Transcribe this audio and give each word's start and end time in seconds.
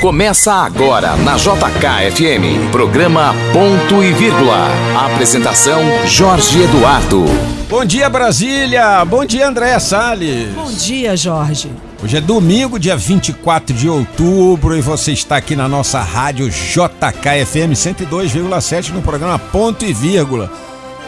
Começa 0.00 0.52
agora 0.52 1.16
na 1.16 1.36
JKFM, 1.36 2.70
programa 2.70 3.34
Ponto 3.52 4.04
e 4.04 4.12
Vírgula. 4.12 4.68
Apresentação 4.96 5.80
Jorge 6.06 6.62
Eduardo. 6.62 7.24
Bom 7.68 7.84
dia 7.84 8.08
Brasília, 8.08 9.04
bom 9.04 9.24
dia 9.24 9.48
Andréa 9.48 9.80
Salles. 9.80 10.48
Bom 10.54 10.70
dia, 10.70 11.16
Jorge. 11.16 11.72
Hoje 12.00 12.18
é 12.18 12.20
domingo, 12.20 12.78
dia 12.78 12.96
24 12.96 13.74
de 13.74 13.88
outubro, 13.88 14.76
e 14.76 14.80
você 14.80 15.10
está 15.10 15.38
aqui 15.38 15.56
na 15.56 15.66
nossa 15.66 16.00
rádio 16.00 16.48
JKFM 16.48 17.72
102,7 17.72 18.90
no 18.90 19.02
programa 19.02 19.38
Ponto 19.40 19.84
e 19.84 19.92
Vírgula. 19.92 20.52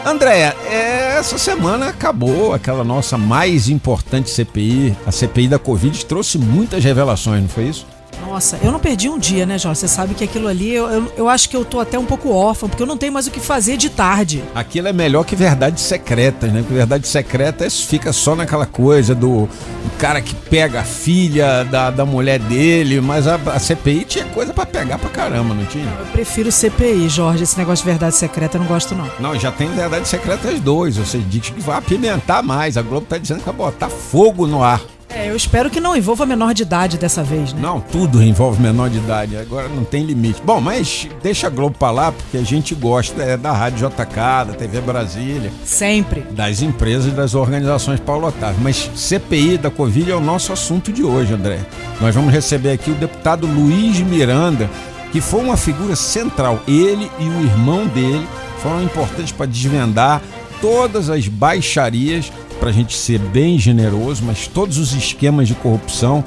Andréa, 0.05 0.57
é, 0.65 1.19
essa 1.19 1.37
semana 1.37 1.89
acabou 1.89 2.53
aquela 2.55 2.85
nossa 2.85 3.19
mais 3.19 3.69
importante 3.69 4.31
CPI, 4.31 4.97
a 5.07 5.13
CPI 5.13 5.49
da 5.49 5.59
Covid, 5.59 6.07
trouxe 6.07 6.39
muitas 6.39 6.83
revelações, 6.83 7.43
não 7.43 7.49
foi 7.49 7.65
isso? 7.65 7.87
Nossa, 8.21 8.59
eu 8.63 8.71
não 8.71 8.79
perdi 8.79 9.09
um 9.09 9.19
dia, 9.19 9.47
né, 9.47 9.59
Jorge? 9.59 9.81
Você 9.81 9.89
sabe 9.89 10.15
que 10.15 10.25
aquilo 10.25 10.49
ali, 10.49 10.73
eu, 10.75 10.87
eu, 10.89 11.13
eu 11.17 11.29
acho 11.29 11.49
que 11.49 11.57
eu 11.57 11.65
tô 11.65 11.81
até 11.81 11.99
um 11.99 12.05
pouco 12.05 12.31
órfão, 12.31 12.69
porque 12.69 12.83
eu 12.83 12.87
não 12.87 12.97
tenho 12.97 13.13
mais 13.13 13.27
o 13.27 13.31
que 13.31 13.41
fazer 13.41 13.77
de 13.77 13.89
tarde. 13.89 14.43
Aquilo 14.55 14.89
é 14.89 14.93
melhor 14.93 15.25
que 15.25 15.35
verdades 15.37 15.83
secretas, 15.83 16.53
né? 16.53 16.61
Porque 16.61 16.75
verdades 16.75 17.09
secretas 17.11 17.81
fica 17.81 18.13
só 18.13 18.35
naquela 18.35 18.67
coisa 18.67 19.15
do, 19.15 19.47
do 19.47 19.91
cara 19.99 20.21
que 20.21 20.35
pega 20.35 20.81
a 20.81 20.85
filha 20.85 21.65
da, 21.65 21.91
da 21.91 22.05
mulher 22.05 22.39
dele, 22.39 23.01
mas 23.01 23.27
a, 23.27 23.37
a 23.37 23.59
CPI 23.59 24.05
tinha 24.05 24.25
coisa 24.27 24.53
para 24.53 24.67
pegar 24.67 24.99
pra 24.99 25.11
caramba, 25.11 25.55
não 25.55 25.65
tinha? 25.65 25.89
Eu 25.99 26.07
prefiro 26.07 26.51
CPI, 26.51 27.09
Jorge. 27.09 27.45
Esse 27.45 27.57
negócio 27.57 27.85
de 27.85 27.91
verdade 27.91 28.15
secreta 28.15 28.57
eu 28.57 28.61
não 28.61 28.69
gosto, 28.69 28.95
não. 28.95 29.09
Não, 29.21 29.39
já 29.39 29.53
tem 29.53 29.69
verdades 29.69 30.09
secretas 30.09 30.61
dois. 30.61 30.97
Você 30.97 31.19
diz 31.19 31.51
que 31.51 31.61
vai 31.61 31.79
apimentar 31.79 32.43
mais. 32.43 32.77
A 32.77 32.83
Globo 32.83 33.07
tá 33.07 33.17
dizendo 33.17 33.39
que 33.39 33.47
vai 33.47 33.55
botar 33.55 33.89
fogo 33.89 34.47
no 34.47 34.63
ar. 34.63 34.81
É, 35.11 35.31
eu 35.31 35.37
espero 35.37 35.71
que 35.71 35.81
não 35.81 35.97
envolva 35.97 36.27
menor 36.27 36.53
de 36.53 36.63
idade 36.63 36.99
dessa 36.99 37.23
vez, 37.23 37.53
né? 37.53 37.61
Não, 37.63 37.81
tudo 37.81 38.23
envolve 38.23 38.61
menor 38.63 38.91
de 38.91 38.99
idade, 38.99 39.37
agora 39.37 39.69
não 39.69 39.83
tem 39.85 40.05
limite. 40.05 40.43
Bom, 40.45 40.61
mas 40.61 41.09
deixa 41.23 41.47
a 41.47 41.51
Globo 41.51 41.77
pra 41.79 41.91
lá, 41.91 42.13
porque 42.13 42.37
a 42.37 42.43
gente 42.43 42.75
gosta 42.75 43.23
é, 43.23 43.37
da 43.37 43.53
Rádio 43.53 43.89
JK, 43.89 44.15
da 44.49 44.55
TV 44.57 44.81
Brasília, 44.81 45.51
Sempre. 45.65 46.21
das 46.31 46.61
empresas 46.61 47.07
e 47.07 47.17
das 47.17 47.35
organizações 47.35 48.01
paulotáveis. 48.01 48.63
Mas 48.63 48.91
CPI 48.95 49.57
da 49.57 49.71
Covid 49.71 50.11
é 50.11 50.15
o 50.15 50.21
nosso 50.21 50.53
assunto 50.53 50.93
de 50.93 51.03
hoje, 51.03 51.33
André. 51.33 51.61
Nós 52.01 52.15
vamos 52.15 52.33
receber 52.33 52.73
aqui 52.73 52.91
o 52.91 52.95
deputado 52.95 53.47
Luiz 53.47 53.99
Miranda, 54.01 54.69
que 55.11 55.21
foi 55.21 55.41
uma 55.41 55.57
figura 55.57 55.97
central. 55.97 56.61
Ele 56.69 57.11
e 57.19 57.25
o 57.25 57.45
irmão 57.45 57.87
dele 57.87 58.27
foram 58.63 58.83
importantes 58.83 59.33
para 59.33 59.47
desvendar 59.47 60.21
todas 60.61 61.09
as 61.09 61.27
baixarias, 61.29 62.31
para 62.59 62.71
a 62.71 62.73
gente 62.73 62.97
ser 62.97 63.19
bem 63.19 63.59
generoso, 63.59 64.23
mas 64.25 64.47
todos 64.47 64.79
os 64.79 64.93
esquemas 64.95 65.47
de 65.49 65.55
corrupção 65.55 66.25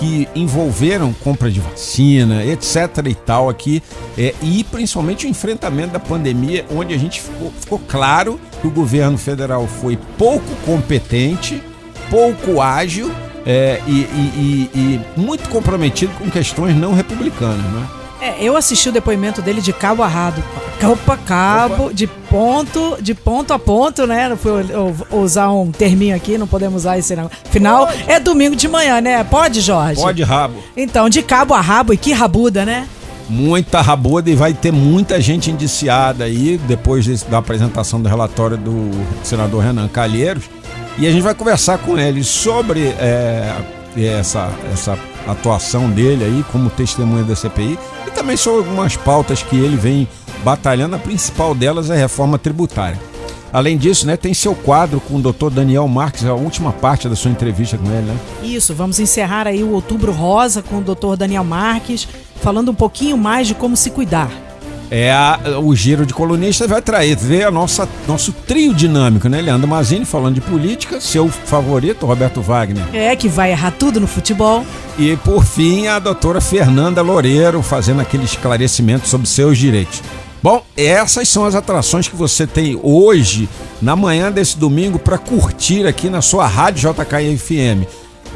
que 0.00 0.26
envolveram 0.34 1.12
compra 1.12 1.50
de 1.50 1.60
vacina, 1.60 2.44
etc 2.44 3.06
e 3.08 3.14
tal 3.14 3.48
aqui, 3.48 3.82
é, 4.18 4.34
e 4.42 4.64
principalmente 4.64 5.26
o 5.26 5.28
enfrentamento 5.28 5.92
da 5.92 6.00
pandemia, 6.00 6.64
onde 6.74 6.92
a 6.94 6.98
gente 6.98 7.20
ficou, 7.20 7.52
ficou 7.60 7.78
claro 7.78 8.40
que 8.60 8.66
o 8.66 8.70
governo 8.70 9.16
federal 9.16 9.66
foi 9.68 9.96
pouco 10.18 10.44
competente, 10.66 11.62
pouco 12.10 12.60
ágil 12.60 13.10
é, 13.46 13.80
e, 13.86 13.90
e- 14.00 14.70
e- 14.74 14.78
e 15.16 15.20
muito 15.20 15.48
comprometido 15.48 16.12
com 16.14 16.28
questões 16.30 16.74
não 16.74 16.94
republicanas, 16.94 17.62
né? 17.72 17.86
É, 18.24 18.36
eu 18.40 18.56
assisti 18.56 18.88
o 18.88 18.92
depoimento 18.92 19.42
dele 19.42 19.60
de 19.60 19.70
cabo 19.70 20.02
a 20.02 20.08
rabo. 20.08 20.42
Cabo 20.80 20.98
a 21.08 21.16
cabo, 21.18 21.92
de 21.92 22.06
ponto, 22.06 22.96
de 23.00 23.14
ponto 23.14 23.52
a 23.52 23.58
ponto, 23.58 24.06
né? 24.06 24.30
Não 24.30 24.36
fui 24.36 24.50
usar 25.10 25.50
um 25.50 25.70
terminho 25.70 26.16
aqui, 26.16 26.38
não 26.38 26.46
podemos 26.46 26.82
usar 26.82 26.96
esse 26.98 27.14
não. 27.14 27.30
Final 27.50 27.86
é 28.06 28.18
domingo 28.18 28.56
de 28.56 28.66
manhã, 28.66 28.98
né? 29.00 29.22
Pode, 29.24 29.60
Jorge? 29.60 30.00
Pode 30.00 30.22
rabo. 30.22 30.54
Então, 30.74 31.08
de 31.10 31.22
cabo 31.22 31.52
a 31.52 31.60
rabo, 31.60 31.92
e 31.92 31.98
que 31.98 32.12
rabuda, 32.12 32.64
né? 32.64 32.88
muita 33.26 33.80
rabuda 33.80 34.28
e 34.30 34.34
vai 34.34 34.52
ter 34.52 34.70
muita 34.70 35.18
gente 35.18 35.50
indiciada 35.50 36.24
aí 36.24 36.60
depois 36.68 37.06
desse- 37.06 37.24
da 37.24 37.38
apresentação 37.38 37.98
do 37.98 38.06
relatório 38.06 38.58
do 38.58 38.90
senador 39.22 39.62
Renan 39.64 39.88
Calheiros. 39.88 40.44
E 40.98 41.06
a 41.06 41.10
gente 41.10 41.22
vai 41.22 41.34
conversar 41.34 41.78
com 41.78 41.98
ele 41.98 42.22
sobre 42.22 42.88
é, 42.98 43.50
essa, 43.96 44.50
essa 44.70 44.98
atuação 45.26 45.88
dele 45.88 46.22
aí 46.22 46.44
como 46.52 46.68
testemunha 46.68 47.24
da 47.24 47.34
CPI 47.34 47.78
também 48.24 48.38
sobre 48.38 48.60
algumas 48.60 48.96
pautas 48.96 49.42
que 49.42 49.54
ele 49.54 49.76
vem 49.76 50.08
batalhando. 50.42 50.96
A 50.96 50.98
principal 50.98 51.54
delas 51.54 51.90
é 51.90 51.92
a 51.92 51.98
reforma 51.98 52.38
tributária. 52.38 52.98
Além 53.52 53.76
disso, 53.76 54.06
né, 54.06 54.16
tem 54.16 54.32
seu 54.32 54.54
quadro 54.54 54.98
com 54.98 55.16
o 55.16 55.20
doutor 55.20 55.50
Daniel 55.50 55.86
Marques, 55.86 56.24
a 56.24 56.32
última 56.32 56.72
parte 56.72 57.06
da 57.06 57.14
sua 57.14 57.30
entrevista 57.30 57.76
com 57.76 57.86
ele, 57.86 58.06
né? 58.06 58.16
Isso, 58.42 58.74
vamos 58.74 58.98
encerrar 58.98 59.46
aí 59.46 59.62
o 59.62 59.72
Outubro 59.72 60.10
Rosa 60.10 60.62
com 60.62 60.78
o 60.78 60.80
Dr. 60.80 61.16
Daniel 61.16 61.44
Marques, 61.44 62.08
falando 62.36 62.70
um 62.70 62.74
pouquinho 62.74 63.18
mais 63.18 63.46
de 63.46 63.54
como 63.54 63.76
se 63.76 63.90
cuidar. 63.90 64.30
É 64.90 65.10
a- 65.12 65.40
o 65.62 65.74
giro 65.74 66.04
de 66.06 66.12
colunistas 66.14 66.68
vai 66.68 66.80
trazer 66.82 67.16
ver 67.16 67.44
a 67.44 67.50
nossa 67.50 67.88
nosso 68.06 68.32
trio 68.32 68.72
dinâmico, 68.74 69.28
né? 69.28 69.40
Leandro 69.40 69.66
Mazini 69.66 70.04
falando 70.04 70.34
de 70.34 70.40
política, 70.40 71.00
seu 71.00 71.28
favorito 71.28 72.06
Roberto 72.06 72.40
Wagner 72.40 72.84
É, 72.92 73.16
que 73.16 73.28
vai 73.28 73.50
errar 73.50 73.72
tudo 73.72 73.98
no 74.00 74.06
futebol. 74.06 74.64
e 74.98 75.16
por 75.16 75.44
fim 75.44 75.86
a 75.88 75.98
doutora 75.98 76.40
Fernanda 76.40 77.02
Loureiro 77.02 77.62
fazendo 77.62 78.00
aquele 78.00 78.24
esclarecimento 78.24 79.08
sobre 79.08 79.26
seus 79.26 79.58
direitos. 79.58 80.02
Bom, 80.42 80.62
essas 80.76 81.28
são 81.28 81.46
as 81.46 81.54
atrações 81.54 82.06
que 82.06 82.14
você 82.14 82.46
tem 82.46 82.78
hoje 82.82 83.48
na 83.80 83.96
manhã 83.96 84.30
desse 84.30 84.58
domingo 84.58 84.98
para 84.98 85.16
curtir 85.16 85.86
aqui 85.86 86.10
na 86.10 86.20
sua 86.20 86.46
rádio 86.46 86.92
JKFM. 86.92 87.86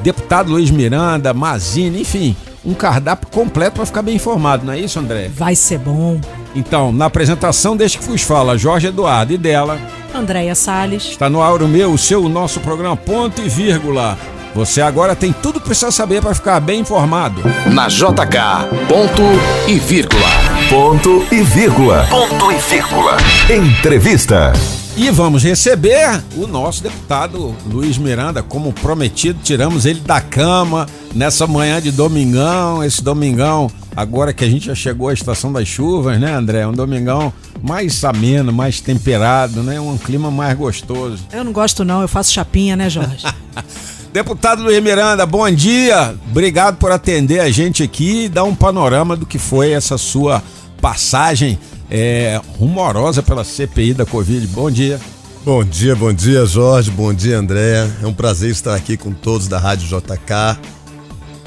Deputado 0.03 0.51
Luiz 0.51 0.71
Miranda, 0.71 1.35
Mazini, 1.35 2.01
enfim, 2.01 2.35
um 2.65 2.75
cardápio 2.75 3.29
completo 3.29 3.77
para 3.77 3.87
ficar 3.87 4.03
bem 4.03 4.17
informado, 4.17 4.67
não 4.67 4.73
é 4.73 4.79
isso, 4.79 4.99
André? 4.99 5.31
Vai 5.35 5.55
ser 5.55 5.79
bom. 5.79 6.21
Então, 6.55 6.93
na 6.93 7.07
apresentação 7.07 7.77
deste 7.77 7.99
que 7.99 8.05
vos 8.05 8.23
fala, 8.23 8.59
Jorge 8.59 8.89
Eduardo 8.89 9.33
e 9.33 9.39
dela, 9.39 9.79
Andréia 10.15 10.55
Salles. 10.55 11.05
está 11.05 11.29
no 11.29 11.43
ar 11.43 11.63
o 11.63 11.69
meu, 11.69 11.93
o 11.93 11.99
seu, 11.99 12.25
o 12.25 12.29
nosso 12.29 12.61
programa 12.61 12.97
Ponto 12.97 13.41
e 13.41 13.49
Vírgula. 13.49 14.19
Você 14.55 14.81
agora 14.81 15.15
tem 15.15 15.33
tudo 15.33 15.61
que 15.61 15.67
precisa 15.67 15.91
saber 15.91 16.21
para 16.23 16.35
ficar 16.35 16.59
bem 16.59 16.81
informado. 16.81 17.43
Na 17.73 17.87
JK, 17.87 18.89
ponto 18.89 19.23
e 19.69 19.79
vírgula. 19.79 20.29
Ponto 20.69 21.25
e 21.31 21.43
vírgula. 21.43 22.07
Ponto 22.11 22.51
e 22.51 22.57
vírgula. 22.57 23.17
Entrevista. 23.51 24.53
E 25.01 25.13
vamos 25.13 25.45
receber 25.45 26.21
o 26.37 26.45
nosso 26.45 26.83
deputado 26.83 27.55
Luiz 27.67 27.97
Miranda, 27.97 28.43
como 28.43 28.73
prometido, 28.73 29.39
tiramos 29.45 29.87
ele 29.87 30.01
da 30.01 30.21
cama 30.21 30.89
nessa 31.15 31.47
manhã 31.47 31.81
de 31.81 31.93
domingão, 31.93 32.83
esse 32.83 33.01
domingão, 33.01 33.71
agora 33.95 34.33
que 34.33 34.43
a 34.45 34.51
gente 34.51 34.67
já 34.67 34.75
chegou 34.75 35.09
à 35.09 35.13
estação 35.13 35.53
das 35.53 35.69
chuvas, 35.69 36.19
né, 36.19 36.35
André? 36.35 36.67
Um 36.67 36.73
domingão 36.73 37.33
mais 37.63 38.03
ameno, 38.03 38.53
mais 38.53 38.81
temperado, 38.81 39.63
né? 39.63 39.79
Um 39.79 39.97
clima 39.97 40.33
mais 40.33 40.59
gostoso. 40.59 41.23
Eu 41.33 41.45
não 41.45 41.53
gosto 41.53 41.85
não, 41.85 42.03
eu 42.03 42.09
faço 42.09 42.33
chapinha, 42.33 42.75
né, 42.75 42.91
Jorge? 42.91 43.25
Deputado 44.13 44.65
Luiz 44.65 44.83
Miranda, 44.83 45.25
bom 45.25 45.49
dia. 45.49 46.13
Obrigado 46.29 46.77
por 46.77 46.91
atender 46.91 47.39
a 47.39 47.49
gente 47.53 47.85
aqui 47.85 48.25
e 48.25 48.29
dar 48.29 48.43
um 48.43 48.55
panorama 48.55 49.15
do 49.15 49.25
que 49.25 49.39
foi 49.39 49.71
essa 49.71 49.97
sua 49.97 50.43
passagem 50.81 51.57
é, 51.91 52.41
rumorosa 52.59 53.23
pela 53.23 53.45
CPI 53.45 53.95
da 53.95 54.05
Covid. 54.05 54.47
Bom 54.49 54.71
dia. 54.71 55.01
Bom 55.45 55.65
dia, 55.65 55.97
bom 55.97 56.13
dia, 56.13 56.45
Jorge. 56.45 56.91
Bom 56.91 57.13
dia, 57.15 57.39
André. 57.39 57.89
É 58.03 58.07
um 58.07 58.13
prazer 58.13 58.51
estar 58.51 58.75
aqui 58.75 58.97
com 58.97 59.13
todos 59.13 59.49
da 59.49 59.59
Rádio 59.59 59.89
JK. 59.89 60.59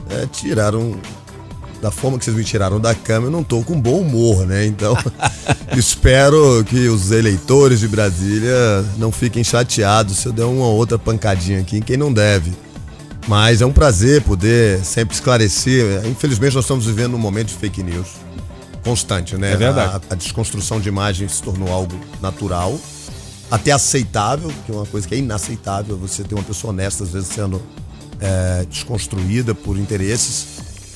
É, 0.10 0.26
tiraram. 0.32 0.96
Da 1.82 1.90
forma 1.90 2.20
que 2.20 2.26
vocês 2.26 2.38
me 2.38 2.44
tiraram 2.44 2.80
da 2.80 2.94
cama, 2.94 3.26
eu 3.26 3.32
não 3.32 3.44
tô 3.44 3.64
com 3.64 3.80
bom 3.80 4.02
humor, 4.02 4.46
né? 4.46 4.68
Então, 4.68 4.96
espero 5.76 6.64
que 6.64 6.88
os 6.88 7.10
eleitores 7.10 7.80
de 7.80 7.88
Brasília 7.88 8.86
não 9.00 9.12
fiquem 9.12 9.44
chateados 9.44 10.20
se 10.20 10.28
eu 10.28 10.32
der 10.32 10.44
uma 10.44 10.68
outra 10.68 11.00
pancadinha 11.00 11.60
aqui 11.60 11.78
em 11.78 11.82
quem 11.82 11.98
não 11.98 12.14
deve. 12.14 12.52
Mas 13.28 13.62
é 13.62 13.66
um 13.66 13.72
prazer 13.72 14.22
poder 14.22 14.86
sempre 14.86 15.16
esclarecer. 15.16 16.06
Infelizmente, 16.06 16.54
nós 16.54 16.66
estamos 16.66 16.86
vivendo 16.86 17.16
um 17.16 17.20
momento 17.20 17.48
de 17.48 17.56
fake 17.56 17.82
news 17.82 18.31
constante, 18.84 19.36
né? 19.38 19.54
É 19.54 19.58
verdade. 19.58 20.02
A, 20.10 20.14
a 20.14 20.16
desconstrução 20.16 20.80
de 20.80 20.90
imagens 20.90 21.34
se 21.34 21.44
tornou 21.44 21.72
algo 21.72 22.00
natural, 22.22 22.80
até 23.50 23.72
aceitável, 23.72 24.52
que 24.66 24.72
é 24.72 24.76
uma 24.76 24.86
coisa 24.86 25.08
que 25.08 25.16
é 25.16 25.18
inaceitável 25.18 25.98
você 25.98 26.24
ter 26.24 26.36
uma 26.36 26.44
pessoa 26.44 26.72
honesta, 26.72 27.04
às 27.04 27.12
vezes, 27.12 27.30
sendo 27.30 27.62
é, 28.20 28.66
desconstruída 28.70 29.54
por 29.54 29.78
interesses. 29.78 30.46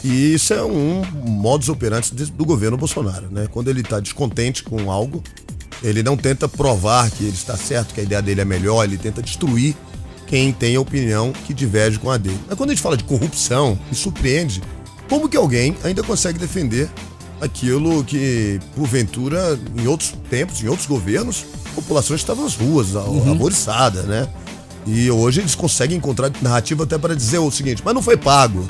E 0.04 0.36
isso 0.36 0.54
é 0.54 0.64
um 0.64 1.04
modus 1.24 1.68
operandi 1.68 2.12
do 2.14 2.46
governo 2.46 2.78
Bolsonaro, 2.78 3.28
né? 3.32 3.48
Quando 3.52 3.70
ele 3.70 3.82
está 3.82 4.00
descontente 4.00 4.64
com 4.64 4.92
algo, 4.92 5.24
ele 5.84 6.04
não 6.04 6.16
tenta 6.16 6.48
provar 6.48 7.10
que 7.10 7.24
ele 7.24 7.34
está 7.34 7.58
certo, 7.58 7.94
que 7.94 8.02
a 8.02 8.04
ideia 8.04 8.22
dele 8.22 8.42
é 8.42 8.46
melhor, 8.46 8.84
ele 8.84 8.98
tenta 8.98 9.22
destruir 9.22 9.76
quem 10.28 10.52
tem 10.52 10.76
a 10.76 10.82
opinião 10.82 11.32
que 11.32 11.54
diverge 11.54 12.00
com 12.00 12.10
a 12.10 12.18
dele. 12.18 12.40
Mas 12.48 12.58
quando 12.58 12.70
a 12.70 12.74
gente 12.74 12.82
fala 12.82 12.98
de 12.98 13.04
corrupção, 13.04 13.78
me 13.90 13.96
surpreende 13.96 14.62
como 15.10 15.30
que 15.30 15.38
alguém 15.38 15.76
ainda 15.84 16.04
consegue 16.04 16.40
defender 16.40 16.90
aquilo 17.42 18.04
que, 18.04 18.60
porventura, 18.76 19.60
em 19.78 19.88
outros 19.88 20.14
tempos, 20.30 20.62
em 20.64 20.68
outros 20.68 20.88
governos, 20.88 21.46
a 21.72 21.76
população 21.76 22.16
estava 22.16 22.42
nas 22.42 22.56
ruas, 22.56 22.96
arvoriçada, 22.96 24.04
né? 24.04 24.28
E 24.86 25.10
hoje 25.10 25.42
eles 25.42 25.56
conseguem 25.56 25.98
encontrar 25.98 26.32
narrativa 26.42 26.84
até 26.84 26.98
para 26.98 27.16
dizer 27.16 27.40
o 27.40 27.50
seguinte: 27.52 27.82
mas 27.84 27.94
não 27.94 28.02
foi 28.02 28.18
pago. 28.18 28.68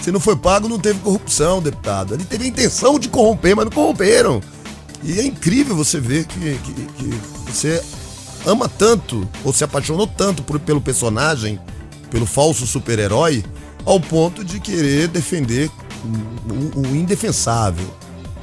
Se 0.00 0.12
não 0.12 0.20
foi 0.20 0.36
pago, 0.36 0.68
não 0.68 0.78
teve 0.78 1.00
corrupção, 1.00 1.60
deputado. 1.60 2.14
Ele 2.14 2.24
teve 2.24 2.44
a 2.44 2.48
intenção 2.48 2.98
de 2.98 3.08
corromper, 3.08 3.56
mas 3.56 3.64
não 3.64 3.72
corromperam. 3.72 4.40
E 5.02 5.18
é 5.18 5.24
incrível 5.24 5.74
você 5.74 5.98
ver 5.98 6.26
que, 6.26 6.38
que, 6.38 6.72
que 6.72 7.20
você 7.50 7.82
ama 8.44 8.68
tanto, 8.68 9.28
ou 9.44 9.52
se 9.52 9.64
apaixonou 9.64 10.06
tanto 10.06 10.42
por, 10.42 10.60
pelo 10.60 10.80
personagem, 10.80 11.58
pelo 12.10 12.26
falso 12.26 12.66
super-herói, 12.66 13.44
ao 13.84 13.98
ponto 13.98 14.44
de 14.44 14.60
querer 14.60 15.08
defender 15.08 15.70
o, 16.74 16.80
o 16.80 16.96
indefensável. 16.96 17.86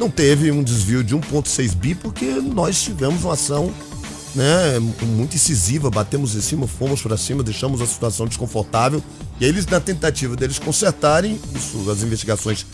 Não 0.04 0.10
teve 0.10 0.52
um 0.52 0.62
desvio 0.62 1.02
de 1.02 1.16
1,6 1.16 1.74
bi 1.78 1.96
porque 1.96 2.26
nós 2.26 2.84
tivemos 2.84 3.24
uma 3.24 3.36
ação 3.36 3.74
né, 4.36 4.78
muito 5.02 5.38
incisiva, 5.38 5.90
batemos 5.90 6.36
em 6.36 6.42
cima, 6.42 6.68
fomos 6.68 7.02
para 7.02 7.16
cima, 7.16 7.42
deixamos 7.42 7.80
a 7.80 7.86
situação 7.86 8.28
desconfortável. 8.28 9.02
E 9.40 9.46
eles, 9.46 9.66
na 9.66 9.80
tentativa 9.80 10.36
deles 10.36 10.60
consertarem, 10.60 11.40
isso, 11.56 11.90
as 11.90 12.04
investigações 12.04 12.66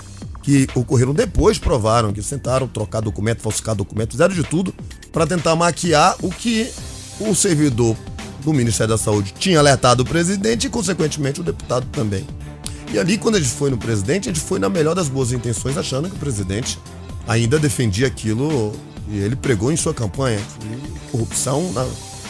que 0.42 0.68
ocorreram 0.74 1.14
depois 1.14 1.60
provaram 1.60 2.12
que 2.12 2.20
tentaram 2.20 2.68
trocar 2.68 3.00
documento, 3.00 3.44
falsificar 3.44 3.76
documento, 3.76 4.14
fizeram 4.14 4.34
de 4.34 4.44
tudo 4.44 4.74
para 5.12 5.28
tentar 5.28 5.56
maquiar 5.56 6.16
o 6.24 6.32
que 6.32 6.68
o 7.20 7.36
servidor 7.36 7.96
do 8.44 8.52
Ministério 8.52 8.90
da 8.90 8.98
Saúde 8.98 9.36
tinha 9.38 9.60
alertado 9.60 10.02
o 10.02 10.06
presidente 10.06 10.66
e, 10.66 10.70
consequentemente, 10.72 11.42
o 11.42 11.44
deputado 11.44 11.86
também. 11.92 12.26
E 12.92 12.98
ali, 12.98 13.20
quando 13.20 13.36
a 13.36 13.40
gente 13.40 13.54
foi 13.54 13.70
no 13.70 13.78
presidente, 13.78 14.30
a 14.30 14.34
gente 14.34 14.44
foi 14.44 14.58
na 14.58 14.68
melhor 14.68 14.96
das 14.96 15.08
boas 15.08 15.32
intenções, 15.32 15.78
achando 15.78 16.10
que 16.10 16.16
o 16.16 16.20
presidente 16.20 16.80
ainda 17.30 17.60
defendia 17.60 18.08
aquilo 18.08 18.74
e 19.08 19.20
ele 19.20 19.36
pregou 19.36 19.72
em 19.72 19.78
sua 19.78 19.94
campanha. 19.94 20.40
Corrupção 21.12 21.72
na, 21.72 21.86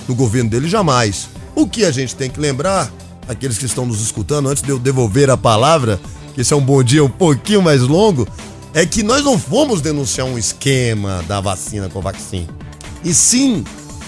no 0.07 0.13
governo 0.13 0.49
dele 0.49 0.67
jamais. 0.67 1.29
O 1.55 1.65
que 1.65 1.85
a 1.85 1.91
gente 1.91 2.15
tem 2.15 2.29
que 2.29 2.39
lembrar, 2.39 2.91
aqueles 3.25 3.57
que 3.57 3.65
estão 3.65 3.85
nos 3.85 4.01
escutando, 4.01 4.49
antes 4.49 4.61
de 4.61 4.69
eu 4.69 4.77
devolver 4.77 5.29
a 5.29 5.37
palavra, 5.37 5.99
que 6.35 6.41
esse 6.41 6.53
é 6.53 6.55
um 6.55 6.61
bom 6.61 6.83
dia 6.83 7.03
um 7.03 7.09
pouquinho 7.09 7.61
mais 7.61 7.81
longo, 7.81 8.27
é 8.73 8.85
que 8.85 9.01
nós 9.01 9.23
não 9.23 9.39
fomos 9.39 9.79
denunciar 9.79 10.27
um 10.27 10.37
esquema 10.37 11.23
da 11.27 11.39
vacina 11.39 11.87
com 11.87 12.01
vacina. 12.01 12.47
E 13.03 13.13
sim 13.13 13.63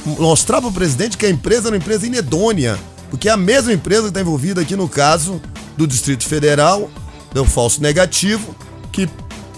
mostrar 0.05 0.59
para 0.59 0.69
o 0.69 0.73
presidente 0.73 1.17
que 1.17 1.25
a 1.25 1.29
empresa 1.29 1.69
era 1.69 1.75
uma 1.75 1.77
empresa 1.77 2.05
inedônea, 2.05 2.77
porque 3.09 3.29
é 3.29 3.31
a 3.31 3.38
mesma 3.38 3.71
empresa 3.71 4.03
que 4.03 4.07
está 4.09 4.21
envolvida 4.21 4.59
aqui 4.59 4.75
no 4.75 4.89
caso 4.89 5.41
do 5.77 5.88
Distrito 5.88 6.25
Federal, 6.25 6.89
deu 7.33 7.45
falso 7.45 7.81
negativo, 7.81 8.53
que 8.91 9.07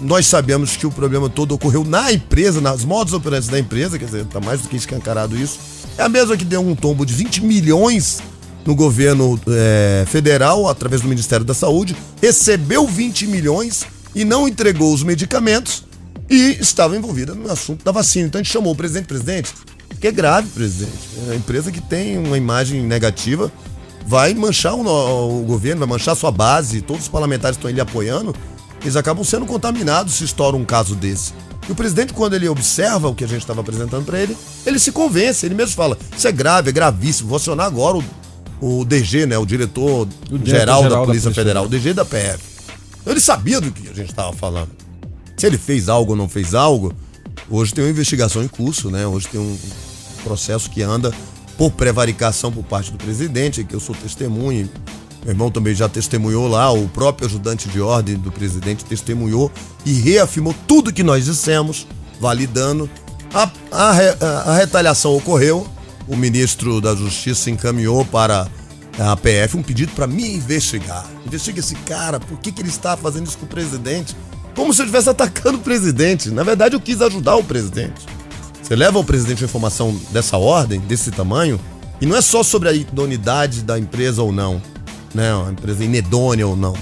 nós 0.00 0.26
sabemos 0.26 0.76
que 0.76 0.86
o 0.86 0.90
problema 0.90 1.28
todo 1.28 1.52
ocorreu 1.52 1.84
na 1.84 2.12
empresa, 2.12 2.60
nas 2.60 2.84
modos 2.84 3.12
operantes 3.12 3.48
da 3.48 3.58
empresa, 3.58 3.98
quer 3.98 4.06
dizer, 4.06 4.22
está 4.22 4.40
mais 4.40 4.60
do 4.60 4.68
que 4.68 4.76
escancarado 4.76 5.36
isso. 5.36 5.58
É 5.96 6.02
a 6.02 6.08
mesma 6.08 6.36
que 6.36 6.44
deu 6.44 6.60
um 6.60 6.74
tombo 6.74 7.06
de 7.06 7.14
20 7.14 7.44
milhões 7.44 8.20
no 8.64 8.74
governo 8.74 9.38
é, 9.48 10.04
federal, 10.06 10.68
através 10.68 11.02
do 11.02 11.08
Ministério 11.08 11.44
da 11.44 11.54
Saúde, 11.54 11.94
recebeu 12.20 12.86
20 12.86 13.26
milhões 13.26 13.84
e 14.14 14.24
não 14.24 14.48
entregou 14.48 14.92
os 14.92 15.02
medicamentos 15.02 15.84
e 16.30 16.56
estava 16.60 16.96
envolvida 16.96 17.34
no 17.34 17.50
assunto 17.50 17.84
da 17.84 17.92
vacina. 17.92 18.26
Então 18.26 18.40
a 18.40 18.42
gente 18.42 18.52
chamou 18.52 18.72
o 18.72 18.76
presidente, 18.76 19.06
presidente, 19.06 19.52
que 20.00 20.08
é 20.08 20.12
grave, 20.12 20.48
presidente. 20.48 20.92
É 21.28 21.32
a 21.32 21.36
empresa 21.36 21.70
que 21.70 21.80
tem 21.80 22.18
uma 22.18 22.38
imagem 22.38 22.82
negativa 22.82 23.52
vai 24.06 24.34
manchar 24.34 24.74
o, 24.74 25.40
o 25.40 25.44
governo, 25.44 25.80
vai 25.80 25.88
manchar 25.88 26.12
a 26.12 26.16
sua 26.16 26.30
base, 26.30 26.82
todos 26.82 27.04
os 27.04 27.08
parlamentares 27.08 27.56
estão 27.56 27.70
ali 27.70 27.80
apoiando 27.80 28.34
eles 28.84 28.96
acabam 28.96 29.24
sendo 29.24 29.46
contaminados 29.46 30.14
se 30.14 30.24
estoura 30.24 30.56
um 30.56 30.64
caso 30.64 30.94
desse. 30.94 31.32
E 31.66 31.72
o 31.72 31.74
presidente, 31.74 32.12
quando 32.12 32.34
ele 32.34 32.46
observa 32.48 33.08
o 33.08 33.14
que 33.14 33.24
a 33.24 33.26
gente 33.26 33.40
estava 33.40 33.62
apresentando 33.62 34.04
para 34.04 34.20
ele, 34.20 34.36
ele 34.66 34.78
se 34.78 34.92
convence, 34.92 35.46
ele 35.46 35.54
mesmo 35.54 35.74
fala: 35.74 35.96
Isso 36.16 36.28
é 36.28 36.32
grave, 36.32 36.68
é 36.68 36.72
gravíssimo, 36.72 37.30
vou 37.30 37.36
acionar 37.36 37.66
agora 37.66 37.98
o, 38.60 38.80
o 38.80 38.84
DG, 38.84 39.24
né, 39.24 39.38
o 39.38 39.46
diretor 39.46 40.06
o 40.30 40.46
geral, 40.46 40.88
da, 40.88 41.02
Polícia 41.02 41.30
da 41.30 41.34
Federal, 41.34 41.64
o 41.64 41.68
DG 41.68 41.94
da 41.94 42.04
PF. 42.04 42.38
Então, 43.00 43.12
ele 43.12 43.20
sabia 43.20 43.60
do 43.60 43.70
que 43.72 43.88
a 43.88 43.94
gente 43.94 44.10
estava 44.10 44.32
falando. 44.32 44.70
Se 45.36 45.46
ele 45.46 45.58
fez 45.58 45.88
algo 45.88 46.12
ou 46.12 46.16
não 46.16 46.28
fez 46.28 46.54
algo, 46.54 46.94
hoje 47.50 47.72
tem 47.72 47.82
uma 47.82 47.90
investigação 47.90 48.42
em 48.42 48.48
curso, 48.48 48.90
né? 48.90 49.06
Hoje 49.06 49.28
tem 49.28 49.40
um 49.40 49.58
processo 50.22 50.70
que 50.70 50.82
anda 50.82 51.12
por 51.56 51.70
prevaricação 51.70 52.52
por 52.52 52.64
parte 52.64 52.90
do 52.90 52.98
presidente, 52.98 53.64
que 53.64 53.74
eu 53.74 53.80
sou 53.80 53.94
testemunho, 53.94 54.68
meu 55.24 55.32
irmão 55.32 55.50
também 55.50 55.74
já 55.74 55.88
testemunhou 55.88 56.46
lá, 56.46 56.70
o 56.70 56.86
próprio 56.86 57.26
ajudante 57.26 57.66
de 57.70 57.80
ordem 57.80 58.14
do 58.16 58.30
presidente 58.30 58.84
testemunhou 58.84 59.50
e 59.84 59.94
reafirmou 59.94 60.54
tudo 60.68 60.92
que 60.92 61.02
nós 61.02 61.24
dissemos, 61.24 61.86
validando. 62.20 62.88
A, 63.32 63.50
a, 63.72 63.90
a 64.50 64.54
retaliação 64.54 65.16
ocorreu, 65.16 65.66
o 66.06 66.14
ministro 66.14 66.78
da 66.78 66.94
Justiça 66.94 67.48
encaminhou 67.48 68.04
para 68.04 68.46
a 68.98 69.16
PF 69.16 69.56
um 69.56 69.62
pedido 69.62 69.92
para 69.92 70.06
me 70.06 70.34
investigar. 70.34 71.06
Investiga 71.26 71.58
esse 71.60 71.74
cara, 71.74 72.20
por 72.20 72.38
que, 72.38 72.52
que 72.52 72.60
ele 72.60 72.68
está 72.68 72.94
fazendo 72.94 73.26
isso 73.26 73.38
com 73.38 73.46
o 73.46 73.48
presidente? 73.48 74.14
Como 74.54 74.74
se 74.74 74.82
eu 74.82 74.84
estivesse 74.84 75.08
atacando 75.08 75.56
o 75.56 75.62
presidente. 75.62 76.30
Na 76.30 76.42
verdade, 76.42 76.76
eu 76.76 76.80
quis 76.80 77.00
ajudar 77.00 77.36
o 77.36 77.42
presidente. 77.42 78.06
Você 78.62 78.76
leva 78.76 78.98
ao 78.98 79.04
presidente 79.04 79.42
uma 79.42 79.46
informação 79.46 79.98
dessa 80.10 80.36
ordem, 80.36 80.80
desse 80.80 81.10
tamanho, 81.10 81.58
e 81.98 82.04
não 82.04 82.14
é 82.14 82.20
só 82.20 82.42
sobre 82.42 82.68
a 82.68 82.72
idoneidade 82.72 83.62
da 83.62 83.78
empresa 83.78 84.22
ou 84.22 84.30
não 84.30 84.62
né, 85.14 85.34
uma 85.34 85.52
empresa 85.52 85.84
inedônea 85.84 86.46
ou 86.46 86.56
não. 86.56 86.74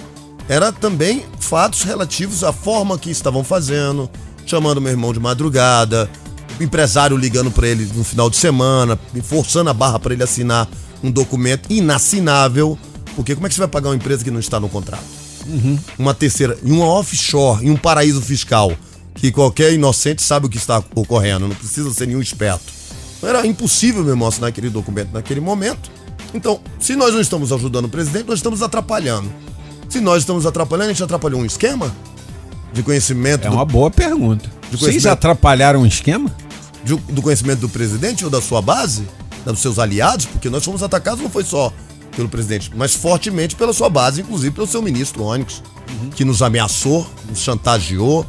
Era 0.49 0.73
também 0.73 1.25
fatos 1.39 1.83
relativos 1.83 2.43
à 2.43 2.53
forma 2.53 2.99
que 2.99 3.11
estavam 3.11 3.45
fazendo, 3.45 4.11
chamando 4.45 4.81
meu 4.81 4.91
irmão 4.91 5.13
de 5.13 5.21
madrugada, 5.21 6.11
o 6.59 6.63
empresário 6.63 7.17
ligando 7.17 7.51
para 7.51 7.69
ele 7.69 7.89
no 7.95 8.05
final 8.05 8.29
de 8.29 8.37
semana, 8.37 8.99
forçando 9.23 9.71
a 9.71 9.75
barra 9.75 9.99
para 9.99 10.13
ele 10.13 10.23
assinar 10.23 10.69
um 11.03 11.11
documento 11.11 11.73
inassinável, 11.73 12.79
porque 13.15 13.35
como 13.35 13.47
é 13.47 13.49
que 13.49 13.55
você 13.55 13.61
vai 13.61 13.69
pagar 13.69 13.91
uma 13.91 13.97
empresa 13.97 14.25
que 14.25 14.31
não 14.31 14.41
está 14.41 14.59
no 14.59 14.69
contrato? 14.69 15.05
Uhum. 15.47 15.79
Uma 15.99 16.15
terceira, 16.15 16.57
em 16.63 16.73
uma 16.73 16.87
offshore, 16.87 17.67
em 17.67 17.71
um 17.71 17.77
paraíso 17.77 18.21
fiscal, 18.21 18.73
que 19.15 19.31
qualquer 19.33 19.73
inocente 19.73 20.23
sabe 20.23 20.47
o 20.47 20.49
que 20.49 20.57
está 20.57 20.83
ocorrendo, 20.95 21.49
não 21.49 21.55
precisa 21.55 21.93
ser 21.93 22.07
nenhum 22.07 22.21
esperto. 22.23 22.73
Era 23.23 23.47
impossível 23.47 24.03
meu 24.03 24.13
irmão 24.13 24.29
assinar 24.29 24.49
aquele 24.49 24.69
documento 24.69 25.13
naquele 25.13 25.41
momento. 25.41 25.91
Então, 26.35 26.61
se 26.79 26.97
nós 26.97 27.13
não 27.13 27.21
estamos 27.21 27.53
ajudando 27.53 27.87
o 27.87 27.89
presidente, 27.89 28.27
nós 28.27 28.39
estamos 28.39 28.63
atrapalhando. 28.63 29.31
Se 29.89 30.01
nós 30.01 30.23
estamos 30.23 30.47
atrapalhando, 30.47 30.91
a 30.91 30.93
gente 30.93 31.03
atrapalhou 31.03 31.41
um 31.41 31.45
esquema 31.45 31.93
de 32.73 32.83
conhecimento. 32.83 33.47
É 33.47 33.51
uma 33.51 33.65
boa 33.65 33.91
pergunta. 33.91 34.51
Vocês 34.71 35.05
atrapalharam 35.07 35.83
um 35.83 35.87
esquema? 35.87 36.35
De, 36.83 36.97
do 36.97 37.23
conhecimento 37.23 37.61
do 37.61 37.69
presidente 37.69 38.25
ou 38.25 38.31
da 38.31 38.41
sua 38.41 38.63
base, 38.63 39.07
dos 39.45 39.61
seus 39.61 39.79
aliados, 39.79 40.27
porque 40.27 40.49
nós 40.49 40.65
fomos 40.65 40.83
atacados 40.83 41.23
não 41.23 41.31
foi 41.31 41.45
só 41.45 41.73
pelo 42.17 42.29
presidente, 42.29 42.71
mas 42.75 42.95
fortemente 42.95 43.55
pela 43.57 43.73
sua 43.73 43.89
base, 43.89 44.21
inclusive 44.21 44.51
pelo 44.55 44.67
seu 44.67 44.83
ministro 44.83 45.25
Onyx, 45.25 45.63
uhum. 45.89 46.11
que 46.11 46.25
nos 46.25 46.43
ameaçou, 46.43 47.07
nos 47.29 47.39
chantageou, 47.39 48.27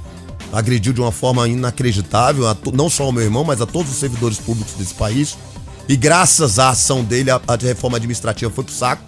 agrediu 0.51 0.94
de 0.94 1.01
uma 1.01 1.12
forma 1.12 1.48
inacreditável, 1.48 2.48
a, 2.48 2.56
não 2.74 2.89
só 2.89 3.04
ao 3.04 3.12
meu 3.12 3.24
irmão, 3.24 3.44
mas 3.44 3.60
a 3.62 3.66
todos 3.66 3.92
os 3.92 3.98
servidores 3.98 4.38
públicos 4.38 4.74
desse 4.74 4.94
país. 4.94 5.38
E 5.88 5.96
graças 5.96 6.60
à 6.60 6.70
ação 6.70 7.04
dele, 7.04 7.30
a, 7.30 7.42
a 7.48 7.56
reforma 7.56 7.98
administrativa 7.98 8.52
foi 8.52 8.63
pro 8.63 8.74
saco. 8.74 9.04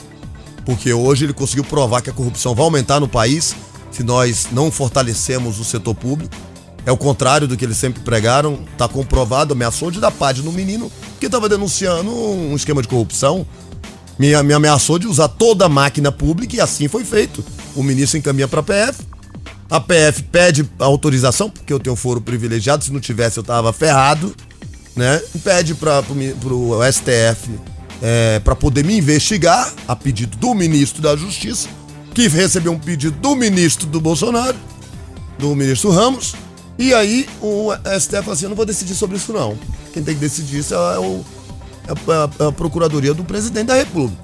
Porque 0.66 0.92
hoje 0.92 1.26
ele 1.26 1.34
conseguiu 1.34 1.64
provar 1.64 2.02
que 2.02 2.10
a 2.10 2.14
corrupção 2.14 2.56
vai 2.56 2.66
aumentar 2.66 3.00
no 3.00 3.08
país 3.08 3.56
se 3.92 4.04
nós 4.04 4.48
não 4.52 4.72
fortalecemos 4.72 5.60
o 5.60 5.64
setor 5.64 5.96
público. 5.96 6.36
É 6.86 6.92
o 6.92 6.98
contrário 6.98 7.48
do 7.48 7.56
que 7.56 7.64
eles 7.64 7.78
sempre 7.78 8.02
pregaram. 8.02 8.60
Está 8.72 8.88
comprovado, 8.88 9.54
ameaçou 9.54 9.90
de 9.90 10.00
dar 10.00 10.12
PAD 10.12 10.42
no 10.42 10.52
menino 10.52 10.92
que 11.20 11.28
estava 11.28 11.48
denunciando 11.48 12.12
um 12.12 12.56
esquema 12.56 12.82
de 12.82 12.88
corrupção. 12.88 13.46
Me, 14.18 14.42
me 14.44 14.54
ameaçou 14.54 15.00
de 15.00 15.08
usar 15.08 15.28
toda 15.28 15.66
a 15.66 15.70
máquina 15.70 16.12
pública 16.12 16.56
e 16.56 16.62
assim 16.62 16.88
foi 16.88 17.06
feito. 17.06 17.44
O 17.76 17.84
ministro 17.84 18.18
encaminha 18.18 18.48
para 18.48 18.60
a 18.60 18.64
PF. 18.64 19.04
A 19.70 19.80
PF 19.80 20.24
pede 20.24 20.70
autorização, 20.78 21.50
porque 21.50 21.74
eu 21.74 21.80
tenho 21.80 21.96
foro 21.96 22.22
privilegiado. 22.22 22.84
Se 22.84 22.94
não 22.94 23.00
tivesse, 23.00 23.40
eu 23.40 23.42
estava 23.42 23.74
ferrado 23.74 24.36
né? 24.96 25.22
Pede 25.44 25.76
para 25.76 26.04
o 26.12 26.80
STF 26.92 27.50
é, 28.02 28.40
para 28.40 28.56
poder 28.56 28.84
me 28.84 28.98
investigar, 28.98 29.74
a 29.88 29.96
pedido 29.96 30.38
do 30.38 30.54
ministro 30.54 31.02
da 31.02 31.16
Justiça, 31.16 31.68
que 32.14 32.28
recebeu 32.28 32.72
um 32.72 32.80
pedido 32.80 33.18
do 33.20 33.36
ministro 33.36 33.88
do 33.88 34.00
Bolsonaro, 34.00 34.56
do 35.38 35.56
ministro 35.56 35.92
Ramos, 35.92 36.34
e 36.78 36.94
aí 36.94 37.28
o 37.42 37.72
STF 38.00 38.18
falou 38.18 38.34
assim: 38.34 38.46
eu 38.46 38.50
não 38.50 38.56
vou 38.56 38.66
decidir 38.66 38.96
sobre 38.96 39.18
isso, 39.18 39.32
não. 39.32 39.58
Quem 39.94 40.04
tem 40.04 40.14
que 40.14 40.22
decidir 40.22 40.60
isso 40.60 40.74
é, 40.74 41.00
o, 41.00 41.24
é 41.88 42.44
a, 42.44 42.48
a, 42.48 42.52
Procuradoria 42.52 43.14
do 43.14 43.24
Presidente 43.24 43.68
da 43.68 43.76
República. 43.76 44.22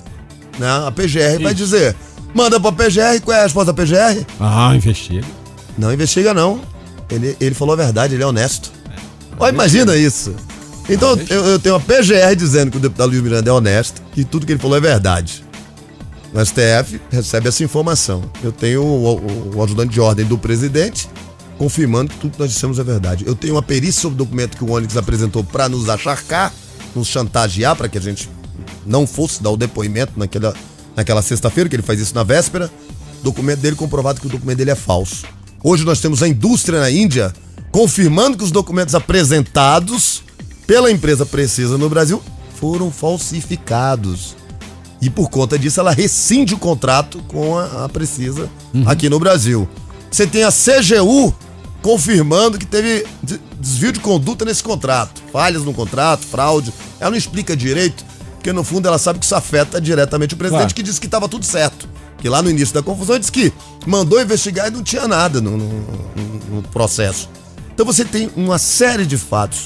Né? 0.60 0.68
A 0.68 0.92
PGR 0.92 1.34
isso. 1.34 1.44
vai 1.44 1.54
dizer: 1.54 1.96
manda 2.34 2.60
pra 2.60 2.72
PGR, 2.72 3.22
qual 3.24 3.36
é 3.36 3.40
a 3.40 3.44
resposta 3.44 3.72
da 3.72 3.82
PGR? 3.82 4.25
Ah, 4.40 4.74
investiga. 4.75 5.25
Não 5.78 5.94
investiga, 5.94 6.34
não. 6.34 6.62
Ele, 7.10 7.36
ele 7.40 7.56
falou 7.56 7.74
a 7.74 7.78
verdade, 7.78 8.16
ele 8.16 8.24
é 8.24 8.28
honesto. 8.28 8.72
É, 8.90 8.96
Olha, 9.40 9.54
imagina 9.54 9.96
isso. 9.96 10.36
Então 10.89 11.17
eu, 11.29 11.45
eu, 11.45 11.59
tenho 11.59 11.75
uma 11.75 11.81
PGR 11.81 12.35
dizendo 12.35 12.71
que 12.71 12.77
o 12.77 12.79
deputado 12.79 13.09
Luiz 13.09 13.21
Miranda 13.21 13.50
é 13.50 13.53
honesto, 13.53 14.01
que 14.13 14.23
tudo 14.23 14.45
que 14.45 14.51
ele 14.51 14.59
falou 14.59 14.77
é 14.77 14.81
verdade. 14.81 15.43
O 16.33 16.45
STF 16.45 17.01
recebe 17.11 17.50
essa 17.50 17.63
informação. 17.63 18.23
Eu 18.43 18.51
tenho 18.51 18.83
o, 18.83 19.17
o, 19.17 19.57
o 19.57 19.63
ajudante 19.63 19.93
de 19.93 20.00
ordem 20.00 20.25
do 20.25 20.38
presidente 20.38 21.09
confirmando 21.61 22.11
que 22.11 22.17
tudo 22.17 22.31
que 22.33 22.39
nós 22.39 22.51
dissemos 22.51 22.79
é 22.79 22.83
verdade. 22.83 23.23
Eu 23.27 23.35
tenho 23.35 23.53
uma 23.53 23.61
perícia 23.61 24.01
sobre 24.01 24.15
o 24.15 24.17
documento 24.17 24.57
que 24.57 24.63
o 24.63 24.71
Onyx 24.71 24.97
apresentou 24.97 25.43
para 25.43 25.69
nos 25.69 25.89
acharcar, 25.89 26.51
nos 26.95 27.07
chantagear, 27.07 27.75
para 27.75 27.88
que 27.88 28.00
a 28.00 28.01
gente 28.01 28.27
não 28.83 29.05
fosse 29.05 29.43
dar 29.43 29.51
o 29.51 29.57
depoimento 29.57 30.13
naquela, 30.17 30.55
naquela 30.95 31.21
sexta-feira, 31.21 31.69
que 31.69 31.75
ele 31.75 31.83
faz 31.83 32.00
isso 32.00 32.15
na 32.15 32.23
véspera, 32.23 32.71
documento 33.21 33.59
dele 33.59 33.75
comprovado 33.75 34.19
que 34.19 34.25
o 34.25 34.29
documento 34.29 34.57
dele 34.57 34.71
é 34.71 34.75
falso. 34.75 35.27
Hoje 35.63 35.85
nós 35.85 36.00
temos 36.00 36.23
a 36.23 36.27
indústria 36.27 36.79
na 36.79 36.89
Índia 36.89 37.31
confirmando 37.71 38.38
que 38.38 38.43
os 38.43 38.50
documentos 38.50 38.95
apresentados 38.95 40.23
pela 40.72 40.90
empresa 40.90 41.25
Precisa 41.25 41.78
no 41.78 41.90
Brasil 41.90 42.24
foram 42.56 42.90
falsificados. 42.90 44.38
E 45.01 45.10
por 45.10 45.30
conta 45.30 45.60
disso 45.60 45.82
ela 45.82 45.92
rescinde 45.92 46.54
o 46.54 46.58
contrato 46.58 47.22
com 47.28 47.58
a, 47.58 47.84
a 47.84 47.90
Precisa 47.90 48.50
aqui 48.86 49.10
no 49.10 49.20
Brasil. 49.20 49.68
Você 50.10 50.25
tem 50.25 50.46
a 50.46 50.50
CGU 50.50 51.36
confirmando 51.82 52.58
que 52.58 52.66
teve 52.66 53.06
de- 53.22 53.42
desvio 53.60 53.92
de 53.92 54.00
conduta 54.00 54.46
nesse 54.46 54.63
contrato, 54.63 55.22
falhas 55.34 55.63
no 55.66 55.74
contrato, 55.74 56.25
fraude. 56.25 56.74
Ela 57.01 57.10
não 57.12 57.18
explica 57.18 57.54
direito, 57.54 58.06
porque 58.36 58.54
no 58.54 58.63
fundo 58.63 58.88
ela 58.88 58.98
sabe 58.98 59.20
que 59.20 59.25
isso 59.25 59.36
afeta 59.36 59.82
diretamente 59.82 60.36
o 60.36 60.38
presidente, 60.38 60.62
Claro. 60.62 60.74
que 60.75 60.84
disse 60.84 61.01
que 61.01 61.06
estava 61.08 61.28
tudo 61.28 61.46
certo. 61.46 61.86
Que 62.18 62.30
lá 62.30 62.42
no 62.42 62.50
início 62.50 62.74
da 62.74 62.82
confusão 62.82 63.20
disse 63.20 63.32
que 63.34 63.51
mandou 63.86 64.22
investigar 64.22 64.68
e 64.68 64.72
não 64.72 64.84
tinha 64.84 65.06
nada 65.06 65.42
no- 65.42 65.58
no- 65.58 66.56
no 66.56 66.62
processo. 66.72 67.28
Então 67.74 67.86
você 67.86 68.06
tem 68.06 68.32
uma 68.38 68.58
série 68.58 69.06
de 69.06 69.18
fatos 69.18 69.66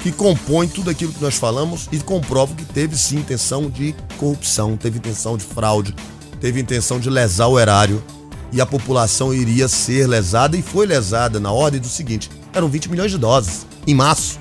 que 0.00 0.10
compõem 0.10 0.66
tudo 0.66 0.90
aquilo 0.90 1.12
que 1.12 1.22
nós 1.22 1.36
falamos 1.36 1.88
e 1.92 1.98
comprovam 1.98 2.56
que 2.56 2.64
teve 2.64 2.96
sim 2.96 3.16
intenção 3.16 3.68
de 3.68 3.94
corrupção, 4.18 4.76
teve 4.76 4.98
intenção 4.98 5.36
de 5.36 5.44
fraude, 5.44 5.94
teve 6.40 6.60
intenção 6.60 6.98
de 6.98 7.10
lesar 7.10 7.48
o 7.48 7.58
erário 7.58 8.02
e 8.52 8.60
a 8.60 8.66
população 8.66 9.32
iria 9.32 9.68
ser 9.68 10.06
lesada 10.06 10.56
e 10.56 10.62
foi 10.62 10.86
lesada 10.86 11.38
na 11.38 11.52
ordem 11.52 11.80
do 11.80 11.88
seguinte: 11.88 12.30
eram 12.52 12.68
20 12.68 12.90
milhões 12.90 13.10
de 13.10 13.18
doses 13.18 13.66
em 13.86 13.94
março. 13.94 14.38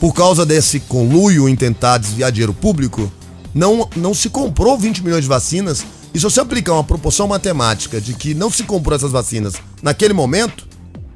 Por 0.00 0.14
causa 0.14 0.46
desse 0.46 0.80
conluio 0.80 1.46
em 1.46 1.54
tentar 1.54 1.98
desviar 1.98 2.32
dinheiro 2.32 2.54
público, 2.54 3.12
não, 3.54 3.86
não 3.94 4.14
se 4.14 4.30
comprou 4.30 4.78
20 4.78 5.04
milhões 5.04 5.24
de 5.24 5.28
vacinas. 5.28 5.84
E 6.12 6.18
se 6.18 6.24
você 6.24 6.40
aplicar 6.40 6.72
uma 6.72 6.82
proporção 6.82 7.28
matemática 7.28 8.00
de 8.00 8.14
que 8.14 8.34
não 8.34 8.50
se 8.50 8.64
comprou 8.64 8.96
essas 8.96 9.12
vacinas 9.12 9.54
naquele 9.82 10.14
momento, 10.14 10.66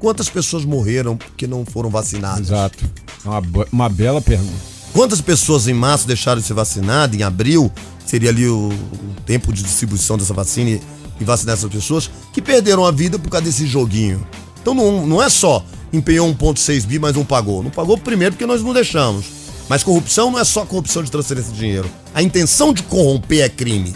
quantas 0.05 0.29
pessoas 0.29 0.63
morreram 0.63 1.17
porque 1.17 1.47
não 1.47 1.65
foram 1.65 1.89
vacinadas? 1.89 2.41
Exato. 2.41 2.85
Uma, 3.25 3.41
uma 3.71 3.89
bela 3.89 4.21
pergunta. 4.21 4.53
Quantas 4.93 5.19
pessoas 5.19 5.67
em 5.67 5.73
março 5.73 6.05
deixaram 6.05 6.39
de 6.39 6.45
ser 6.45 6.53
vacinadas? 6.53 7.19
Em 7.19 7.23
abril 7.23 7.71
seria 8.05 8.29
ali 8.29 8.47
o, 8.47 8.69
o 8.69 9.21
tempo 9.25 9.51
de 9.51 9.63
distribuição 9.63 10.15
dessa 10.15 10.31
vacina 10.31 10.69
e, 10.69 10.81
e 11.19 11.23
vacinar 11.23 11.55
essas 11.55 11.71
pessoas 11.71 12.11
que 12.31 12.39
perderam 12.39 12.85
a 12.85 12.91
vida 12.91 13.17
por 13.17 13.31
causa 13.31 13.47
desse 13.47 13.65
joguinho. 13.65 14.23
Então 14.61 14.75
não, 14.75 15.07
não 15.07 15.23
é 15.23 15.27
só 15.27 15.65
empenhou 15.91 16.31
1,6 16.35 16.85
bi, 16.85 16.99
mas 16.99 17.15
não 17.15 17.25
pagou. 17.25 17.63
Não 17.63 17.71
pagou 17.71 17.97
primeiro 17.97 18.33
porque 18.35 18.45
nós 18.45 18.61
não 18.61 18.73
deixamos. 18.73 19.25
Mas 19.67 19.83
corrupção 19.83 20.29
não 20.29 20.37
é 20.37 20.43
só 20.43 20.67
corrupção 20.67 21.01
de 21.01 21.09
transferência 21.09 21.51
de 21.51 21.57
dinheiro. 21.57 21.89
A 22.13 22.21
intenção 22.21 22.71
de 22.71 22.83
corromper 22.83 23.43
é 23.43 23.49
crime. 23.49 23.95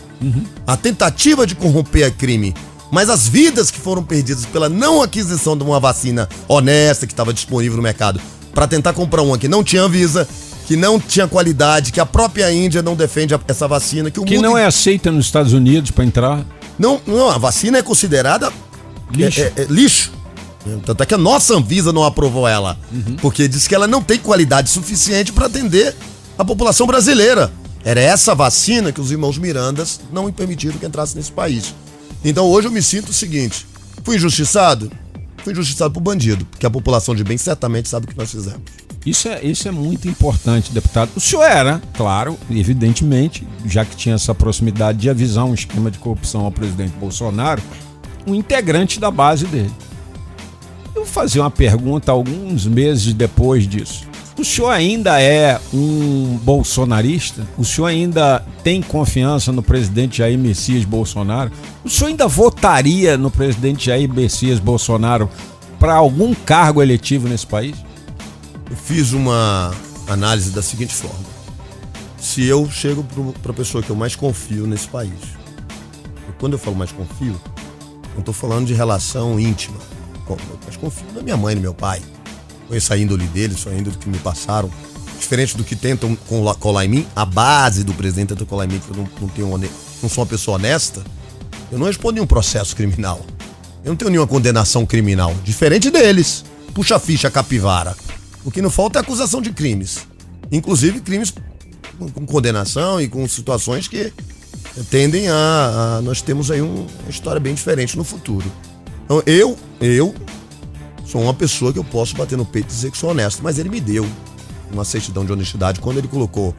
A 0.65 0.75
tentativa 0.75 1.45
de 1.45 1.53
corromper 1.53 2.07
é 2.07 2.09
crime. 2.09 2.55
Mas 2.91 3.09
as 3.09 3.27
vidas 3.27 3.69
que 3.69 3.79
foram 3.79 4.03
perdidas 4.03 4.45
pela 4.45 4.67
não 4.69 5.01
aquisição 5.01 5.55
de 5.57 5.63
uma 5.63 5.79
vacina 5.79 6.27
honesta 6.47 7.05
que 7.05 7.13
estava 7.13 7.33
disponível 7.33 7.77
no 7.77 7.83
mercado 7.83 8.19
para 8.53 8.67
tentar 8.67 8.93
comprar 8.93 9.21
uma 9.21 9.37
que 9.37 9.47
não 9.47 9.63
tinha 9.63 9.83
Anvisa, 9.83 10.27
que 10.67 10.75
não 10.75 10.99
tinha 10.99 11.27
qualidade, 11.27 11.91
que 11.91 11.99
a 11.99 12.05
própria 12.05 12.51
Índia 12.51 12.81
não 12.81 12.95
defende 12.95 13.35
essa 13.47 13.67
vacina, 13.67 14.09
que 14.09 14.19
o 14.19 14.23
Que 14.25 14.35
mundo 14.35 14.43
não 14.45 14.57
é 14.57 14.65
aceita 14.65 15.11
nos 15.11 15.25
Estados 15.25 15.53
Unidos 15.53 15.91
para 15.91 16.03
entrar. 16.03 16.43
não, 16.77 16.99
não, 17.05 17.29
a 17.29 17.37
vacina 17.37 17.77
é 17.77 17.81
considerada 17.81 18.51
Lixo. 19.11 19.41
é- 19.41 19.53
é- 19.55 19.61
é 19.61 19.65
lixo. 19.69 20.11
Tanto 20.85 21.01
é 21.01 21.05
que 21.05 21.13
a 21.13 21.17
nossa 21.17 21.55
Anvisa 21.55 21.93
não 21.93 22.03
aprovou 22.03 22.47
ela. 22.47 22.77
Porque 23.21 23.47
diz 23.47 23.67
que 23.67 23.73
ela 23.73 23.87
não 23.87 24.01
tem 24.03 24.19
qualidade 24.19 24.69
suficiente 24.69 25.31
para 25.31 25.45
atender 25.47 25.95
a 26.37 26.43
população 26.45 26.85
brasileira. 26.85 27.51
Era 27.83 27.99
essa 28.01 28.35
vacina 28.35 28.91
que 28.91 28.99
os 28.99 29.09
irmãos 29.09 29.37
Mirandas 29.37 29.99
não 30.11 30.29
permitiram 30.31 30.77
que 30.77 30.85
entrasse 30.85 31.15
nesse 31.15 31.31
país. 31.31 31.73
Então 32.23 32.45
hoje 32.47 32.67
eu 32.67 32.71
me 32.71 32.81
sinto 32.81 33.09
o 33.09 33.13
seguinte: 33.13 33.65
fui 34.03 34.17
injustiçado? 34.17 34.91
Fui 35.43 35.53
injustiçado 35.53 35.93
por 35.93 36.01
bandido, 36.01 36.45
porque 36.45 36.65
a 36.65 36.69
população 36.69 37.15
de 37.15 37.23
bem 37.23 37.37
certamente 37.37 37.87
sabe 37.87 38.05
o 38.05 38.09
que 38.09 38.17
nós 38.17 38.29
fizemos. 38.29 38.61
Isso 39.05 39.29
é, 39.29 39.41
isso 39.43 39.67
é 39.67 39.71
muito 39.71 40.07
importante, 40.09 40.73
deputado. 40.73 41.11
O 41.15 41.19
senhor 41.21 41.43
era, 41.43 41.81
claro, 41.95 42.37
evidentemente, 42.51 43.47
já 43.65 43.85
que 43.85 43.95
tinha 43.95 44.15
essa 44.15 44.35
proximidade 44.35 44.97
de 44.97 45.09
avisar 45.09 45.45
um 45.45 45.53
esquema 45.53 45.89
de 45.89 45.97
corrupção 45.97 46.41
ao 46.41 46.51
presidente 46.51 46.91
Bolsonaro, 46.97 47.61
um 48.27 48.35
integrante 48.35 48.99
da 48.99 49.09
base 49.09 49.45
dele. 49.45 49.71
Eu 50.87 51.03
vou 51.03 51.05
fazer 51.05 51.39
uma 51.39 51.49
pergunta 51.49 52.11
alguns 52.11 52.67
meses 52.67 53.13
depois 53.13 53.65
disso. 53.65 54.08
O 54.39 54.45
senhor 54.45 54.69
ainda 54.69 55.21
é 55.21 55.59
um 55.73 56.39
bolsonarista? 56.41 57.45
O 57.57 57.65
senhor 57.65 57.87
ainda 57.87 58.39
tem 58.63 58.81
confiança 58.81 59.51
no 59.51 59.61
presidente 59.61 60.19
Jair 60.19 60.39
Messias 60.39 60.85
Bolsonaro? 60.85 61.51
O 61.83 61.89
senhor 61.89 62.07
ainda 62.07 62.25
votaria 62.25 63.17
no 63.17 63.29
presidente 63.29 63.87
Jair 63.87 64.07
Messias 64.07 64.57
Bolsonaro 64.57 65.29
para 65.77 65.93
algum 65.93 66.33
cargo 66.33 66.81
eletivo 66.81 67.27
nesse 67.27 67.45
país? 67.45 67.75
Eu 68.69 68.77
fiz 68.77 69.11
uma 69.11 69.75
análise 70.07 70.51
da 70.51 70.61
seguinte 70.61 70.95
forma: 70.95 71.19
se 72.17 72.45
eu 72.45 72.71
chego 72.71 73.05
para 73.43 73.51
a 73.51 73.55
pessoa 73.55 73.83
que 73.83 73.89
eu 73.89 73.95
mais 73.97 74.15
confio 74.15 74.65
nesse 74.65 74.87
país, 74.87 75.19
e 76.29 76.31
quando 76.39 76.53
eu 76.53 76.59
falo 76.59 76.77
mais 76.77 76.93
confio, 76.93 77.35
não 78.13 78.19
estou 78.19 78.33
falando 78.33 78.67
de 78.67 78.73
relação 78.73 79.37
íntima, 79.37 79.79
mas 80.65 80.77
confio 80.77 81.07
na 81.13 81.21
minha 81.21 81.35
mãe 81.35 81.51
e 81.51 81.55
no 81.55 81.61
meu 81.61 81.73
pai. 81.73 82.01
Conheço 82.69 82.93
a 82.93 82.97
índole 82.97 83.25
deles, 83.27 83.67
a 83.67 83.73
índole 83.73 83.97
que 83.97 84.07
me 84.07 84.17
passaram. 84.19 84.71
Diferente 85.19 85.57
do 85.57 85.65
que 85.65 85.75
tentam 85.75 86.15
cola- 86.15 86.55
colar 86.55 86.85
em 86.85 86.87
mim, 86.87 87.07
a 87.13 87.25
base 87.25 87.83
do 87.83 87.93
presidente 87.93 88.29
tenta 88.29 88.45
colar 88.45 88.63
em 88.63 88.69
mim, 88.69 88.79
que 88.79 88.89
eu 88.91 88.95
não, 88.95 89.09
não, 89.19 89.27
tenho, 89.27 89.69
não 90.01 90.07
sou 90.09 90.23
uma 90.23 90.29
pessoa 90.29 90.55
honesta, 90.55 91.03
eu 91.69 91.77
não 91.77 91.87
respondo 91.87 92.13
nenhum 92.13 92.25
processo 92.27 92.73
criminal. 92.75 93.25
Eu 93.83 93.89
não 93.89 93.95
tenho 93.97 94.09
nenhuma 94.11 94.27
condenação 94.27 94.85
criminal. 94.85 95.35
Diferente 95.43 95.89
deles. 95.91 96.45
Puxa 96.73 96.97
ficha 96.99 97.29
capivara. 97.29 97.95
O 98.45 98.51
que 98.51 98.61
não 98.61 98.69
falta 98.69 98.99
é 98.99 99.01
acusação 99.01 99.41
de 99.41 99.51
crimes. 99.51 99.99
Inclusive 100.51 101.01
crimes 101.01 101.33
com, 101.97 102.09
com 102.09 102.25
condenação 102.25 103.01
e 103.01 103.07
com 103.09 103.27
situações 103.27 103.87
que 103.87 104.13
tendem 104.89 105.27
a, 105.27 105.97
a- 105.97 106.01
Nós 106.01 106.21
temos 106.21 106.49
aí 106.51 106.61
um- 106.61 106.85
uma 107.01 107.09
história 107.09 107.39
bem 107.41 107.53
diferente 107.53 107.97
no 107.97 108.03
futuro. 108.03 108.49
Então 109.05 109.21
eu, 109.25 109.57
eu 109.81 110.13
sou 111.09 111.21
uma 111.21 111.33
pessoa 111.33 111.73
que 111.73 111.79
eu 111.79 111.83
posso 111.83 112.15
bater 112.15 112.37
no 112.37 112.45
peito 112.45 112.67
e 112.67 112.69
dizer 112.75 112.91
que 112.91 112.97
sou 112.97 113.09
honesto, 113.11 113.41
mas 113.43 113.57
ele 113.57 113.69
me 113.69 113.79
deu 113.81 114.05
uma 114.71 114.85
certidão 114.85 115.25
de 115.25 115.31
honestidade 115.31 115.79
quando 115.79 115.97
ele 115.97 116.07
colocou 116.07 116.53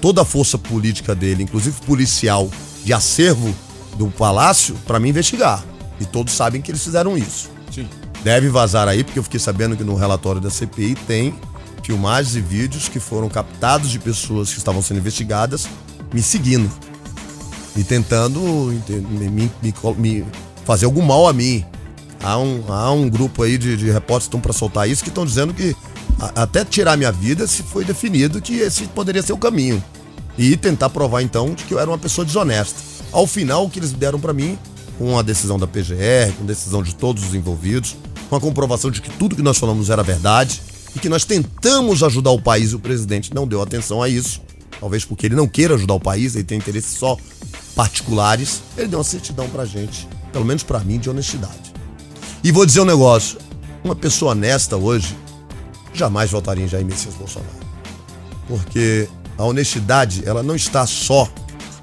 toda 0.00 0.22
a 0.22 0.24
força 0.24 0.58
política 0.58 1.14
dele, 1.14 1.42
inclusive 1.42 1.76
policial, 1.86 2.50
de 2.84 2.92
acervo 2.92 3.54
do 3.96 4.08
palácio, 4.08 4.74
para 4.86 5.00
me 5.00 5.08
investigar. 5.08 5.64
E 5.98 6.04
todos 6.04 6.34
sabem 6.34 6.60
que 6.60 6.70
eles 6.70 6.84
fizeram 6.84 7.16
isso. 7.16 7.48
Sim. 7.74 7.88
Deve 8.22 8.48
vazar 8.48 8.86
aí, 8.88 9.02
porque 9.02 9.18
eu 9.18 9.22
fiquei 9.22 9.40
sabendo 9.40 9.76
que 9.76 9.82
no 9.84 9.94
relatório 9.94 10.40
da 10.40 10.50
CPI 10.50 10.94
tem 11.06 11.34
filmagens 11.82 12.36
e 12.36 12.40
vídeos 12.40 12.88
que 12.88 12.98
foram 13.00 13.28
captados 13.28 13.88
de 13.90 13.98
pessoas 13.98 14.50
que 14.52 14.58
estavam 14.58 14.82
sendo 14.82 14.98
investigadas 14.98 15.66
me 16.12 16.20
seguindo 16.20 16.70
e 17.76 17.84
tentando 17.84 18.40
me, 18.40 19.28
me- 19.30 19.50
me 19.62 19.74
me 19.96 20.24
fazer 20.64 20.84
algum 20.86 21.02
mal 21.02 21.26
a 21.28 21.32
mim. 21.32 21.64
Há 22.22 22.38
um, 22.38 22.64
há 22.68 22.90
um 22.92 23.08
grupo 23.08 23.42
aí 23.42 23.56
de, 23.58 23.76
de 23.76 23.86
repórteres 23.90 24.24
que 24.24 24.28
estão 24.28 24.40
para 24.40 24.52
soltar 24.52 24.88
isso 24.88 25.02
que 25.02 25.08
estão 25.10 25.24
dizendo 25.24 25.52
que 25.54 25.76
a- 26.18 26.42
até 26.42 26.64
tirar 26.64 26.96
minha 26.96 27.12
vida 27.12 27.46
se 27.46 27.62
foi 27.62 27.84
definido 27.84 28.40
que 28.40 28.54
esse 28.54 28.84
poderia 28.88 29.22
ser 29.22 29.32
o 29.32 29.38
caminho. 29.38 29.82
E 30.38 30.56
tentar 30.56 30.90
provar 30.90 31.22
então 31.22 31.54
de 31.54 31.64
que 31.64 31.72
eu 31.72 31.78
era 31.78 31.90
uma 31.90 31.98
pessoa 31.98 32.24
desonesta. 32.24 32.78
Ao 33.12 33.26
final, 33.26 33.64
o 33.64 33.70
que 33.70 33.78
eles 33.78 33.92
deram 33.92 34.18
para 34.20 34.32
mim, 34.32 34.58
com 34.98 35.18
a 35.18 35.22
decisão 35.22 35.58
da 35.58 35.66
PGR, 35.66 36.32
com 36.36 36.44
a 36.44 36.46
decisão 36.46 36.82
de 36.82 36.94
todos 36.94 37.22
os 37.24 37.34
envolvidos, 37.34 37.96
com 38.28 38.36
a 38.36 38.40
comprovação 38.40 38.90
de 38.90 39.00
que 39.00 39.10
tudo 39.10 39.36
que 39.36 39.42
nós 39.42 39.56
falamos 39.58 39.88
era 39.88 40.02
verdade 40.02 40.60
e 40.94 40.98
que 40.98 41.08
nós 41.08 41.24
tentamos 41.24 42.02
ajudar 42.02 42.30
o 42.30 42.40
país 42.42 42.72
e 42.72 42.74
o 42.74 42.78
presidente 42.78 43.32
não 43.34 43.46
deu 43.46 43.62
atenção 43.62 44.02
a 44.02 44.08
isso. 44.08 44.40
Talvez 44.80 45.04
porque 45.04 45.26
ele 45.26 45.34
não 45.36 45.46
queira 45.48 45.74
ajudar 45.74 45.94
o 45.94 46.00
país, 46.00 46.34
ele 46.34 46.44
tem 46.44 46.58
interesses 46.58 46.98
só 46.98 47.16
particulares. 47.74 48.62
Ele 48.76 48.88
deu 48.88 48.98
uma 48.98 49.04
certidão 49.04 49.48
pra 49.48 49.64
gente, 49.64 50.06
pelo 50.32 50.44
menos 50.44 50.62
pra 50.62 50.80
mim, 50.80 50.98
de 50.98 51.08
honestidade. 51.08 51.65
E 52.46 52.52
vou 52.52 52.64
dizer 52.64 52.80
um 52.80 52.84
negócio: 52.84 53.38
uma 53.82 53.96
pessoa 53.96 54.30
honesta 54.30 54.76
hoje 54.76 55.16
jamais 55.92 56.30
votaria 56.30 56.64
em 56.64 56.68
Jair 56.68 56.86
Messias 56.86 57.12
Bolsonaro. 57.14 57.50
Porque 58.46 59.08
a 59.36 59.42
honestidade, 59.42 60.22
ela 60.24 60.44
não 60.44 60.54
está 60.54 60.86
só 60.86 61.28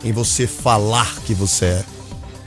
em 0.06 0.14
você 0.14 0.48
falar 0.48 1.18
que 1.26 1.34
você 1.34 1.66
é. 1.66 1.84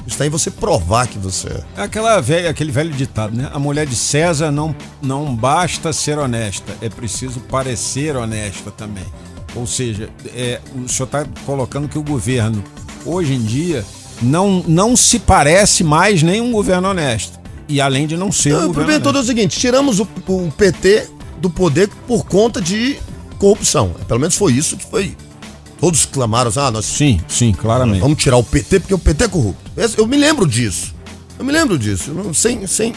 Está 0.07 0.25
em 0.25 0.31
você 0.31 0.51
provar 0.51 1.09
que 1.09 1.19
você 1.19 1.49
é. 1.49 1.65
É 1.77 1.83
aquela 1.83 2.19
velha, 2.23 2.49
aquele 2.49 2.73
velho 2.73 2.91
ditado, 2.91 3.37
né? 3.37 3.51
A 3.53 3.59
mulher 3.59 3.87
de 3.87 3.95
César 3.95 4.51
não, 4.51 4.75
não 5.03 5.37
basta 5.37 5.93
ser 5.93 6.19
honesta, 6.19 6.75
é 6.81 6.89
preciso 6.89 7.41
parecer 7.41 8.17
honesta 8.17 8.71
também. 8.71 9.05
Ou 9.55 9.67
seja, 9.67 10.09
é, 10.35 10.59
o 10.75 10.89
senhor 10.89 11.05
está 11.05 11.27
colocando 11.45 11.87
que 11.87 11.99
o 11.99 12.03
governo, 12.03 12.65
hoje 13.05 13.35
em 13.35 13.43
dia, 13.43 13.85
não, 14.23 14.65
não 14.67 14.97
se 14.97 15.19
parece 15.19 15.85
mais 15.85 16.23
nem 16.23 16.41
um 16.41 16.51
governo 16.51 16.89
honesto. 16.89 17.45
E 17.69 17.81
além 17.81 18.07
de 18.07 18.17
não 18.17 18.31
ser 18.31 18.53
Não, 18.53 18.65
o 18.71 18.73
governo 18.73 19.01
todo 19.01 19.19
é 19.19 19.21
o 19.21 19.25
seguinte: 19.25 19.59
tiramos 19.59 19.99
o, 20.01 20.09
o 20.29 20.53
PT 20.57 21.09
do 21.41 21.51
poder 21.51 21.89
por 22.07 22.25
conta 22.27 22.61
de 22.61 22.97
corrupção. 23.39 23.95
Pelo 24.07 24.21
menos 24.21 24.35
foi 24.37 24.53
isso 24.53 24.77
que 24.77 24.85
foi 24.85 25.17
Todos 25.79 26.07
clamaram 26.07 26.51
ah, 26.57 26.71
nós 26.71 26.87
Sim, 26.87 27.21
sim, 27.29 27.53
claramente. 27.53 28.01
vamos 28.01 28.17
tirar 28.23 28.39
o 28.39 28.43
PT 28.43 28.81
porque 28.81 28.95
o 28.95 28.99
PT 28.99 29.25
é 29.25 29.29
corrupto. 29.29 29.71
Eu 29.99 30.07
me 30.07 30.17
lembro 30.17 30.47
disso. 30.47 30.95
Eu 31.39 31.45
me 31.45 31.53
lembro 31.53 31.79
disso. 31.79 32.13
Não, 32.13 32.33
sem, 32.33 32.67
sem, 32.67 32.95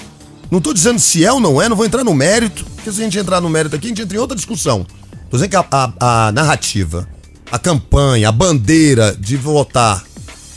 não 0.49 0.61
tô 0.61 0.73
dizendo 0.73 0.97
se 0.97 1.25
é 1.25 1.31
ou 1.31 1.41
não 1.41 1.61
é, 1.61 1.67
não 1.67 1.75
vou 1.75 1.85
entrar 1.85 2.05
no 2.05 2.13
mérito, 2.13 2.63
porque 2.75 2.89
se 2.89 3.01
a 3.01 3.03
gente 3.03 3.19
entrar 3.19 3.41
no 3.41 3.49
mérito 3.49 3.75
aqui, 3.75 3.87
a 3.87 3.89
gente 3.89 4.01
entra 4.01 4.15
em 4.15 4.19
outra 4.19 4.35
discussão. 4.35 4.85
Tô 5.29 5.35
dizendo 5.35 5.49
que 5.49 5.55
a, 5.57 5.65
a- 5.69 6.27
a 6.27 6.31
narrativa, 6.31 7.05
a 7.51 7.59
campanha, 7.59 8.29
a 8.29 8.31
bandeira 8.31 9.13
de 9.19 9.35
votar 9.35 10.01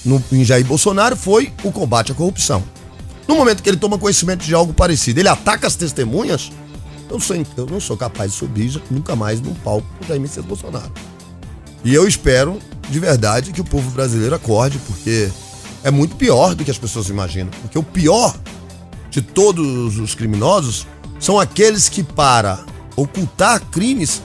no, 0.04 0.22
em 0.30 0.44
Jair 0.44 0.64
Bolsonaro 0.64 1.16
foi 1.16 1.52
o 1.64 1.72
combate 1.72 2.12
à 2.12 2.14
corrupção. 2.14 2.62
No 3.26 3.36
momento 3.36 3.62
que 3.62 3.68
ele 3.68 3.76
toma 3.76 3.98
conhecimento 3.98 4.44
de 4.44 4.54
algo 4.54 4.72
parecido, 4.72 5.20
ele 5.20 5.28
ataca 5.28 5.66
as 5.66 5.76
testemunhas, 5.76 6.50
eu, 7.10 7.20
sou, 7.20 7.36
eu 7.56 7.66
não 7.66 7.80
sou 7.80 7.96
capaz 7.96 8.32
de 8.32 8.38
subir 8.38 8.80
nunca 8.90 9.14
mais 9.14 9.40
num 9.40 9.54
palco 9.54 9.86
com 9.98 10.06
Jair 10.06 10.42
Bolsonaro. 10.42 10.90
E 11.84 11.94
eu 11.94 12.06
espero, 12.06 12.58
de 12.88 12.98
verdade, 12.98 13.52
que 13.52 13.60
o 13.60 13.64
povo 13.64 13.90
brasileiro 13.90 14.34
acorde, 14.34 14.78
porque 14.86 15.30
é 15.82 15.90
muito 15.90 16.16
pior 16.16 16.54
do 16.54 16.64
que 16.64 16.70
as 16.70 16.78
pessoas 16.78 17.08
imaginam. 17.08 17.50
Porque 17.60 17.78
o 17.78 17.82
pior 17.82 18.34
de 19.10 19.20
todos 19.20 19.98
os 19.98 20.14
criminosos 20.14 20.86
são 21.18 21.38
aqueles 21.38 21.88
que, 21.88 22.02
para 22.02 22.64
ocultar 22.96 23.60
crimes, 23.70 24.22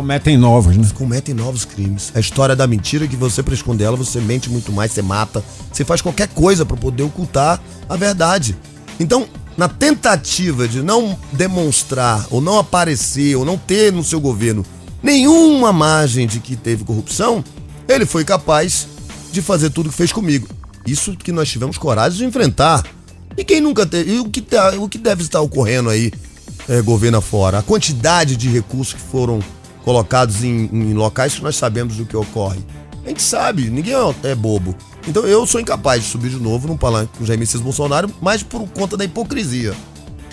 Cometem 0.00 0.38
novos, 0.38 0.74
né? 0.78 0.88
cometem 0.94 1.34
novos 1.34 1.66
crimes. 1.66 2.10
A 2.14 2.20
história 2.20 2.56
da 2.56 2.66
mentira 2.66 3.06
que 3.06 3.16
você, 3.16 3.42
para 3.42 3.52
esconder 3.52 3.84
ela, 3.84 3.98
você 3.98 4.18
mente 4.18 4.48
muito 4.48 4.72
mais, 4.72 4.92
você 4.92 5.02
mata, 5.02 5.44
você 5.70 5.84
faz 5.84 6.00
qualquer 6.00 6.28
coisa 6.28 6.64
para 6.64 6.74
poder 6.74 7.02
ocultar 7.02 7.60
a 7.86 7.96
verdade. 7.96 8.56
Então, 8.98 9.28
na 9.58 9.68
tentativa 9.68 10.66
de 10.66 10.82
não 10.82 11.18
demonstrar, 11.34 12.26
ou 12.30 12.40
não 12.40 12.58
aparecer, 12.58 13.36
ou 13.36 13.44
não 13.44 13.58
ter 13.58 13.92
no 13.92 14.02
seu 14.02 14.18
governo 14.18 14.64
nenhuma 15.02 15.70
margem 15.70 16.26
de 16.26 16.40
que 16.40 16.56
teve 16.56 16.82
corrupção, 16.82 17.44
ele 17.86 18.06
foi 18.06 18.24
capaz 18.24 18.88
de 19.30 19.42
fazer 19.42 19.68
tudo 19.68 19.90
que 19.90 19.96
fez 19.96 20.10
comigo. 20.12 20.48
Isso 20.86 21.14
que 21.14 21.30
nós 21.30 21.46
tivemos 21.50 21.76
coragem 21.76 22.20
de 22.20 22.24
enfrentar. 22.24 22.82
E 23.36 23.44
quem 23.44 23.60
nunca 23.60 23.84
teve. 23.84 24.14
E 24.14 24.18
o 24.18 24.30
que, 24.30 24.40
tá- 24.40 24.72
o 24.78 24.88
que 24.88 24.96
deve 24.96 25.22
estar 25.22 25.42
ocorrendo 25.42 25.90
aí, 25.90 26.10
é, 26.70 26.80
governo 26.80 27.18
afora? 27.18 27.58
A 27.58 27.62
quantidade 27.62 28.34
de 28.34 28.48
recursos 28.48 28.94
que 28.94 29.00
foram 29.02 29.40
colocados 29.84 30.44
em, 30.44 30.68
em 30.72 30.94
locais 30.94 31.34
que 31.34 31.42
nós 31.42 31.56
sabemos 31.56 31.98
o 31.98 32.04
que 32.04 32.16
ocorre. 32.16 32.60
A 33.04 33.08
gente 33.08 33.22
sabe, 33.22 33.70
ninguém 33.70 33.94
é, 33.94 34.30
é 34.30 34.34
bobo. 34.34 34.74
Então 35.08 35.24
eu 35.24 35.46
sou 35.46 35.60
incapaz 35.60 36.02
de 36.02 36.08
subir 36.08 36.30
de 36.30 36.36
novo 36.36 36.68
num 36.68 36.76
palanque 36.76 37.18
com 37.18 37.24
Jair 37.24 37.38
Messias 37.38 37.62
Bolsonaro, 37.62 38.10
mas 38.20 38.42
por 38.42 38.66
conta 38.68 38.96
da 38.96 39.04
hipocrisia. 39.04 39.74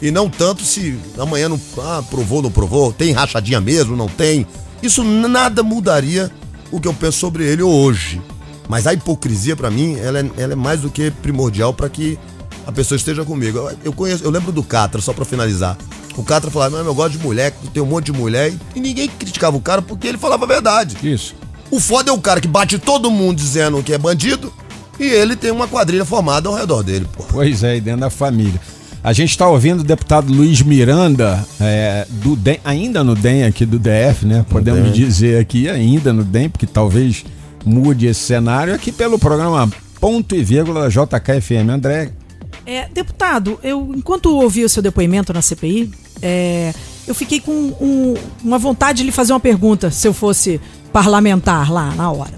E 0.01 0.11
não 0.11 0.29
tanto 0.29 0.63
se 0.63 0.97
amanhã 1.17 1.49
não 1.49 1.59
ah, 1.79 2.03
provou, 2.09 2.41
não 2.41 2.51
provou, 2.51 2.93
tem 2.93 3.11
rachadinha 3.13 3.59
mesmo, 3.59 3.95
não 3.95 4.07
tem. 4.07 4.45
Isso 4.81 5.03
nada 5.03 5.63
mudaria 5.63 6.31
o 6.71 6.79
que 6.79 6.87
eu 6.87 6.93
penso 6.93 7.17
sobre 7.17 7.45
ele 7.45 7.63
hoje. 7.63 8.21
Mas 8.69 8.85
a 8.85 8.93
hipocrisia, 8.93 9.55
pra 9.55 9.71
mim, 9.71 9.97
ela 9.97 10.19
é, 10.19 10.29
ela 10.37 10.53
é 10.53 10.55
mais 10.55 10.81
do 10.81 10.89
que 10.89 11.09
primordial 11.09 11.73
pra 11.73 11.89
que 11.89 12.19
a 12.65 12.71
pessoa 12.71 12.97
esteja 12.97 13.23
comigo. 13.23 13.71
Eu, 13.83 13.93
conheço, 13.93 14.23
eu 14.23 14.29
lembro 14.29 14.51
do 14.51 14.61
Catra, 14.61 15.01
só 15.01 15.13
pra 15.13 15.23
finalizar. 15.23 15.77
O 16.17 16.23
Catra 16.23 16.49
falava, 16.49 16.77
não, 16.77 16.85
eu 16.85 16.95
gosto 16.95 17.17
de 17.17 17.23
mulher, 17.23 17.53
tem 17.73 17.81
um 17.81 17.85
monte 17.85 18.07
de 18.07 18.11
mulher, 18.13 18.51
e 18.75 18.79
ninguém 18.79 19.07
criticava 19.07 19.55
o 19.55 19.61
cara 19.61 19.81
porque 19.81 20.07
ele 20.07 20.17
falava 20.17 20.45
a 20.45 20.47
verdade. 20.47 20.97
Isso. 21.03 21.35
O 21.69 21.79
foda 21.79 22.09
é 22.09 22.13
o 22.13 22.19
cara 22.19 22.41
que 22.41 22.47
bate 22.47 22.79
todo 22.79 23.11
mundo 23.11 23.37
dizendo 23.37 23.81
que 23.83 23.93
é 23.93 23.97
bandido, 23.97 24.51
e 24.99 25.03
ele 25.05 25.35
tem 25.35 25.51
uma 25.51 25.67
quadrilha 25.67 26.03
formada 26.03 26.49
ao 26.49 26.55
redor 26.55 26.81
dele, 26.81 27.07
pô. 27.15 27.23
Pois 27.29 27.63
é, 27.63 27.77
e 27.77 27.81
dentro 27.81 28.01
da 28.01 28.09
família. 28.09 28.59
A 29.03 29.13
gente 29.13 29.29
está 29.29 29.47
ouvindo 29.47 29.81
o 29.81 29.83
deputado 29.83 30.33
Luiz 30.33 30.61
Miranda, 30.61 31.45
é, 31.61 32.05
do 32.09 32.35
DEM, 32.35 32.59
ainda 32.65 33.03
no 33.03 33.13
DEM 33.15 33.43
aqui 33.45 33.65
do 33.65 33.77
DF, 33.77 34.25
né? 34.25 34.43
Podemos 34.49 34.83
DEM. 34.83 34.91
dizer 34.91 35.39
aqui, 35.39 35.69
ainda 35.69 36.11
no 36.11 36.23
DEM, 36.23 36.49
porque 36.49 36.65
talvez 36.65 37.23
mude 37.63 38.07
esse 38.07 38.21
cenário, 38.21 38.73
aqui 38.73 38.91
pelo 38.91 39.19
programa 39.19 39.69
Ponto 40.01 40.35
e 40.35 40.43
Vírgula 40.43 40.89
JKFM. 40.89 41.69
André, 41.69 42.11
É, 42.65 42.87
deputado, 42.93 43.59
eu 43.63 43.93
enquanto 43.95 44.29
ouvi 44.35 44.63
o 44.65 44.69
seu 44.69 44.81
depoimento 44.81 45.31
na 45.31 45.41
CPI, 45.41 45.89
é, 46.21 46.73
eu 47.07 47.15
fiquei 47.15 47.39
com 47.39 47.51
um- 47.51 48.13
uma 48.43 48.57
vontade 48.57 48.99
de 48.99 49.03
lhe 49.03 49.11
fazer 49.11 49.33
uma 49.33 49.39
pergunta, 49.39 49.91
se 49.91 50.07
eu 50.07 50.13
fosse 50.13 50.59
parlamentar 50.91 51.71
lá 51.71 51.93
na 51.95 52.11
hora. 52.11 52.33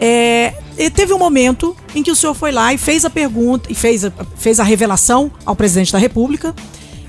É, 0.00 0.54
teve 0.94 1.12
um 1.12 1.18
momento 1.18 1.76
em 1.94 2.02
que 2.02 2.10
o 2.10 2.16
senhor 2.16 2.34
foi 2.34 2.52
lá 2.52 2.72
e 2.74 2.78
fez 2.78 3.04
a 3.04 3.10
pergunta, 3.10 3.70
e 3.70 3.74
fez 3.74 4.04
a, 4.04 4.12
fez 4.36 4.58
a 4.60 4.64
revelação 4.64 5.30
ao 5.46 5.54
presidente 5.54 5.92
da 5.92 5.98
República, 5.98 6.54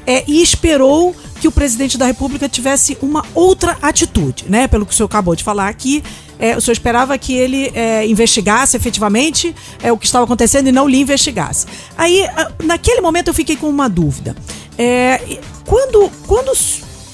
é, 0.08 0.24
e 0.28 0.42
esperou 0.42 1.16
que 1.42 1.48
o 1.48 1.52
presidente 1.52 1.98
da 1.98 2.06
República 2.06 2.48
tivesse 2.48 2.96
uma 3.02 3.26
outra 3.34 3.78
atitude, 3.82 4.46
né? 4.48 4.68
Pelo 4.68 4.86
que 4.86 4.94
o 4.94 4.96
senhor 4.96 5.08
acabou 5.08 5.36
de 5.36 5.44
falar 5.44 5.68
aqui, 5.68 6.04
é, 6.38 6.56
o 6.56 6.62
senhor 6.62 6.74
esperava 6.74 7.18
que 7.18 7.34
ele 7.34 7.72
é, 7.74 8.06
investigasse 8.08 8.78
efetivamente 8.78 9.56
é, 9.82 9.92
o 9.92 9.98
que 9.98 10.06
estava 10.06 10.24
acontecendo 10.26 10.68
e 10.68 10.72
não 10.72 10.88
lhe 10.88 11.00
investigasse. 11.00 11.66
Aí, 11.98 12.24
naquele 12.64 13.02
momento, 13.02 13.30
eu 13.30 13.34
fiquei 13.34 13.56
com 13.56 13.68
uma 13.68 13.90
dúvida. 13.90 14.36
É, 14.78 15.40
quando, 15.66 16.10
quando, 16.28 16.52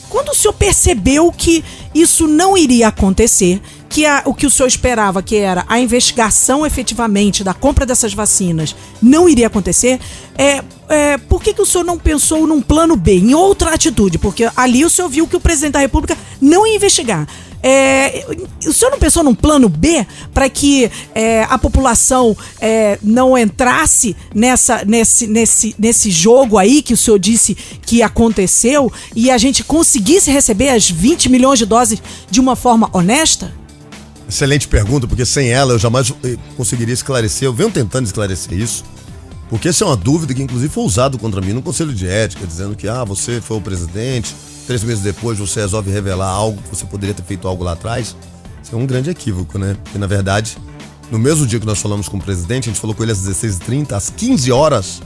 quando 0.10 0.30
o 0.30 0.36
senhor 0.36 0.54
percebeu 0.54 1.32
que 1.32 1.63
isso 1.93 2.28
não 2.28 2.58
iria 2.58 2.88
acontecer, 2.88 3.62
que 3.89 4.06
a- 4.06 4.24
o 4.26 4.34
que 4.34 4.45
o 4.45 4.50
senhor 4.50 4.67
esperava, 4.67 5.21
que 5.21 5.36
era 5.36 5.65
a 5.67 5.78
investigação 5.80 6.65
efetivamente 6.65 7.43
da 7.43 7.54
compra 7.54 7.86
dessas 7.86 8.13
vacinas, 8.13 8.74
não 9.02 9.28
iria 9.28 9.47
acontecer, 9.47 10.00
é, 10.38 10.63
é, 10.88 11.17
por 11.17 11.43
que, 11.43 11.54
que 11.54 11.62
o 11.62 11.65
senhor 11.65 11.84
não 11.84 11.97
pensou 12.00 12.47
num 12.47 12.62
plano 12.62 12.95
B, 12.95 13.15
em 13.17 13.34
outra 13.34 13.74
atitude? 13.74 14.17
Porque 14.17 14.50
ali 14.56 14.86
o 14.86 14.89
senhor 14.89 15.10
viu 15.10 15.28
que 15.28 15.36
o 15.36 15.41
presidente 15.41 15.74
da 15.74 15.80
República 15.80 16.17
não 16.39 16.65
ia 16.65 16.76
investigar. 16.76 17.28
É, 17.63 18.26
o 18.65 18.74
senhor 18.74 18.91
não 18.91 19.00
pensou 19.00 19.24
num 19.24 19.36
plano 19.36 19.69
B 19.69 20.06
para 20.34 20.50
que 20.50 20.89
é, 21.13 21.43
a 21.43 21.58
população 21.58 22.36
é, 22.60 22.97
não 23.02 23.38
entrasse 23.38 24.15
nessa, 24.34 24.84
nesse, 24.86 25.28
nesse, 25.28 25.76
nesse 25.78 26.10
jogo 26.10 26.58
aí 26.58 26.82
que 26.82 26.93
o 26.93 26.97
senhor 26.97 27.19
disse 27.19 27.56
que 27.86 28.02
aconteceu 28.02 28.91
e 29.15 29.30
a 29.30 29.38
gente 29.38 29.63
conseguisse 29.63 30.32
receber 30.32 30.69
as 30.69 30.89
20 30.89 31.30
milhões 31.30 31.60
de 31.60 31.65
doses 31.65 32.02
de 32.30 32.39
uma 32.39 32.56
forma 32.56 32.89
honesta? 32.93 33.54
Excelente 34.28 34.67
pergunta, 34.67 35.08
porque 35.08 35.26
sem 35.26 35.50
ela 35.50 35.74
eu 35.74 35.80
jamais 35.80 36.13
eh, 36.24 36.38
conseguiria 36.56 36.93
esclarecer. 36.93 37.45
Eu 37.45 37.54
venho 37.54 37.69
tentando 37.69 38.06
esclarecer 38.06 38.58
isso, 38.58 38.84
porque 39.52 39.68
essa 39.68 39.84
é 39.84 39.88
uma 39.88 39.96
dúvida 39.98 40.34
que 40.34 40.42
inclusive 40.42 40.74
foi 40.74 40.84
usado 40.84 41.20
contra 41.20 41.40
mim 41.42 41.52
no 41.54 41.62
Conselho 41.62 41.94
de 41.94 42.08
Ética, 42.08 42.48
dizendo 42.48 42.76
que 42.76 42.88
ah, 42.88 43.04
você 43.04 43.40
foi 43.40 43.58
o 43.58 43.62
presidente, 43.62 44.34
três 44.66 44.82
meses 44.84 45.04
depois 45.04 45.38
você 45.38 45.60
resolve 45.60 45.92
revelar 45.92 46.30
algo 46.30 46.60
que 46.64 46.70
você 46.76 46.86
poderia 46.86 47.14
ter 47.14 47.22
feito 47.24 47.48
algo 47.48 47.64
lá 47.64 47.74
atrás. 47.74 48.16
Isso 48.64 48.74
é 48.74 48.78
um 48.78 48.86
grande 48.88 49.10
equívoco, 49.10 49.60
né? 49.60 49.76
Porque 49.84 50.00
na 50.00 50.08
verdade, 50.08 50.58
no 51.12 51.20
mesmo 51.20 51.46
dia 51.46 51.60
que 51.60 51.66
nós 51.66 51.80
falamos 51.82 52.08
com 52.08 52.16
o 52.18 52.22
presidente, 52.22 52.70
a 52.70 52.72
gente 52.72 52.80
falou 52.82 52.96
com 52.96 53.04
ele 53.04 53.12
às 53.12 53.20
16h30, 53.20 53.92
às 53.92 54.10
15 54.10 54.52
horas, 54.52 55.02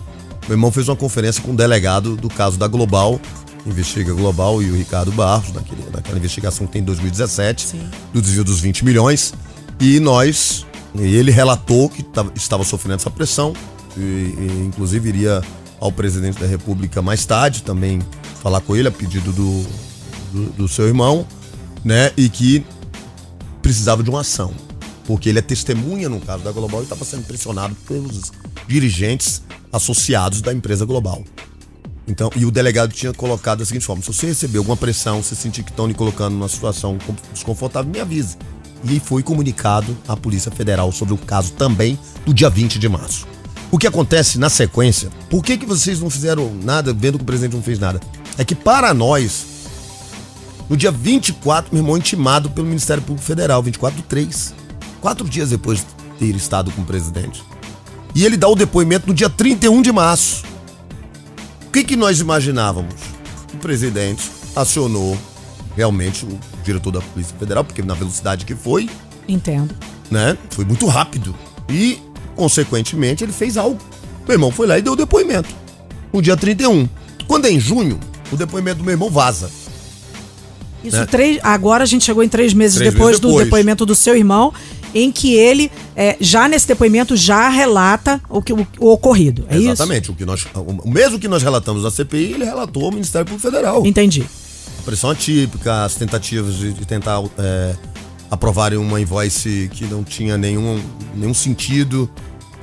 meu 0.48 0.54
irmão 0.56 0.72
fez 0.72 0.88
uma 0.88 0.96
conferência 0.96 1.42
com 1.42 1.52
o 1.52 1.56
delegado 1.56 2.16
do 2.16 2.30
caso 2.30 2.56
da 2.58 2.68
Global, 2.68 3.20
Investiga 3.66 4.14
Global 4.14 4.62
e 4.62 4.70
o 4.70 4.76
Ricardo 4.76 5.12
Barros, 5.12 5.52
naquele, 5.52 5.82
naquela 5.92 6.20
investigação 6.20 6.68
que 6.68 6.74
tem 6.74 6.84
em 6.84 6.86
2017, 6.86 7.66
Sim. 7.66 7.82
do 8.14 8.22
desvio 8.22 8.44
dos 8.44 8.60
20 8.60 8.86
milhões. 8.86 9.34
E 9.80 10.00
nós, 10.00 10.64
e 10.94 11.02
ele 11.16 11.32
relatou 11.32 11.90
que 11.90 12.04
tava- 12.04 12.32
estava 12.36 12.64
sofrendo 12.64 12.98
essa 12.98 13.10
pressão, 13.10 13.54
inclusive 13.98 15.10
iria 15.10 15.42
ao 15.80 15.92
presidente 15.92 16.40
da 16.40 16.48
República 16.48 17.02
mais 17.02 17.26
tarde 17.26 17.64
também 17.64 18.02
falar 18.42 18.62
com 18.62 18.76
ele 18.76 18.88
a 18.88 18.92
pedido 18.92 19.32
do, 19.32 19.66
do, 20.32 20.50
do 20.52 20.68
seu 20.68 20.88
irmão, 20.88 21.26
né? 21.84 22.12
E 22.16 22.30
que 22.30 22.66
precisava 23.62 24.04
de 24.04 24.10
uma 24.10 24.22
ação. 24.22 24.54
Porque 25.06 25.30
ele 25.30 25.40
é 25.40 25.42
testemunha 25.42 26.10
no 26.10 26.20
caso 26.20 26.44
da 26.44 26.52
Global 26.52 26.82
e 26.82 26.84
estava 26.84 27.06
sendo 27.06 27.26
pressionado 27.26 27.76
pelos 27.88 28.32
dirigentes 28.68 29.42
associados 29.72 30.42
da 30.42 30.54
empresa 30.54 30.86
Global. 30.86 31.24
Então, 32.08 32.30
e 32.36 32.46
o 32.46 32.52
delegado 32.52 32.94
tinha 32.94 33.14
colocado 33.14 33.60
da 33.60 33.66
seguinte 33.66 33.86
forma: 33.86 34.02
se 34.02 34.14
você 34.14 34.28
receber 34.28 34.60
alguma 34.60 34.78
pressão, 34.78 35.24
se 35.24 35.36
sentir 35.36 35.64
que 35.64 35.72
estão 35.72 35.88
lhe 35.88 35.94
colocando 35.94 36.34
numa 36.34 36.50
situação 36.50 36.98
desconfortável, 37.34 37.92
me 37.92 38.00
avise. 38.00 38.38
E 38.84 39.00
foi 39.00 39.24
comunicado 39.24 39.98
à 40.08 40.16
Polícia 40.16 40.52
Federal 40.52 40.92
sobre 40.92 41.14
o 41.14 41.18
caso 41.18 41.54
também 41.54 41.98
do 42.24 42.34
dia 42.34 42.50
20 42.50 42.78
de 42.78 42.88
março. 42.88 43.35
O 43.72 43.78
que 43.78 43.88
acontece 43.88 44.38
na 44.40 44.50
sequência? 44.50 45.10
Por 45.30 45.44
que, 45.44 45.58
que 45.58 45.66
vocês 45.66 46.00
não 46.00 46.10
fizeram 46.10 46.54
nada, 46.64 46.94
vendo 46.94 47.18
que 47.18 47.24
o 47.24 47.26
presidente 47.26 47.56
não 47.56 47.64
fez 47.64 47.80
nada? 47.80 48.00
É 48.38 48.46
que 48.46 48.56
para 48.56 48.94
nós, 48.94 49.46
no 50.70 50.78
dia 50.78 50.92
24, 50.92 51.74
meu 51.74 51.82
irmão 51.84 51.96
é 51.96 52.00
intimado 52.00 52.50
pelo 52.50 52.68
Ministério 52.68 53.04
Público 53.04 53.26
Federal, 53.26 53.62
24 53.62 54.02
do 54.02 54.06
3. 54.08 54.54
Quatro 55.02 55.28
dias 55.28 55.50
depois 55.50 55.80
de 55.80 55.86
ter 56.20 56.36
estado 56.36 56.72
com 56.72 56.82
o 56.82 56.86
presidente. 56.86 57.44
E 58.14 58.26
ele 58.26 58.38
dá 58.38 58.48
o 58.48 58.56
depoimento 58.56 59.08
no 59.08 59.14
dia 59.14 59.30
31 59.30 59.82
de 59.82 59.92
março. 59.92 60.44
O 61.68 61.72
que, 61.72 61.84
que 61.84 61.96
nós 61.98 62.20
imaginávamos? 62.22 62.96
O 63.54 63.58
presidente 63.58 64.32
acionou 64.56 65.18
realmente 65.76 66.26
o 66.26 66.40
diretor 66.64 66.92
da 66.92 67.02
Polícia 67.02 67.36
Federal, 67.38 67.64
porque 67.66 67.82
na 67.82 67.94
velocidade 67.94 68.46
que 68.46 68.56
foi, 68.56 68.90
Entendo. 69.28 69.76
né? 70.10 70.38
Foi 70.50 70.64
muito 70.64 70.88
rápido. 70.88 71.36
E, 71.70 72.00
consequentemente, 72.36 73.24
ele 73.24 73.34
fez 73.34 73.58
algo. 73.58 73.80
Meu 74.28 74.36
irmão 74.36 74.52
foi 74.52 74.68
lá 74.68 74.78
e 74.78 74.82
deu 74.82 74.94
o 74.94 74.96
depoimento. 74.96 75.50
No 76.12 76.22
dia 76.22 76.36
31. 76.36 76.88
Quando 77.28 77.46
é 77.46 77.52
em 77.52 77.60
junho, 77.60 78.00
o 78.32 78.36
depoimento 78.36 78.80
do 78.80 78.84
meu 78.84 78.94
irmão 78.94 79.10
vaza. 79.10 79.50
Isso 80.84 80.98
né? 80.98 81.06
três, 81.06 81.40
agora 81.42 81.84
a 81.84 81.88
gente 81.88 82.06
chegou 82.06 82.24
em 82.24 82.30
três 82.30 82.54
meses 82.54 82.78
Três 82.78 82.94
depois 82.94 83.08
meses 83.10 83.20
do 83.20 83.28
depois. 83.30 83.46
depoimento 83.46 83.86
do 83.86 83.96
seu 83.96 84.16
irmão, 84.16 84.54
em 84.94 85.12
que 85.12 85.34
ele, 85.34 85.72
é, 85.96 86.16
já 86.20 86.48
nesse 86.48 86.68
depoimento, 86.68 87.16
já 87.18 87.50
relata 87.50 88.22
o, 88.30 88.42
que, 88.42 88.54
o, 88.54 88.68
o 88.80 88.92
ocorrido. 88.92 89.46
É 89.50 89.58
Exatamente. 89.58 90.12
O, 90.12 90.16
que 90.16 90.26
nós, 90.26 90.46
o 90.56 90.90
mesmo 90.90 91.20
que 91.20 91.28
nós 91.28 91.42
relatamos 91.42 91.84
na 91.84 91.92
CPI, 91.92 92.34
ele 92.34 92.46
relatou 92.46 92.86
ao 92.86 92.92
Ministério 92.92 93.26
Público 93.26 93.42
Federal. 93.46 93.80
isso? 93.80 93.88
Entendi. 93.88 94.26
A 94.80 94.84
pressão 94.84 95.10
atípica, 95.10 95.84
as 95.86 95.96
tentativas 95.96 96.56
de, 96.56 96.72
de 96.72 96.86
tentar 96.86 97.22
é, 97.38 97.76
aprovarem 98.30 98.78
uma 98.78 99.00
invoice 99.00 99.70
que 99.74 99.86
não 99.86 100.04
tinha 100.04 100.38
nenhum, 100.38 100.82
nenhum 101.14 101.34
sentido. 101.34 102.10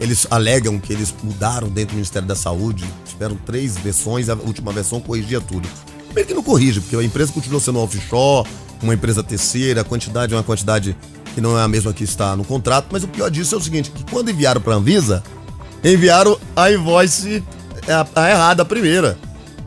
Eles 0.00 0.26
alegam 0.30 0.78
que 0.78 0.92
eles 0.92 1.14
mudaram 1.22 1.68
dentro 1.68 1.90
do 1.90 1.96
Ministério 1.96 2.26
da 2.26 2.34
Saúde, 2.34 2.84
tiveram 3.06 3.36
três 3.36 3.76
versões, 3.76 4.28
a 4.28 4.34
última 4.34 4.72
versão 4.72 5.00
corrigia 5.00 5.40
tudo. 5.40 5.68
Primeiro 6.06 6.28
que 6.28 6.34
não 6.34 6.42
corrige, 6.42 6.80
porque 6.80 6.96
a 6.96 7.02
empresa 7.02 7.32
continuou 7.32 7.60
sendo 7.60 7.78
offshore, 7.78 8.48
uma 8.82 8.94
empresa 8.94 9.22
terceira, 9.22 9.82
a 9.82 9.84
quantidade 9.84 10.34
é 10.34 10.36
uma 10.36 10.42
quantidade 10.42 10.96
que 11.34 11.40
não 11.40 11.58
é 11.58 11.62
a 11.62 11.68
mesma 11.68 11.92
que 11.92 12.04
está 12.04 12.36
no 12.36 12.44
contrato, 12.44 12.88
mas 12.90 13.04
o 13.04 13.08
pior 13.08 13.30
disso 13.30 13.54
é 13.54 13.58
o 13.58 13.60
seguinte, 13.60 13.90
que 13.90 14.04
quando 14.10 14.30
enviaram 14.30 14.60
para 14.60 14.74
a 14.74 14.76
Anvisa, 14.76 15.22
enviaram 15.84 16.36
a 16.54 16.70
invoice 16.70 17.42
a, 17.88 18.20
a 18.20 18.30
errada, 18.30 18.62
a 18.62 18.66
primeira, 18.66 19.16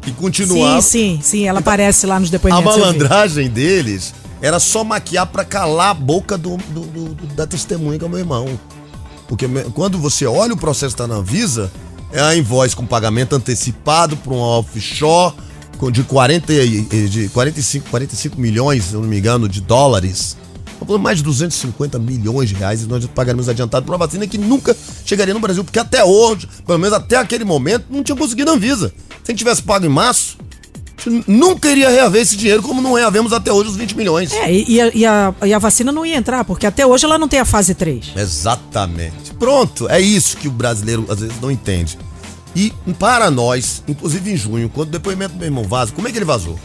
que 0.01 0.11
continuava... 0.11 0.81
Sim, 0.81 1.17
sim, 1.17 1.19
sim. 1.21 1.47
Ela 1.47 1.59
aparece 1.59 2.05
lá 2.05 2.19
nos 2.19 2.29
A 2.29 2.31
depoimentos. 2.33 2.75
vi. 2.75 2.79
malandragem 2.81 3.49
deles 3.49 4.13
era 4.45 4.59
só 4.59 4.83
maquiar 4.83 5.25
pra 5.27 5.43
calar 5.43 5.89
a 5.89 5.93
boca 5.93 6.37
do, 6.37 6.57
do- 6.57 6.85
do- 6.85 7.27
da 7.33 7.47
testemunha, 7.47 7.97
que 7.97 8.03
é 8.05 8.07
o 8.07 8.09
meu 8.09 8.19
irmão. 8.19 8.47
Porque 9.27 9.47
quando 9.73 9.97
você 9.97 10.25
olha 10.25 10.53
o 10.53 10.57
processo 10.57 10.95
da 10.95 11.05
Anvisa, 11.05 11.71
é 12.11 12.21
a 12.21 12.35
invoice 12.35 12.75
com 12.75 12.85
pagamento 12.85 13.35
antecipado 13.35 14.15
para 14.17 14.33
um 14.33 14.37
offshore 14.39 15.33
de, 15.91 16.03
40, 16.03 16.53
e- 16.53 16.81
de 17.09 17.29
45, 17.29 17.89
45 17.89 18.39
milhões, 18.39 18.83
se 18.85 18.93
não 18.93 19.01
me 19.01 19.17
engano, 19.17 19.49
de 19.49 19.61
dólares. 19.61 20.37
Falando 20.85 21.01
mais 21.01 21.17
de 21.17 21.23
250 21.23 21.97
milhões 21.97 22.49
de 22.49 22.55
reais 22.55 22.83
e 22.83 22.85
nós 22.85 23.03
pagaremos 23.07 23.49
adiantado 23.49 23.83
por 23.85 23.93
uma 23.93 23.97
vacina 24.05 24.27
que 24.27 24.37
nunca 24.37 24.75
chegaria 25.05 25.33
no 25.33 25.39
Brasil, 25.39 25.63
porque 25.63 25.79
até 25.79 26.03
hoje, 26.03 26.47
pelo 26.67 26.77
menos 26.77 26.93
até 26.95 27.15
aquele 27.17 27.43
momento, 27.43 27.85
não 27.89 28.03
tinha 28.03 28.15
conseguido 28.15 28.51
a 28.51 28.53
Anvisa. 28.53 28.89
Se 29.23 29.31
a 29.31 29.31
gente 29.31 29.39
tivesse 29.39 29.63
pago 29.63 29.85
em 29.85 29.89
março, 29.89 30.37
nunca 31.27 31.69
iria 31.69 31.89
reaver 31.89 32.21
esse 32.21 32.35
dinheiro, 32.35 32.61
como 32.63 32.81
não 32.81 32.93
reavemos 32.93 33.31
até 33.33 33.51
hoje 33.51 33.69
os 33.69 33.75
20 33.75 33.95
milhões. 33.95 34.31
É, 34.33 34.51
e, 34.51 34.65
e 34.73 34.81
a, 34.81 34.87
e 34.93 35.05
a- 35.05 35.33
e 35.45 35.53
a 35.53 35.59
vacina 35.59 35.91
não 35.91 36.05
ia 36.05 36.15
entrar, 36.17 36.43
porque 36.45 36.65
até 36.65 36.85
hoje 36.85 37.05
ela 37.05 37.17
não 37.17 37.27
tem 37.27 37.39
a 37.39 37.45
fase 37.45 37.73
3. 37.75 38.13
Exatamente. 38.15 39.33
Pronto, 39.37 39.87
é 39.89 39.99
isso 39.99 40.37
que 40.37 40.47
o 40.47 40.51
brasileiro 40.51 41.05
às 41.09 41.19
vezes 41.19 41.35
não 41.41 41.51
entende. 41.51 41.97
E 42.55 42.71
para 42.97 43.29
nós, 43.29 43.83
inclusive 43.87 44.31
em 44.31 44.37
junho, 44.37 44.69
quando 44.69 44.87
o 44.87 44.91
depoimento 44.91 45.33
do 45.33 45.37
meu 45.39 45.47
irmão 45.47 45.63
vaza, 45.65 45.91
como 45.91 46.07
é 46.07 46.11
que 46.11 46.17
ele 46.17 46.25
vazou? 46.25 46.57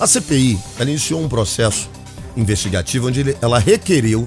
A 0.00 0.06
CPI, 0.06 0.58
ela 0.78 0.90
iniciou 0.90 1.22
um 1.22 1.28
processo 1.28 1.88
investigativo 2.36 3.08
onde 3.08 3.20
ele- 3.20 3.36
ela 3.40 3.58
requeriu 3.58 4.26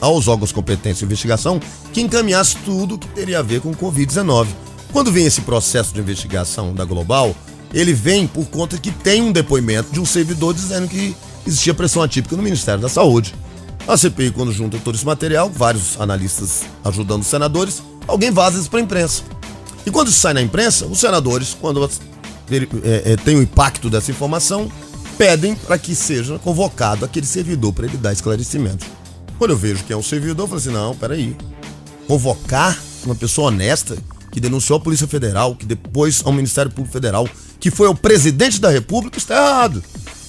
aos 0.00 0.28
órgãos 0.28 0.52
competentes 0.52 0.98
de 1.00 1.04
investigação 1.06 1.58
que 1.92 2.00
encaminhasse 2.00 2.56
tudo 2.64 2.98
que 2.98 3.08
teria 3.08 3.40
a 3.40 3.42
ver 3.42 3.60
com 3.60 3.70
o 3.70 3.74
Covid-19. 3.76 4.46
Quando 4.92 5.10
vem 5.10 5.26
esse 5.26 5.40
processo 5.40 5.92
de 5.92 6.00
investigação 6.00 6.72
da 6.72 6.84
Global, 6.84 7.34
ele 7.72 7.92
vem 7.92 8.26
por 8.26 8.46
conta 8.46 8.78
que 8.78 8.90
tem 8.90 9.22
um 9.22 9.32
depoimento 9.32 9.92
de 9.92 10.00
um 10.00 10.06
servidor 10.06 10.54
dizendo 10.54 10.88
que 10.88 11.14
existia 11.46 11.74
pressão 11.74 12.02
atípica 12.02 12.36
no 12.36 12.42
Ministério 12.42 12.80
da 12.80 12.88
Saúde. 12.88 13.34
A 13.86 13.96
CPI, 13.96 14.32
quando 14.32 14.52
junta 14.52 14.78
todo 14.84 14.94
esse 14.94 15.06
material, 15.06 15.50
vários 15.50 15.98
analistas 16.00 16.62
ajudando 16.84 17.22
os 17.22 17.28
senadores, 17.28 17.82
alguém 18.06 18.30
vaza 18.30 18.58
isso 18.58 18.68
para 18.68 18.80
a 18.80 18.82
imprensa. 18.82 19.22
E 19.86 19.90
quando 19.90 20.08
isso 20.08 20.20
sai 20.20 20.34
na 20.34 20.42
imprensa, 20.42 20.86
os 20.86 20.98
senadores, 20.98 21.56
quando 21.58 21.82
é, 21.84 23.12
é, 23.12 23.16
tem 23.16 23.36
o 23.36 23.42
impacto 23.42 23.88
dessa 23.88 24.10
informação, 24.10 24.70
pedem 25.16 25.54
para 25.54 25.78
que 25.78 25.94
seja 25.94 26.38
convocado 26.38 27.04
aquele 27.04 27.24
servidor 27.24 27.72
para 27.72 27.86
ele 27.86 27.96
dar 27.96 28.12
esclarecimentos. 28.12 28.86
Quando 29.38 29.52
eu 29.52 29.56
vejo 29.56 29.84
que 29.84 29.92
é 29.92 29.96
um 29.96 30.02
servidor, 30.02 30.44
eu 30.44 30.48
falo 30.48 30.60
assim: 30.60 30.70
não, 30.70 30.94
peraí. 30.94 31.36
Convocar 32.06 32.78
uma 33.04 33.14
pessoa 33.14 33.48
honesta 33.48 33.96
que 34.30 34.40
denunciou 34.40 34.76
a 34.76 34.80
Polícia 34.80 35.06
Federal, 35.06 35.54
que 35.54 35.64
depois 35.64 36.22
ao 36.24 36.32
Ministério 36.32 36.70
Público 36.70 36.92
Federal, 36.92 37.28
que 37.60 37.70
foi 37.70 37.86
ao 37.86 37.94
presidente 37.94 38.60
da 38.60 38.70
República, 38.70 39.18
está 39.18 39.36
errado. 39.36 39.82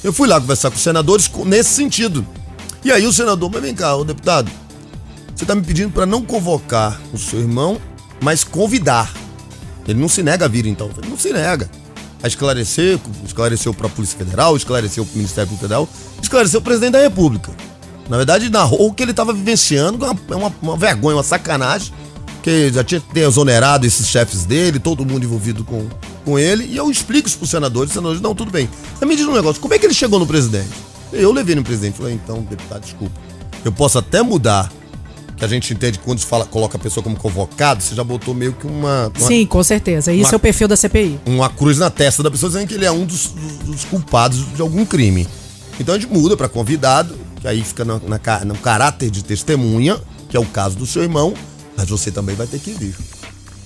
Eu 0.03 0.13
fui 0.13 0.27
lá 0.27 0.39
conversar 0.39 0.69
com 0.69 0.77
os 0.77 0.81
senadores 0.81 1.29
nesse 1.45 1.71
sentido. 1.71 2.25
E 2.83 2.91
aí 2.91 3.05
o 3.05 3.13
senador, 3.13 3.49
mas 3.51 3.61
vem 3.61 3.75
cá, 3.75 3.95
ô 3.95 4.03
deputado, 4.03 4.49
você 5.35 5.43
está 5.43 5.53
me 5.53 5.61
pedindo 5.61 5.91
para 5.91 6.05
não 6.05 6.23
convocar 6.23 6.99
o 7.13 7.17
seu 7.17 7.39
irmão, 7.39 7.79
mas 8.21 8.43
convidar. 8.43 9.13
Ele 9.87 9.99
não 9.99 10.07
se 10.07 10.21
nega 10.23 10.45
a 10.45 10.47
vir, 10.47 10.65
então. 10.65 10.89
Ele 10.97 11.09
não 11.09 11.17
se 11.17 11.31
nega 11.31 11.69
a 12.21 12.27
esclarecer, 12.27 12.99
esclareceu 13.25 13.73
para 13.73 13.87
a 13.87 13.89
Polícia 13.89 14.17
Federal, 14.17 14.55
esclareceu 14.55 15.05
para 15.05 15.13
o 15.13 15.17
Ministério 15.17 15.47
Público 15.47 15.61
Federal, 15.61 15.89
esclareceu 16.21 16.59
o 16.59 16.63
presidente 16.63 16.91
da 16.91 16.99
República. 16.99 17.51
Na 18.09 18.17
verdade, 18.17 18.49
narrou 18.49 18.87
o 18.87 18.93
que 18.93 19.03
ele 19.03 19.11
estava 19.11 19.31
vivenciando, 19.31 20.03
é 20.03 20.09
uma, 20.09 20.19
é 20.29 20.35
uma, 20.35 20.55
uma 20.61 20.77
vergonha, 20.77 21.15
uma 21.15 21.23
sacanagem, 21.23 21.93
que 22.41 22.71
já 22.71 22.83
tinha 22.83 23.01
que 23.01 23.13
ter 23.13 23.21
exonerado 23.21 23.85
esses 23.85 24.07
chefes 24.07 24.45
dele, 24.45 24.79
todo 24.79 25.05
mundo 25.05 25.23
envolvido 25.25 25.63
com, 25.63 25.87
com 26.23 26.39
ele, 26.39 26.65
e 26.65 26.77
eu 26.77 26.89
explico 26.89 27.27
isso 27.27 27.37
para 27.37 27.43
os 27.45 27.49
senadores, 27.51 27.89
os 27.89 27.93
senadores, 27.95 28.21
não, 28.21 28.33
tudo 28.33 28.51
bem. 28.51 28.69
Mas 28.99 29.09
me 29.09 29.15
diz 29.15 29.25
um 29.27 29.33
negócio, 29.33 29.61
como 29.61 29.73
é 29.73 29.79
que 29.79 29.85
ele 29.85 29.93
chegou 29.93 30.19
no 30.19 30.25
presidente? 30.27 30.69
Eu 31.11 31.31
levei 31.33 31.55
no 31.55 31.63
presidente, 31.63 31.97
falei, 31.97 32.13
então, 32.13 32.41
deputado, 32.43 32.81
desculpa, 32.83 33.19
eu 33.65 33.71
posso 33.71 33.97
até 33.97 34.21
mudar 34.21 34.71
que 35.35 35.43
a 35.45 35.47
gente 35.47 35.73
entende 35.73 35.97
que 35.97 36.03
quando 36.03 36.19
se 36.19 36.25
fala, 36.25 36.45
coloca 36.45 36.75
a 36.77 36.79
pessoa 36.79 37.01
como 37.03 37.15
convocado, 37.15 37.81
você 37.81 37.95
já 37.95 38.03
botou 38.03 38.33
meio 38.33 38.51
que 38.53 38.67
uma, 38.67 39.11
uma, 39.17 39.27
Sim, 39.27 39.45
com 39.45 39.63
certeza. 39.63 40.11
Isso 40.11 40.25
Uma- 40.29 40.33
é 40.33 40.35
o 40.35 40.39
perfil 40.39 40.67
da 40.67 40.75
CPI. 40.75 41.17
uma 41.25 41.49
cruz 41.49 41.77
na 41.77 41.89
testa 41.89 42.21
da 42.21 42.29
pessoa 42.29 42.49
dizendo 42.51 42.67
que 42.67 42.73
ele 42.73 42.85
é 42.85 42.91
um 42.91 43.05
dos, 43.05 43.27
dos- 43.27 43.57
dos 43.65 43.85
culpados 43.85 44.45
de 44.53 44.61
algum 44.61 44.85
crime. 44.85 45.25
Então 45.79 45.95
a 45.95 45.97
gente 45.99 46.11
muda 46.11 46.35
para 46.35 46.49
convidado, 46.49 47.15
que 47.39 47.47
aí 47.47 47.63
fica 47.63 47.85
na, 47.85 47.99
na 48.05 48.19
no 48.45 48.55
caráter 48.55 49.09
de 49.09 49.23
testemunha, 49.23 49.97
que 50.29 50.35
é 50.35 50.39
o 50.41 50.45
caso 50.45 50.75
do 50.75 50.85
seu 50.85 51.03
irmão, 51.03 51.33
mas 51.79 51.87
você 51.87 52.11
também 52.11 52.35
vai 52.35 52.45
ter 52.45 52.59
que 52.59 52.71
vir. 52.71 52.93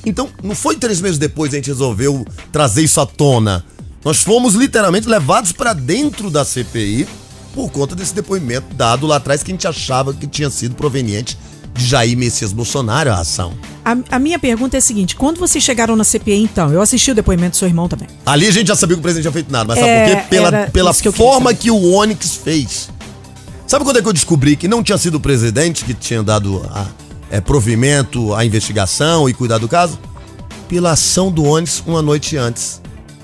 Então, 0.05 0.29
não 0.43 0.53
foi 0.53 0.75
três 0.75 1.01
meses 1.01 1.17
depois 1.17 1.49
que 1.49 1.55
a 1.55 1.59
gente 1.59 1.67
resolveu 1.67 2.23
trazer 2.51 2.83
isso 2.83 3.01
à 3.01 3.07
tona. 3.07 3.65
Nós 4.05 4.21
fomos 4.21 4.53
literalmente 4.53 5.07
levados 5.07 5.51
para 5.51 5.73
dentro 5.73 6.29
da 6.29 6.45
CPI 6.45 7.07
por 7.55 7.71
conta 7.71 7.95
desse 7.95 8.13
depoimento 8.13 8.75
dado 8.75 9.07
lá 9.07 9.15
atrás 9.15 9.41
que 9.41 9.51
a 9.51 9.53
gente 9.53 9.67
achava 9.67 10.13
que 10.13 10.27
tinha 10.27 10.49
sido 10.51 10.75
proveniente 10.75 11.37
de 11.73 11.85
Jair 11.87 12.15
Messias 12.15 12.53
Bolsonaro 12.53 13.11
a 13.11 13.19
ação. 13.19 13.53
A, 13.83 13.97
a 14.11 14.19
minha 14.19 14.37
pergunta 14.37 14.77
é 14.77 14.79
a 14.79 14.81
seguinte: 14.81 15.15
quando 15.15 15.39
vocês 15.39 15.63
chegaram 15.63 15.95
na 15.95 16.03
CPI, 16.03 16.43
então? 16.43 16.71
Eu 16.71 16.81
assisti 16.81 17.09
o 17.09 17.15
depoimento 17.15 17.51
do 17.51 17.57
seu 17.57 17.67
irmão 17.67 17.87
também. 17.87 18.07
Ali 18.25 18.47
a 18.47 18.51
gente 18.51 18.67
já 18.67 18.75
sabia 18.75 18.95
que 18.95 18.99
o 18.99 19.01
presidente 19.01 19.23
tinha 19.23 19.31
feito 19.31 19.51
nada, 19.51 19.65
mas 19.65 19.79
É, 19.79 19.81
sabe 19.81 20.11
por 20.11 20.21
quê? 20.21 20.27
Pela, 20.29 20.47
era 20.49 20.69
pela 20.69 20.91
isso 20.91 21.01
que 21.01 21.11
forma 21.11 21.51
que 21.53 21.71
o 21.71 21.93
Onyx 21.93 22.35
fez. 22.35 22.89
Sabe 23.65 23.85
quando 23.85 23.97
é 23.97 24.01
que 24.03 24.07
eu 24.07 24.13
descobri 24.13 24.55
que 24.55 24.67
não 24.67 24.83
tinha 24.83 24.97
sido 24.99 25.15
o 25.15 25.19
presidente 25.19 25.83
que 25.83 25.95
tinha 25.95 26.21
dado 26.21 26.61
a, 26.71 26.85
é, 27.33 27.41
provimento 27.41 28.31
à 28.35 28.45
investigação 28.45 29.27
e 29.27 29.33
cuidado 29.33 29.61
do 29.61 29.67
caso? 29.67 29.97
Pela 30.69 30.91
ação 30.91 31.31
do 31.31 31.43
Onyx 31.43 31.81
uma 31.87 31.99
noite 31.99 32.37
antes. 32.37 32.79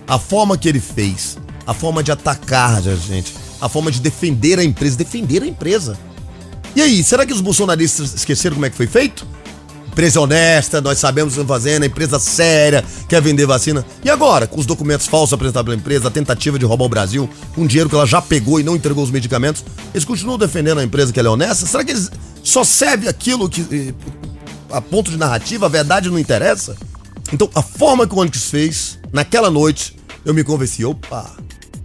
A 0.08 0.18
forma 0.18 0.58
que 0.58 0.68
ele 0.68 0.80
fez, 0.80 1.38
a 1.68 1.76
forma 1.76 2.02
de 2.02 2.12
atacar 2.12 2.78
a 2.78 2.96
gente, 2.96 3.36
a 3.62 3.70
forma 3.70 3.92
de 3.92 4.00
defender 4.00 4.58
a 4.58 4.64
empresa, 4.64 4.98
defender 4.98 5.44
a 5.44 5.46
empresa. 5.46 5.96
E 6.76 6.82
aí, 6.82 7.04
será 7.04 7.24
que 7.24 7.32
os 7.32 7.40
bolsonaristas 7.40 8.16
esqueceram 8.16 8.56
como 8.56 8.66
é 8.66 8.72
que 8.72 8.76
foi 8.76 8.88
feito? 8.88 9.28
Empresa 10.00 10.22
honesta, 10.22 10.80
nós 10.80 10.98
sabemos 10.98 11.34
o 11.34 11.36
que 11.36 11.42
estamos 11.42 11.62
fazendo, 11.62 11.86
empresa 11.86 12.18
séria, 12.20 12.86
quer 13.10 13.22
vender 13.22 13.46
vacina. 13.46 13.86
E 14.02 14.10
agora, 14.10 14.48
com 14.48 14.58
os 14.58 14.66
documentos 14.66 15.08
falsos 15.08 15.34
apresentados 15.34 15.66
pela 15.66 15.76
empresa, 15.76 16.08
a 16.08 16.12
tentativa 16.12 16.58
de 16.58 16.64
roubar 16.64 16.86
o 16.86 16.90
Brasil, 16.90 17.30
com 17.54 17.68
dinheiro 17.68 17.90
que 17.90 17.96
ela 17.96 18.06
já 18.06 18.22
pegou 18.22 18.62
e 18.62 18.64
não 18.64 18.78
entregou 18.78 19.04
os 19.04 19.12
medicamentos, 19.12 19.62
eles 19.94 20.06
continuam 20.06 20.38
defendendo 20.38 20.78
a 20.78 20.86
empresa 20.86 21.12
que 21.12 21.20
ela 21.20 21.28
é 21.28 21.32
honesta? 21.32 21.66
Será 21.66 21.84
que 21.84 21.92
eles 21.92 22.10
só 22.42 22.64
serve 22.64 23.10
aquilo 23.10 23.50
que. 23.50 23.60
eh, 23.70 23.94
a 24.72 24.80
ponto 24.80 25.12
de 25.12 25.18
narrativa, 25.18 25.66
a 25.66 25.70
verdade 25.70 26.10
não 26.10 26.18
interessa? 26.18 26.78
Então, 27.34 27.50
a 27.54 27.62
forma 27.62 28.08
que 28.08 28.16
o 28.16 28.20
Onyx 28.20 28.46
fez, 28.46 29.00
naquela 29.12 29.52
noite, 29.52 29.98
eu 30.24 30.34
me 30.34 30.46
convenci. 30.46 30.86
Opa, 30.86 31.30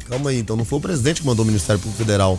calma 0.09 0.31
aí, 0.31 0.38
então 0.38 0.55
não 0.55 0.64
foi 0.64 0.79
o 0.79 0.83
presidente 0.83 1.20
que 1.20 1.27
mandou 1.27 1.42
o 1.42 1.48
Ministério 1.48 1.83
Público 1.83 1.98
Federal. 1.98 2.38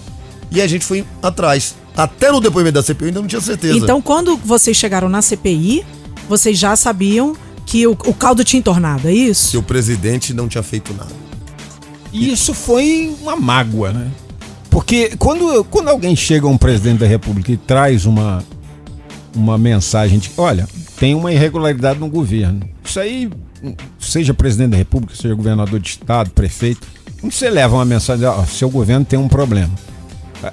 E 0.52 0.62
a 0.62 0.68
gente 0.68 0.86
foi 0.86 1.06
atrás. 1.22 1.76
Até 1.96 2.32
no 2.32 2.40
depoimento 2.40 2.74
da 2.74 2.84
CPI 2.84 3.06
eu 3.06 3.08
ainda 3.08 3.22
não 3.22 3.28
tinha 3.28 3.42
certeza. 3.42 3.78
Então, 3.78 4.02
quando 4.02 4.36
vocês 4.38 4.76
chegaram 4.76 5.08
na 5.08 5.22
CPI, 5.22 5.86
vocês 6.28 6.58
já 6.58 6.76
sabiam 6.76 7.36
que 7.66 7.88
o, 7.88 7.92
o 7.92 8.14
caldo 8.14 8.44
tinha 8.44 8.60
entornado, 8.60 9.08
é 9.08 9.12
que 9.12 9.18
isso? 9.18 9.58
o 9.58 9.64
presidente 9.64 10.34
não 10.34 10.48
tinha 10.48 10.64
feito 10.64 10.94
nada. 10.94 11.12
E 12.12 12.32
isso 12.32 12.54
foi 12.54 13.14
uma 13.22 13.36
mágoa, 13.36 13.92
né? 13.92 14.12
Porque 14.70 15.16
quando, 15.18 15.64
quando 15.66 15.90
alguém 15.90 16.16
chega 16.16 16.46
a 16.46 16.50
um 16.50 16.58
presidente 16.58 17.00
da 17.00 17.08
República 17.08 17.52
e 17.52 17.58
traz 17.58 18.06
uma, 18.06 18.44
uma 19.34 19.58
mensagem 19.58 20.20
de 20.20 20.32
olha, 20.38 20.68
tem 20.98 21.16
uma 21.16 21.32
irregularidade 21.32 22.00
no 22.00 22.10
governo. 22.10 22.62
Isso 22.84 23.00
aí, 23.00 23.30
seja 24.00 24.34
presidente 24.34 24.72
da 24.72 24.78
República, 24.78 25.16
seja 25.16 25.34
governador 25.34 25.80
de 25.80 25.90
estado, 25.90 26.30
prefeito, 26.30 26.88
quando 27.20 27.34
você 27.34 27.50
leva 27.50 27.76
uma 27.76 27.86
mensagem, 27.86 28.26
ó, 28.26 28.44
seu 28.46 28.70
governo 28.70 29.04
tem 29.06 29.18
um 29.18 29.28
problema. 29.28 29.74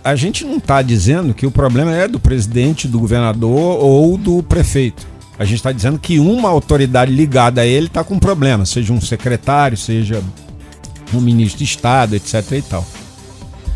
A- 0.04 0.14
gente 0.16 0.44
não 0.44 0.56
está 0.58 0.80
dizendo 0.82 1.34
que 1.34 1.46
o 1.46 1.50
problema 1.50 1.94
é 1.94 2.06
do 2.08 2.20
presidente, 2.20 2.88
do 2.88 2.98
governador 3.00 3.78
ou 3.82 4.16
do 4.16 4.42
prefeito. 4.42 5.06
A 5.38 5.44
gente 5.44 5.56
está 5.56 5.72
dizendo 5.72 5.98
que 5.98 6.18
uma 6.18 6.48
autoridade 6.48 7.12
ligada 7.12 7.62
a 7.62 7.66
ele 7.66 7.86
está 7.86 8.04
com 8.04 8.18
problema, 8.18 8.64
seja 8.64 8.92
um 8.92 9.00
secretário, 9.00 9.76
seja 9.76 10.22
um 11.12 11.20
ministro 11.20 11.58
de 11.58 11.64
Estado, 11.64 12.14
etc. 12.14 12.52
e 12.52 12.62
tal. 12.62 12.86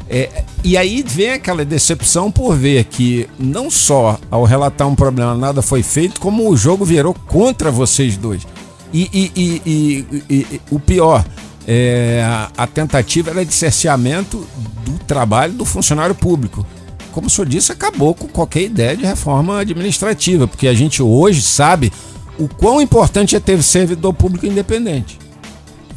É, 0.09 0.45
e 0.62 0.77
aí 0.77 1.03
vem 1.07 1.33
aquela 1.33 1.64
decepção 1.64 2.31
por 2.31 2.55
ver 2.55 2.85
que 2.85 3.29
não 3.38 3.69
só 3.69 4.19
ao 4.31 4.45
relatar 4.45 4.87
um 4.87 4.95
problema 4.95 5.35
nada 5.35 5.61
foi 5.61 5.83
feito, 5.83 6.21
como 6.21 6.49
o 6.49 6.57
jogo 6.57 6.85
virou 6.85 7.12
contra 7.12 7.71
vocês 7.73 8.16
dois. 8.16 8.47
E, 8.92 9.11
e, 9.12 9.33
e, 9.66 10.07
e 10.31 10.61
o 10.71 10.79
pior, 10.79 11.25
é, 11.66 12.22
a 12.57 12.66
tentativa 12.66 13.31
era 13.31 13.44
de 13.44 13.52
cerceamento 13.52 14.46
do 14.85 14.98
trabalho 15.05 15.52
do 15.55 15.64
funcionário 15.64 16.14
público. 16.14 16.64
Como 17.11 17.26
o 17.26 17.31
senhor 17.31 17.48
disse, 17.48 17.72
acabou 17.72 18.14
com 18.14 18.29
qualquer 18.29 18.62
ideia 18.62 18.96
de 18.96 19.05
reforma 19.05 19.59
administrativa, 19.59 20.46
porque 20.46 20.68
a 20.68 20.74
gente 20.74 21.02
hoje 21.02 21.42
sabe 21.42 21.92
o 22.38 22.46
quão 22.46 22.81
importante 22.81 23.35
é 23.35 23.40
ter 23.40 23.61
servidor 23.62 24.12
público 24.12 24.46
independente. 24.46 25.18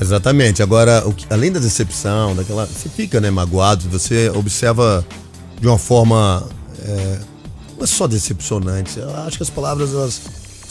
Exatamente. 0.02 0.64
Agora, 0.64 1.04
que, 1.16 1.26
além 1.30 1.52
da 1.52 1.60
decepção, 1.60 2.36
daquela. 2.36 2.66
Você 2.66 2.88
fica, 2.88 3.20
né, 3.20 3.30
magoado, 3.30 3.88
você 3.90 4.30
observa 4.30 5.06
de 5.60 5.68
uma 5.68 5.78
forma. 5.78 6.48
É, 6.82 7.20
não 7.76 7.84
é 7.84 7.88
só 7.88 8.08
decepcionante. 8.08 8.98
Eu 8.98 9.14
acho 9.18 9.38
que 9.38 9.44
as 9.44 9.50
palavras, 9.50 9.92
elas. 9.92 10.22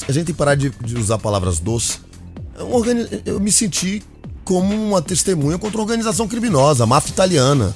A 0.09 0.13
gente 0.13 0.27
tem 0.27 0.35
que 0.35 0.39
parar 0.39 0.55
de, 0.55 0.71
de 0.71 0.97
usar 0.97 1.19
palavras 1.19 1.59
doces. 1.59 2.01
É 2.57 3.31
eu 3.31 3.39
me 3.39 3.53
senti 3.53 4.03
como 4.49 4.75
uma 4.75 5.03
testemunha 5.03 5.59
contra 5.59 5.77
uma 5.77 5.85
organização 5.85 6.27
criminosa, 6.27 6.85
a 6.85 6.87
máfia 6.87 7.11
italiana. 7.11 7.75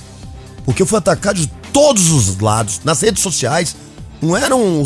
Porque 0.64 0.80
eu 0.80 0.86
fui 0.86 0.96
atacado 0.96 1.38
de 1.38 1.46
todos 1.70 2.10
os 2.10 2.38
lados, 2.38 2.80
nas 2.82 3.02
redes 3.02 3.22
sociais. 3.22 3.76
Não 4.22 4.34
eram 4.34 4.82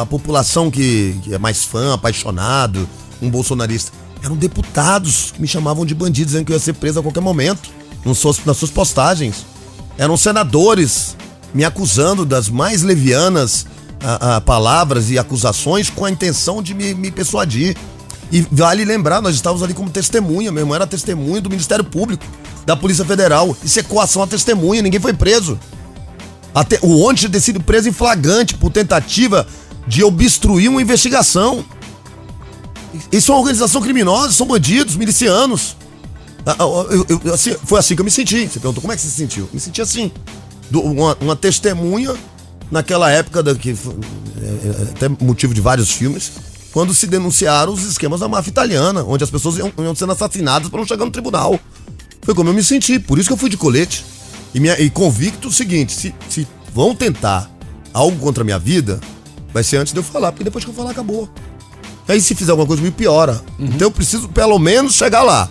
a 0.00 0.06
população 0.06 0.70
que, 0.70 1.20
que 1.22 1.34
é 1.34 1.38
mais 1.38 1.64
fã, 1.64 1.92
apaixonado, 1.92 2.88
um 3.20 3.28
bolsonarista 3.28 3.92
eram 4.22 4.36
deputados 4.36 5.32
que 5.32 5.40
me 5.40 5.46
chamavam 5.46 5.84
de 5.84 5.94
bandido, 5.94 6.26
dizendo 6.26 6.46
que 6.46 6.52
eu 6.52 6.56
ia 6.56 6.60
ser 6.60 6.72
preso 6.72 6.98
a 6.98 7.02
qualquer 7.02 7.20
momento, 7.20 7.70
nas 8.04 8.56
suas 8.56 8.70
postagens. 8.70 9.44
Eram 9.98 10.16
senadores 10.16 11.14
me 11.52 11.62
acusando 11.62 12.24
das 12.24 12.48
mais 12.48 12.82
levianas 12.82 13.66
a, 14.02 14.36
a, 14.36 14.40
palavras 14.40 15.10
e 15.10 15.18
acusações 15.18 15.90
com 15.90 16.06
a 16.06 16.10
intenção 16.10 16.62
de 16.62 16.74
me, 16.74 16.94
me 16.94 17.10
persuadir. 17.10 17.76
E 18.30 18.46
vale 18.50 18.84
lembrar, 18.84 19.22
nós 19.22 19.34
estávamos 19.34 19.62
ali 19.62 19.72
como 19.72 19.88
testemunha, 19.90 20.52
meu 20.52 20.62
irmão 20.62 20.74
era 20.74 20.86
testemunha 20.86 21.40
do 21.40 21.48
Ministério 21.48 21.84
Público, 21.84 22.24
da 22.66 22.76
Polícia 22.76 23.04
Federal. 23.04 23.56
Isso 23.64 23.80
é 23.80 23.82
coação 23.82 24.22
a 24.22 24.26
testemunha, 24.26 24.82
ninguém 24.82 25.00
foi 25.00 25.12
preso. 25.14 25.58
Até, 26.54 26.78
o 26.82 27.06
ontem 27.06 27.28
ter 27.28 27.40
sido 27.40 27.60
preso 27.62 27.88
em 27.88 27.92
flagrante 27.92 28.54
por 28.54 28.70
tentativa 28.70 29.46
de 29.86 30.04
obstruir 30.04 30.68
uma 30.68 30.82
investigação. 30.82 31.64
Isso 33.10 33.30
é 33.30 33.34
uma 33.34 33.40
organização 33.40 33.80
criminosa, 33.80 34.32
são 34.32 34.46
bandidos, 34.46 34.96
milicianos. 34.96 35.76
Ah, 36.44 36.56
ah, 36.58 36.64
eu, 36.90 37.06
eu, 37.08 37.20
eu, 37.24 37.34
assim, 37.34 37.56
foi 37.64 37.78
assim 37.78 37.94
que 37.94 38.00
eu 38.00 38.04
me 38.04 38.10
senti. 38.10 38.46
Você 38.46 38.60
perguntou 38.60 38.80
como 38.80 38.92
é 38.92 38.96
que 38.96 39.02
você 39.02 39.08
se 39.08 39.16
sentiu? 39.16 39.48
Me 39.52 39.60
senti 39.60 39.80
assim. 39.80 40.10
Do, 40.70 40.82
uma, 40.82 41.16
uma, 41.20 41.36
testemunha 41.36 42.14
naquela 42.70 43.10
época, 43.10 43.42
da, 43.42 43.54
que, 43.54 43.70
é, 43.70 43.72
é, 43.72 44.82
até 44.90 45.08
motivo 45.24 45.54
de 45.54 45.60
vários 45.60 45.90
filmes, 45.90 46.32
quando 46.72 46.94
se 46.94 47.06
denunciaram 47.06 47.72
os 47.72 47.84
esquemas 47.84 48.20
da 48.20 48.28
máfia 48.28 48.50
italiana, 48.50 49.02
onde 49.04 49.24
as 49.24 49.30
pessoas 49.30 49.56
iam, 49.56 49.72
iam 49.78 49.94
sendo 49.94 50.12
assassinadas 50.12 50.68
para 50.68 50.78
não 50.78 50.86
chegar 50.86 51.04
no 51.04 51.10
tribunal. 51.10 51.58
Foi 52.22 52.34
como 52.34 52.50
eu 52.50 52.54
me 52.54 52.62
senti, 52.62 52.98
por 52.98 53.18
isso 53.18 53.28
que 53.28 53.32
eu 53.32 53.38
fui 53.38 53.48
de 53.48 53.56
colete. 53.56 54.04
E, 54.54 54.60
minha, 54.60 54.78
e 54.80 54.90
convicto 54.90 55.48
o 55.48 55.52
seguinte: 55.52 55.92
se, 55.92 56.14
se 56.28 56.46
vão 56.74 56.94
tentar 56.94 57.50
algo 57.92 58.18
contra 58.18 58.42
a 58.42 58.44
minha 58.44 58.58
vida, 58.58 59.00
vai 59.52 59.62
ser 59.62 59.78
antes 59.78 59.92
de 59.92 59.98
eu 59.98 60.02
falar, 60.02 60.32
porque 60.32 60.44
depois 60.44 60.64
que 60.64 60.70
eu 60.70 60.74
falar, 60.74 60.90
acabou. 60.90 61.28
Aí 62.06 62.20
se 62.20 62.34
fizer 62.34 62.52
alguma 62.52 62.66
coisa 62.66 62.82
me 62.82 62.90
piora. 62.90 63.42
Uhum. 63.58 63.66
Então 63.66 63.88
eu 63.88 63.90
preciso 63.90 64.28
pelo 64.28 64.58
menos 64.58 64.94
chegar 64.94 65.22
lá. 65.22 65.50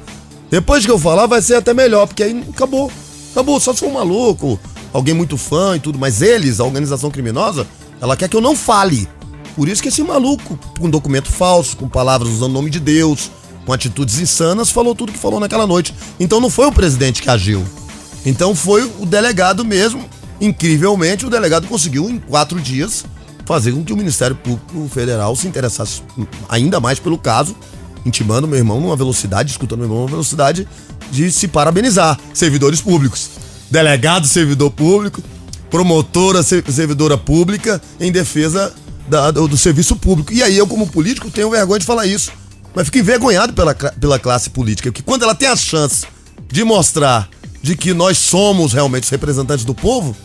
Depois 0.49 0.85
que 0.85 0.91
eu 0.91 0.97
falar, 0.97 1.27
vai 1.27 1.41
ser 1.41 1.55
até 1.55 1.73
melhor, 1.73 2.07
porque 2.07 2.23
aí 2.23 2.43
acabou. 2.49 2.91
Acabou, 3.31 3.59
só 3.59 3.73
se 3.73 3.81
for 3.81 3.89
um 3.89 3.93
maluco, 3.93 4.59
alguém 4.91 5.13
muito 5.13 5.37
fã 5.37 5.75
e 5.75 5.79
tudo. 5.79 5.99
Mas 5.99 6.21
eles, 6.21 6.59
a 6.59 6.63
organização 6.63 7.11
criminosa, 7.11 7.67
ela 8.01 8.17
quer 8.17 8.27
que 8.27 8.35
eu 8.35 8.41
não 8.41 8.55
fale. 8.55 9.07
Por 9.57 9.67
isso 9.67 9.81
que 9.81 9.87
esse 9.87 10.03
maluco, 10.03 10.57
com 10.79 10.87
documento 10.87 11.31
falso, 11.31 11.75
com 11.75 11.89
palavras 11.89 12.29
usando 12.29 12.51
o 12.51 12.53
nome 12.53 12.69
de 12.69 12.79
Deus, 12.79 13.31
com 13.65 13.73
atitudes 13.73 14.19
insanas, 14.19 14.69
falou 14.69 14.93
tudo 14.93 15.11
que 15.11 15.17
falou 15.17 15.39
naquela 15.39 15.65
noite. 15.65 15.95
Então 16.19 16.39
não 16.39 16.51
foi 16.51 16.67
o 16.67 16.71
presidente 16.71 17.23
que 17.23 17.29
agiu. 17.29 17.65
Então 18.23 18.53
foi 18.53 18.83
o 18.99 19.05
delegado 19.05 19.65
mesmo. 19.65 20.05
Incrivelmente, 20.39 21.25
o 21.25 21.29
delegado 21.29 21.65
conseguiu, 21.65 22.07
em 22.07 22.19
quatro 22.19 22.61
dias, 22.61 23.03
fazer 23.47 23.71
com 23.71 23.83
que 23.83 23.91
o 23.91 23.97
Ministério 23.97 24.35
Público 24.35 24.87
Federal 24.93 25.35
se 25.35 25.47
interessasse 25.47 26.03
ainda 26.47 26.79
mais 26.79 26.99
pelo 26.99 27.17
caso, 27.17 27.55
intimando 28.05 28.47
meu 28.47 28.59
irmão 28.59 28.79
numa 28.79 28.95
velocidade, 28.95 29.49
escutando 29.49 29.79
meu 29.79 29.87
irmão 29.87 30.01
numa 30.01 30.11
velocidade 30.11 30.67
de 31.11 31.31
se 31.31 31.47
parabenizar. 31.47 32.19
Servidores 32.31 32.79
públicos. 32.79 33.31
Delegado, 33.71 34.27
servidor 34.27 34.69
público, 34.69 35.19
promotora, 35.71 36.43
servidora 36.43 37.17
pública 37.17 37.81
em 37.99 38.11
defesa 38.11 38.71
da, 39.07 39.31
do, 39.31 39.47
do, 39.47 39.57
serviço 39.57 39.95
público. 39.95 40.33
E 40.33 40.43
aí 40.43 40.57
eu, 40.57 40.67
como 40.67 40.87
político, 40.87 41.29
tenho 41.29 41.49
vergonha 41.49 41.79
de 41.79 41.85
falar 41.85 42.05
isso. 42.05 42.31
Mas 42.75 42.85
fico 42.85 42.99
envergonhado 42.99 43.53
pela, 43.53 43.73
pela 43.73 44.19
classe 44.19 44.49
política, 44.49 44.91
porque 44.91 45.01
quando 45.01 45.23
ela 45.23 45.33
tem 45.33 45.47
a 45.47 45.55
chance 45.55 46.05
de 46.51 46.63
mostrar 46.63 47.29
de 47.61 47.75
que 47.75 47.93
nós 47.93 48.17
somos 48.17 48.73
realmente 48.73 49.03
os 49.03 49.09
representantes 49.09 49.65
do 49.65 49.73
povo, 49.73 50.15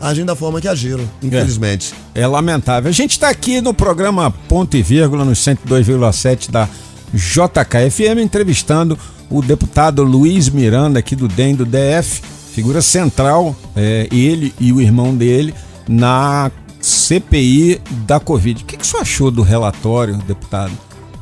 agem 0.00 0.24
da 0.24 0.34
forma 0.34 0.60
que 0.60 0.66
agiram, 0.66 1.08
infelizmente. 1.22 1.94
É, 2.14 2.22
é 2.22 2.26
lamentável. 2.26 2.88
A 2.88 2.92
gente 2.92 3.12
está 3.12 3.28
aqui 3.28 3.60
no 3.60 3.72
programa 3.72 4.30
Ponto 4.48 4.76
e 4.76 4.82
Vírgula, 4.82 5.24
no 5.24 5.32
102,7 5.32 6.50
da 6.50 6.68
JKFM, 7.14 8.20
entrevistando 8.22 8.98
o 9.28 9.42
deputado 9.42 10.02
Luiz 10.02 10.48
Miranda, 10.48 10.98
aqui 10.98 11.14
do 11.14 11.28
DEM 11.28 11.54
do 11.54 11.64
DF, 11.64 12.22
figura 12.52 12.82
central, 12.82 13.54
é, 13.76 14.08
ele 14.10 14.52
e 14.58 14.72
o 14.72 14.80
irmão 14.80 15.14
dele, 15.14 15.54
na 15.88 16.50
CPI 16.80 17.80
da 18.06 18.18
Covid. 18.18 18.62
O 18.62 18.66
que, 18.66 18.76
que 18.76 18.86
você 18.86 18.96
achou 18.96 19.30
do 19.30 19.42
relatório, 19.42 20.16
deputado? 20.16 20.72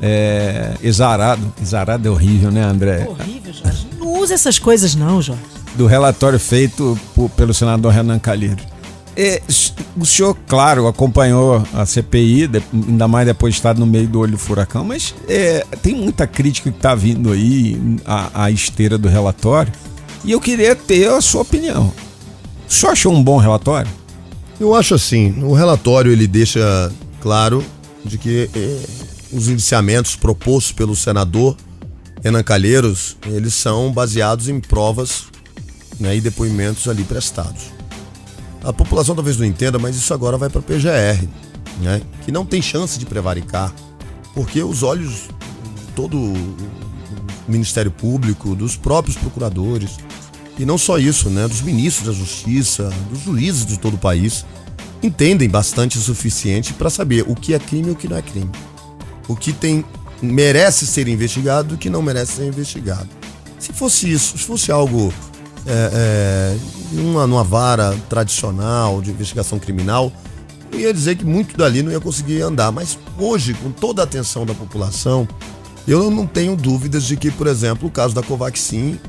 É, 0.01 0.75
exarado. 0.81 1.53
Exarado 1.61 2.07
é 2.07 2.11
horrível, 2.11 2.51
né, 2.51 2.63
André? 2.63 3.03
É 3.03 3.09
horrível, 3.09 3.53
Jorge. 3.53 3.87
Não 3.99 4.19
usa 4.19 4.33
essas 4.33 4.57
coisas, 4.57 4.95
não, 4.95 5.21
Jorge 5.21 5.59
do 5.75 5.87
relatório 5.87 6.39
feito 6.39 6.99
por, 7.15 7.29
pelo 7.29 7.53
senador 7.53 7.93
Renan 7.93 8.19
Calheiros. 8.19 8.63
E, 9.15 9.41
o 9.97 10.05
senhor, 10.05 10.37
claro, 10.47 10.87
acompanhou 10.87 11.63
a 11.73 11.85
CPI, 11.85 12.49
ainda 12.73 13.07
mais 13.07 13.25
depois 13.25 13.53
de 13.53 13.59
estar 13.59 13.77
no 13.77 13.85
meio 13.85 14.07
do 14.07 14.19
olho 14.19 14.33
do 14.33 14.37
furacão, 14.37 14.83
mas 14.83 15.13
é, 15.27 15.65
tem 15.81 15.95
muita 15.95 16.25
crítica 16.25 16.71
que 16.71 16.77
está 16.77 16.95
vindo 16.95 17.31
aí 17.31 17.97
à, 18.05 18.43
à 18.45 18.51
esteira 18.51 18.97
do 18.97 19.09
relatório. 19.09 19.71
E 20.23 20.31
eu 20.31 20.39
queria 20.39 20.75
ter 20.75 21.09
a 21.09 21.21
sua 21.21 21.41
opinião. 21.41 21.91
O 22.67 22.71
senhor 22.71 22.91
achou 22.91 23.13
um 23.13 23.23
bom 23.23 23.37
relatório? 23.37 23.91
Eu 24.59 24.75
acho 24.75 24.93
assim, 24.93 25.41
o 25.41 25.53
relatório 25.53 26.11
ele 26.11 26.27
deixa 26.27 26.91
claro 27.21 27.63
de 28.03 28.17
que 28.17 28.49
eh, 28.53 28.85
os 29.31 29.47
indiciamentos 29.47 30.17
propostos 30.17 30.73
pelo 30.73 30.95
senador 30.95 31.55
Renan 32.21 32.43
Calheiros, 32.43 33.15
eles 33.25 33.53
são 33.53 33.91
baseados 33.91 34.49
em 34.49 34.59
provas 34.59 35.25
né, 35.99 36.17
e 36.17 36.21
depoimentos 36.21 36.87
ali 36.87 37.03
prestados. 37.03 37.71
A 38.61 38.73
população 38.73 39.15
talvez 39.15 39.37
não 39.37 39.45
entenda, 39.45 39.79
mas 39.79 39.95
isso 39.95 40.13
agora 40.13 40.37
vai 40.37 40.49
para 40.49 40.59
a 40.59 40.63
PGR, 40.63 41.25
né, 41.81 42.01
que 42.25 42.31
não 42.31 42.45
tem 42.45 42.61
chance 42.61 42.99
de 42.99 43.05
prevaricar, 43.05 43.73
porque 44.33 44.61
os 44.61 44.83
olhos 44.83 45.29
de 45.77 45.93
todo 45.95 46.17
o 46.17 46.55
Ministério 47.47 47.91
Público, 47.91 48.53
dos 48.55 48.75
próprios 48.75 49.15
procuradores, 49.15 49.97
e 50.59 50.65
não 50.65 50.77
só 50.77 50.97
isso, 50.97 51.29
né, 51.29 51.47
dos 51.47 51.61
ministros 51.61 52.07
da 52.07 52.13
Justiça, 52.13 52.91
dos 53.09 53.23
juízes 53.23 53.65
de 53.65 53.79
todo 53.79 53.93
o 53.93 53.97
país, 53.97 54.45
entendem 55.01 55.47
bastante 55.47 55.97
o 55.97 56.01
suficiente 56.01 56.73
para 56.73 56.89
saber 56.89 57.23
o 57.27 57.33
que 57.33 57.53
é 57.53 57.59
crime 57.59 57.87
e 57.87 57.91
o 57.91 57.95
que 57.95 58.09
não 58.09 58.17
é 58.17 58.21
crime. 58.21 58.51
O 59.29 59.37
que 59.37 59.53
tem 59.53 59.85
merece 60.21 60.85
ser 60.85 61.07
investigado 61.07 61.73
e 61.73 61.75
o 61.75 61.77
que 61.77 61.89
não 61.89 62.01
merece 62.01 62.33
ser 62.33 62.47
investigado. 62.47 63.07
Se 63.57 63.71
fosse 63.71 64.11
isso, 64.11 64.37
se 64.37 64.43
fosse 64.43 64.69
algo 64.69 65.13
é, 65.65 65.91
é, 65.93 66.57
numa, 66.91 67.25
numa 67.25 67.43
vara 67.43 67.95
tradicional 68.09 69.01
de 69.01 69.11
investigação 69.11 69.59
criminal, 69.59 70.11
eu 70.73 70.79
ia 70.81 70.93
dizer 70.93 71.15
que 71.15 71.25
muito 71.25 71.55
dali 71.55 71.81
não 71.81 71.91
ia 71.91 72.01
conseguir 72.01 72.41
andar. 72.41 72.69
Mas 72.69 72.97
hoje, 73.17 73.53
com 73.53 73.71
toda 73.71 74.01
a 74.01 74.03
atenção 74.03 74.45
da 74.45 74.53
população, 74.53 75.25
eu 75.87 76.11
não 76.11 76.27
tenho 76.27 76.55
dúvidas 76.57 77.05
de 77.05 77.15
que, 77.15 77.31
por 77.31 77.47
exemplo, 77.47 77.87
o 77.87 77.91
caso 77.91 78.13
da 78.13 78.21
Covaxin, 78.21 78.99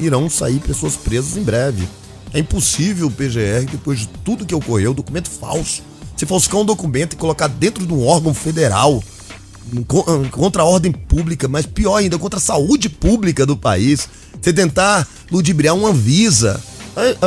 irão 0.00 0.28
sair 0.28 0.58
pessoas 0.58 0.96
presas 0.96 1.36
em 1.36 1.42
breve. 1.42 1.88
É 2.32 2.38
impossível 2.38 3.08
o 3.08 3.10
PGR, 3.10 3.70
depois 3.70 4.00
de 4.00 4.08
tudo 4.24 4.46
que 4.46 4.54
ocorreu, 4.54 4.94
documento 4.94 5.28
falso, 5.28 5.82
se 6.16 6.26
falsificar 6.26 6.60
um 6.60 6.64
documento 6.64 7.14
e 7.14 7.16
colocar 7.16 7.48
dentro 7.48 7.86
de 7.86 7.92
um 7.92 8.06
órgão 8.06 8.32
federal 8.32 9.02
contra 10.30 10.62
a 10.62 10.64
ordem 10.64 10.90
pública, 10.90 11.46
mas 11.46 11.66
pior 11.66 11.96
ainda, 11.96 12.18
contra 12.18 12.38
a 12.38 12.42
saúde 12.42 12.88
pública 12.88 13.44
do 13.46 13.56
país. 13.56 14.08
Você 14.40 14.52
tentar 14.52 15.06
ludibriar 15.30 15.74
uma 15.74 15.92
visa. 15.92 16.60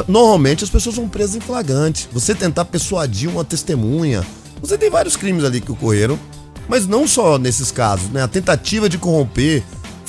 Normalmente 0.08 0.64
as 0.64 0.70
pessoas 0.70 0.96
são 0.96 1.08
presas 1.08 1.36
em 1.36 1.40
flagrante. 1.40 2.10
Você 2.12 2.36
tentar 2.36 2.66
persuadir 2.66 3.30
uma 3.30 3.46
testemunha. 3.46 4.26
Você 4.62 4.78
tem 4.78 4.90
vários 4.90 5.16
crimes 5.16 5.44
ali 5.44 5.60
que 5.62 5.72
ocorreram, 5.72 6.20
mas 6.68 6.88
não 6.88 7.08
só 7.08 7.38
nesses 7.38 7.72
casos, 7.72 8.10
né? 8.10 8.24
A 8.24 8.28
tentativa 8.28 8.88
de 8.88 8.98
corromper 8.98 9.64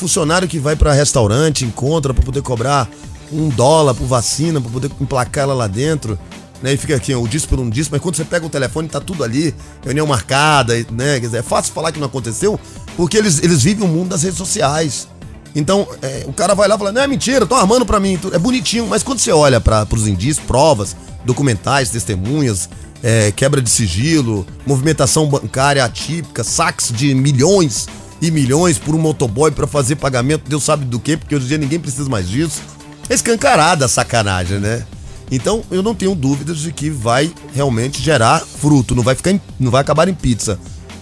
funcionário 0.04 0.46
que 0.46 0.58
vai 0.58 0.76
para 0.76 0.92
restaurante, 0.92 1.64
encontra 1.64 2.12
para 2.12 2.22
poder 2.22 2.42
cobrar 2.42 2.86
um 3.32 3.48
dólar 3.48 3.94
por 3.94 4.06
vacina, 4.06 4.60
pra 4.60 4.70
poder 4.70 4.90
emplacar 5.00 5.44
ela 5.44 5.54
lá 5.54 5.66
dentro. 5.66 6.18
Né, 6.62 6.74
e 6.74 6.76
fica 6.76 6.94
aqui, 6.94 7.14
o 7.14 7.26
disse 7.26 7.46
por 7.46 7.58
um 7.58 7.68
disse, 7.68 7.90
mas 7.90 8.00
quando 8.00 8.16
você 8.16 8.24
pega 8.24 8.44
o 8.46 8.50
telefone, 8.50 8.88
tá 8.88 9.00
tudo 9.00 9.24
ali, 9.24 9.54
reunião 9.82 10.06
marcada, 10.06 10.74
né? 10.90 11.20
Quer 11.20 11.26
dizer, 11.26 11.38
é 11.38 11.42
fácil 11.42 11.72
falar 11.74 11.90
que 11.92 11.98
não 11.98 12.06
aconteceu, 12.06 12.58
porque 12.96 13.16
eles, 13.16 13.42
eles 13.42 13.62
vivem 13.62 13.84
o 13.84 13.88
mundo 13.88 14.10
das 14.10 14.22
redes 14.22 14.38
sociais. 14.38 15.08
Então, 15.54 15.86
é, 16.00 16.24
o 16.26 16.32
cara 16.32 16.54
vai 16.54 16.68
lá 16.68 16.74
e 16.74 16.78
fala, 16.78 16.92
não 16.92 17.02
é 17.02 17.06
mentira, 17.06 17.46
tô 17.46 17.54
armando 17.54 17.84
pra 17.84 18.00
mim. 18.00 18.18
É 18.32 18.38
bonitinho, 18.38 18.86
mas 18.86 19.02
quando 19.02 19.18
você 19.18 19.32
olha 19.32 19.60
para 19.60 19.86
os 19.90 20.06
indícios, 20.06 20.44
provas, 20.46 20.96
documentais, 21.24 21.90
testemunhas, 21.90 22.68
é, 23.02 23.30
quebra 23.32 23.60
de 23.60 23.70
sigilo, 23.70 24.46
movimentação 24.66 25.26
bancária 25.26 25.84
atípica, 25.84 26.42
saques 26.44 26.92
de 26.92 27.14
milhões 27.14 27.86
e 28.20 28.30
milhões 28.30 28.78
por 28.78 28.94
um 28.94 28.98
motoboy 28.98 29.50
para 29.50 29.66
fazer 29.66 29.96
pagamento, 29.96 30.48
Deus 30.48 30.64
sabe 30.64 30.84
do 30.84 30.98
que, 30.98 31.16
porque 31.16 31.34
hoje 31.34 31.44
em 31.44 31.48
dia 31.48 31.58
ninguém 31.58 31.80
precisa 31.80 32.08
mais 32.08 32.28
disso. 32.28 32.62
É 33.08 33.14
escancarada 33.14 33.84
a 33.84 33.88
sacanagem, 33.88 34.58
né? 34.58 34.86
Então 35.30 35.62
eu 35.70 35.82
não 35.82 35.94
tenho 35.94 36.14
dúvidas 36.14 36.58
de 36.58 36.72
que 36.72 36.90
vai 36.90 37.32
realmente 37.54 38.00
gerar 38.00 38.40
fruto, 38.40 38.94
não 38.94 39.02
vai 39.02 39.14
ficar, 39.14 39.32
em, 39.32 39.40
não 39.58 39.70
vai 39.70 39.80
acabar 39.80 40.08
em 40.08 40.14
pizza. 40.14 40.58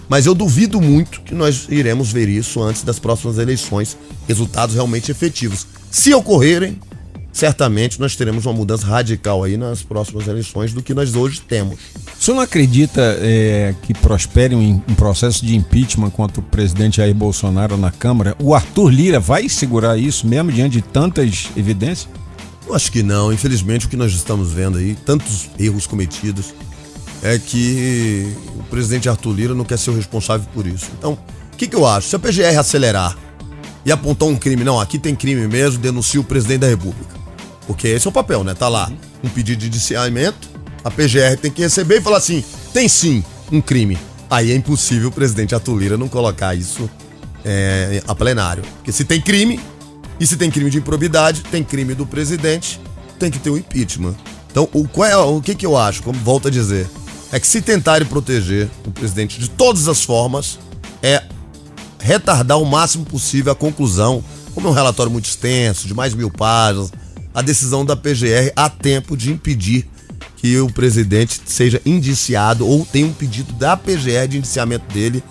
Mas 0.09 0.25
eu 0.25 0.35
duvido 0.35 0.81
muito 0.81 1.21
que 1.21 1.33
nós 1.33 1.65
iremos 1.69 2.11
ver 2.11 2.27
isso 2.27 2.61
antes 2.61 2.83
das 2.83 2.99
próximas 2.99 3.37
eleições, 3.37 3.97
resultados 4.27 4.75
realmente 4.75 5.11
efetivos. 5.11 5.65
Se 5.89 6.13
ocorrerem, 6.13 6.79
certamente 7.33 7.99
nós 7.99 8.15
teremos 8.15 8.45
uma 8.45 8.53
mudança 8.53 8.85
radical 8.85 9.43
aí 9.43 9.57
nas 9.57 9.81
próximas 9.81 10.27
eleições 10.27 10.71
do 10.71 10.83
que 10.83 10.93
nós 10.93 11.15
hoje 11.15 11.41
temos. 11.41 11.79
O 12.17 12.23
senhor 12.23 12.37
não 12.37 12.43
acredita 12.43 13.01
é, 13.19 13.73
que 13.81 13.93
prospere 13.93 14.55
um, 14.55 14.81
um, 14.87 14.95
processo 14.95 15.43
de 15.43 15.55
impeachment 15.55 16.11
contra 16.11 16.39
o 16.39 16.43
presidente 16.43 16.97
Jair 16.97 17.15
Bolsonaro 17.15 17.75
na 17.75 17.91
Câmara? 17.91 18.35
O 18.39 18.53
Arthur 18.53 18.89
Lira 18.89 19.19
vai 19.19 19.49
segurar 19.49 19.97
isso 19.97 20.27
mesmo 20.27 20.51
diante 20.51 20.73
de 20.73 20.81
tantas 20.83 21.49
evidências? 21.57 22.07
Eu 22.67 22.75
acho 22.75 22.91
que 22.91 23.01
não. 23.01 23.33
Infelizmente, 23.33 23.87
o 23.87 23.89
que 23.89 23.97
nós 23.97 24.13
estamos 24.13 24.51
vendo 24.53 24.77
aí, 24.77 24.95
tantos 25.05 25.49
erros 25.59 25.87
cometidos, 25.87 26.53
é 27.21 27.39
que 27.39 28.31
o 28.59 28.63
presidente 28.63 29.09
Arthur 29.09 29.33
Lira 29.33 29.55
não 29.55 29.65
quer 29.65 29.77
ser 29.77 29.89
o 29.89 29.95
responsável 29.95 30.47
por 30.53 30.67
isso. 30.67 30.87
Então, 30.97 31.13
o 31.13 31.57
que, 31.57 31.67
que 31.67 31.75
eu 31.75 31.85
acho? 31.85 32.07
Se 32.07 32.15
a 32.15 32.19
PGR 32.19 32.57
acelerar 32.57 33.17
e 33.85 33.91
apontar 33.91 34.29
um 34.29 34.35
crime, 34.35 34.63
não, 34.63 34.79
aqui 34.79 34.97
tem 34.97 35.15
crime 35.15 35.47
mesmo, 35.47 35.79
denuncia 35.79 36.19
o 36.19 36.23
presidente 36.23 36.59
da 36.59 36.67
República. 36.67 37.12
Porque 37.67 37.87
esse 37.87 38.07
é 38.07 38.09
o 38.09 38.13
papel, 38.13 38.43
né? 38.43 38.53
Tá 38.53 38.67
lá 38.67 38.91
um 39.23 39.29
pedido 39.29 39.59
de 39.59 39.67
indiciamento, 39.67 40.49
a 40.83 40.91
PGR 40.91 41.37
tem 41.41 41.51
que 41.51 41.61
receber 41.61 41.97
e 41.97 42.01
falar 42.01 42.17
assim: 42.17 42.43
tem 42.73 42.87
sim 42.87 43.23
um 43.51 43.61
crime. 43.61 43.97
Aí 44.29 44.51
é 44.51 44.55
impossível 44.55 45.09
o 45.09 45.11
presidente 45.11 45.53
Arthur 45.55 45.77
Lira 45.77 45.97
não 45.97 46.07
colocar 46.09 46.55
isso 46.55 46.89
é, 47.45 48.01
a 48.07 48.15
plenário. 48.15 48.63
Porque 48.77 48.91
se 48.91 49.05
tem 49.05 49.21
crime, 49.21 49.59
e 50.19 50.25
se 50.25 50.37
tem 50.37 50.49
crime 50.49 50.69
de 50.69 50.79
improbidade, 50.79 51.41
tem 51.43 51.63
crime 51.63 51.93
do 51.93 52.05
presidente, 52.05 52.79
tem 53.19 53.29
que 53.29 53.39
ter 53.39 53.49
um 53.49 53.57
impeachment. 53.57 54.15
Então, 54.51 54.67
o, 54.73 54.87
qual 54.87 55.07
é, 55.07 55.17
o 55.17 55.41
que, 55.41 55.55
que 55.55 55.65
eu 55.65 55.77
acho, 55.77 56.03
como 56.03 56.19
volto 56.19 56.47
a 56.47 56.51
dizer, 56.51 56.87
é 57.31 57.39
que 57.39 57.47
se 57.47 57.61
tentarem 57.61 58.07
proteger 58.07 58.69
o 58.85 58.91
presidente 58.91 59.39
de 59.39 59.49
todas 59.49 59.87
as 59.87 60.03
formas, 60.03 60.59
é 61.01 61.23
retardar 61.99 62.59
o 62.59 62.65
máximo 62.65 63.05
possível 63.05 63.51
a 63.51 63.55
conclusão, 63.55 64.23
como 64.53 64.67
é 64.67 64.71
um 64.71 64.73
relatório 64.73 65.11
muito 65.11 65.25
extenso, 65.25 65.87
de 65.87 65.93
mais 65.93 66.13
mil 66.13 66.29
páginas, 66.29 66.91
a 67.33 67.41
decisão 67.41 67.85
da 67.85 67.95
PGR 67.95 68.51
a 68.55 68.69
tempo 68.69 69.17
de 69.17 69.31
impedir 69.31 69.87
que 70.37 70.57
o 70.59 70.69
presidente 70.69 71.41
seja 71.45 71.81
indiciado 71.85 72.67
ou 72.67 72.85
tenha 72.85 73.07
um 73.07 73.13
pedido 73.13 73.53
da 73.53 73.77
PGR 73.77 74.27
de 74.27 74.37
indiciamento 74.37 74.93
dele 74.93 75.23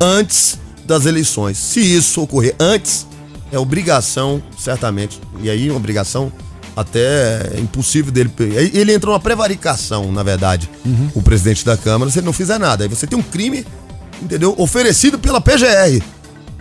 antes 0.00 0.58
das 0.84 1.06
eleições. 1.06 1.56
Se 1.56 1.80
isso 1.80 2.20
ocorrer 2.20 2.54
antes, 2.58 3.06
é 3.52 3.58
obrigação, 3.58 4.42
certamente, 4.58 5.20
e 5.40 5.48
aí 5.48 5.70
uma 5.70 5.76
obrigação 5.76 6.32
até 6.76 7.58
impossível 7.58 8.12
dele. 8.12 8.30
Ele 8.74 8.92
entrou 8.92 9.14
numa 9.14 9.20
prevaricação, 9.20 10.12
na 10.12 10.22
verdade, 10.22 10.68
uhum. 10.84 11.10
o 11.14 11.22
presidente 11.22 11.64
da 11.64 11.76
Câmara, 11.76 12.10
se 12.10 12.18
ele 12.18 12.26
não 12.26 12.32
fizer 12.32 12.58
nada. 12.58 12.84
Aí 12.84 12.88
você 12.88 13.06
tem 13.06 13.18
um 13.18 13.22
crime, 13.22 13.64
entendeu? 14.20 14.54
Oferecido 14.58 15.18
pela 15.18 15.40
PGR 15.40 16.02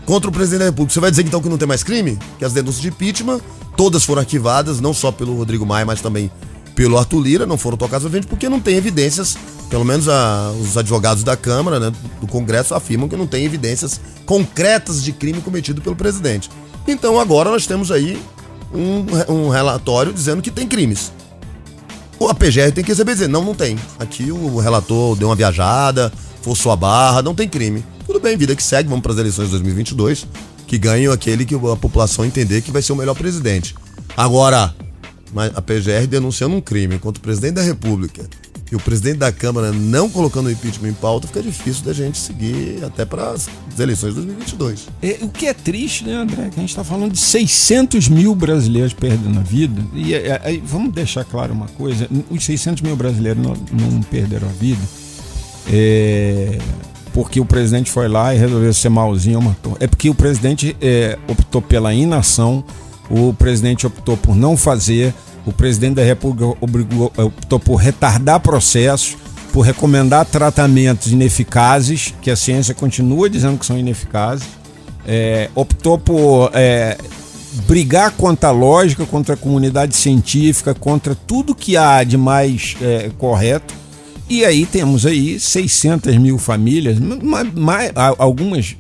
contra 0.06 0.30
o 0.30 0.34
presidente 0.34 0.60
da 0.60 0.66
República. 0.66 0.94
Você 0.94 1.00
vai 1.00 1.10
dizer 1.10 1.26
então 1.26 1.42
que 1.42 1.50
não 1.50 1.58
tem 1.58 1.68
mais 1.68 1.84
crime? 1.84 2.18
Que 2.38 2.46
as 2.46 2.54
denúncias 2.54 2.82
de 2.82 2.90
impeachment, 2.90 3.42
todas 3.76 4.04
foram 4.04 4.22
arquivadas, 4.22 4.80
não 4.80 4.94
só 4.94 5.12
pelo 5.12 5.36
Rodrigo 5.36 5.66
Maia, 5.66 5.86
mas 5.86 6.02
também 6.02 6.32
pelo 6.76 6.98
Arthur 6.98 7.22
Lira, 7.22 7.46
não 7.46 7.58
foram 7.58 7.78
tocadas 7.78 8.06
à 8.06 8.10
frente 8.10 8.28
porque 8.28 8.50
não 8.50 8.60
tem 8.60 8.76
evidências, 8.76 9.38
pelo 9.70 9.86
menos 9.86 10.10
a, 10.10 10.52
os 10.62 10.78
advogados 10.78 11.24
da 11.24 11.38
Câmara, 11.38 11.80
né, 11.80 11.92
do 12.20 12.28
Congresso 12.28 12.76
afirmam 12.76 13.08
que 13.08 13.16
não 13.16 13.26
tem 13.26 13.46
evidências 13.46 14.00
concretas 14.26 15.02
de 15.02 15.14
crime 15.14 15.42
cometido 15.42 15.82
pelo 15.82 15.96
presidente. 15.96 16.50
Então 16.86 17.20
agora 17.20 17.50
nós 17.50 17.66
temos 17.66 17.92
aí 17.92 18.22
um, 18.74 19.34
um 19.34 19.50
relatório 19.50 20.12
dizendo 20.12 20.42
que 20.42 20.52
tem 20.52 20.68
crimes. 20.68 21.12
A 22.30 22.34
PGR 22.34 22.72
tem 22.74 22.84
que 22.84 22.92
receber 22.92 23.14
dizer, 23.14 23.28
não, 23.28 23.44
não 23.44 23.54
tem. 23.54 23.78
Aqui 24.00 24.32
o 24.32 24.58
relator 24.58 25.16
deu 25.16 25.28
uma 25.28 25.36
viajada, 25.36 26.12
forçou 26.42 26.72
a 26.72 26.76
barra, 26.76 27.22
não 27.22 27.36
tem 27.36 27.48
crime. 27.48 27.84
Bem, 28.26 28.36
vida 28.36 28.56
que 28.56 28.64
segue, 28.64 28.90
vamos 28.90 29.04
para 29.04 29.12
as 29.12 29.20
eleições 29.20 29.46
de 29.46 29.52
2022, 29.52 30.26
que 30.66 30.80
ganham 30.80 31.14
aquele 31.14 31.46
que 31.46 31.54
a 31.54 31.76
população 31.76 32.26
entender 32.26 32.64
que 32.64 32.72
vai 32.72 32.82
ser 32.82 32.92
o 32.92 32.96
melhor 32.96 33.14
presidente. 33.14 33.76
Agora, 34.18 34.74
a 35.54 35.62
PGR 35.62 36.08
denunciando 36.10 36.56
um 36.56 36.60
crime 36.60 36.98
contra 36.98 37.20
o 37.20 37.22
presidente 37.22 37.54
da 37.54 37.62
República 37.62 38.28
e 38.72 38.76
o 38.76 38.80
presidente 38.80 39.18
da 39.18 39.32
Câmara 39.32 39.72
não 39.72 40.10
colocando 40.10 40.48
o 40.48 40.52
impeachment 40.52 40.90
em 40.90 40.94
pauta, 40.94 41.28
fica 41.28 41.44
difícil 41.44 41.86
da 41.86 41.94
gente 41.94 42.18
seguir 42.18 42.84
até 42.84 43.06
para 43.06 43.30
as 43.30 43.48
eleições 43.78 44.16
de 44.16 44.22
2022. 44.22 44.88
É, 45.04 45.20
o 45.22 45.30
que 45.30 45.46
é 45.46 45.54
triste, 45.54 46.04
né, 46.04 46.16
André? 46.16 46.50
Que 46.50 46.56
a 46.58 46.62
gente 46.62 46.70
está 46.70 46.84
falando 46.84 47.12
de 47.12 47.20
600 47.20 48.10
mil 48.10 48.34
brasileiros 48.34 48.92
perdendo 48.92 49.38
a 49.38 49.44
vida. 49.44 49.80
E 49.94 50.16
é, 50.16 50.42
é, 50.44 50.60
vamos 50.66 50.92
deixar 50.92 51.26
claro 51.26 51.54
uma 51.54 51.68
coisa: 51.68 52.10
os 52.32 52.44
600 52.44 52.82
mil 52.82 52.96
brasileiros 52.96 53.40
não, 53.40 53.54
não 53.72 54.02
perderam 54.02 54.50
a 54.50 54.52
vida 54.52 54.82
é, 55.72 56.58
porque 57.16 57.40
o 57.40 57.46
presidente 57.46 57.90
foi 57.90 58.10
lá 58.10 58.36
e 58.36 58.38
resolveu 58.38 58.74
ser 58.74 58.90
malzinho 58.90 59.42
matou. 59.42 59.78
É 59.80 59.88
porque 59.88 60.10
o 60.10 60.14
presidente 60.14 60.76
é, 60.82 61.18
optou 61.30 61.62
pela 61.62 61.94
inação, 61.94 62.62
o 63.10 63.34
presidente 63.34 63.88
optou 63.88 64.18
por 64.18 64.36
não 64.36 64.58
fazer 64.58 65.14
o 65.46 65.54
presidente 65.54 65.96
da 65.96 66.04
República 66.04 66.58
obrigou, 66.60 67.14
optou 67.18 67.60
por 67.60 67.76
retardar 67.76 68.40
processos, 68.40 69.16
por 69.54 69.62
recomendar 69.62 70.26
tratamentos 70.26 71.12
ineficazes, 71.12 72.14
que 72.22 72.32
a 72.32 72.36
ciência 72.36 72.74
continua 72.74 73.30
dizendo 73.30 73.58
que 73.58 73.66
são 73.66 73.78
ineficazes, 73.78 74.46
é, 75.08 75.50
optou 75.54 76.00
por 76.00 76.50
é, 76.54 76.98
brigar 77.68 78.12
contra 78.12 78.50
a 78.50 78.52
lógica, 78.52 79.06
contra 79.06 79.36
a 79.36 79.38
comunidade 79.38 79.96
científica, 79.96 80.74
contra 80.74 81.16
tudo 81.16 81.54
que 81.54 81.78
há 81.78 82.04
de 82.04 82.18
mais 82.18 82.76
é, 82.82 83.12
correto. 83.18 83.74
E 84.28 84.44
aí 84.44 84.66
temos 84.66 85.06
aí 85.06 85.40
600 85.40 86.18
mil 86.18 86.38
famílias, 86.38 86.98
mais, 87.54 87.92
algumas, 88.18 88.76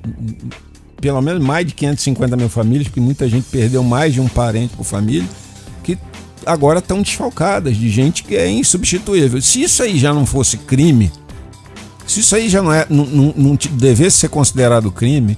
pelo 0.99 1.21
menos 1.21 1.43
mais 1.43 1.67
de 1.67 1.73
550 1.73 2.36
mil 2.36 2.49
famílias, 2.49 2.88
porque 2.88 2.99
muita 2.99 3.29
gente 3.29 3.45
perdeu 3.51 3.84
mais 3.84 4.13
de 4.13 4.21
um 4.21 4.27
parente 4.27 4.75
por 4.75 4.84
família 4.84 5.25
agora 6.45 6.79
estão 6.79 7.01
desfalcadas 7.01 7.75
de 7.75 7.89
gente 7.89 8.23
que 8.23 8.36
é 8.36 8.49
insubstituível. 8.49 9.41
Se 9.41 9.63
isso 9.63 9.81
aí 9.81 9.97
já 9.97 10.13
não 10.13 10.25
fosse 10.25 10.58
crime, 10.58 11.12
se 12.05 12.19
isso 12.19 12.36
aí 12.36 12.47
já 12.47 12.62
não, 12.62 12.71
é, 12.71 12.86
não, 12.89 13.05
não, 13.05 13.34
não 13.36 13.58
devesse 13.71 14.17
ser 14.17 14.29
considerado 14.29 14.91
crime, 14.91 15.38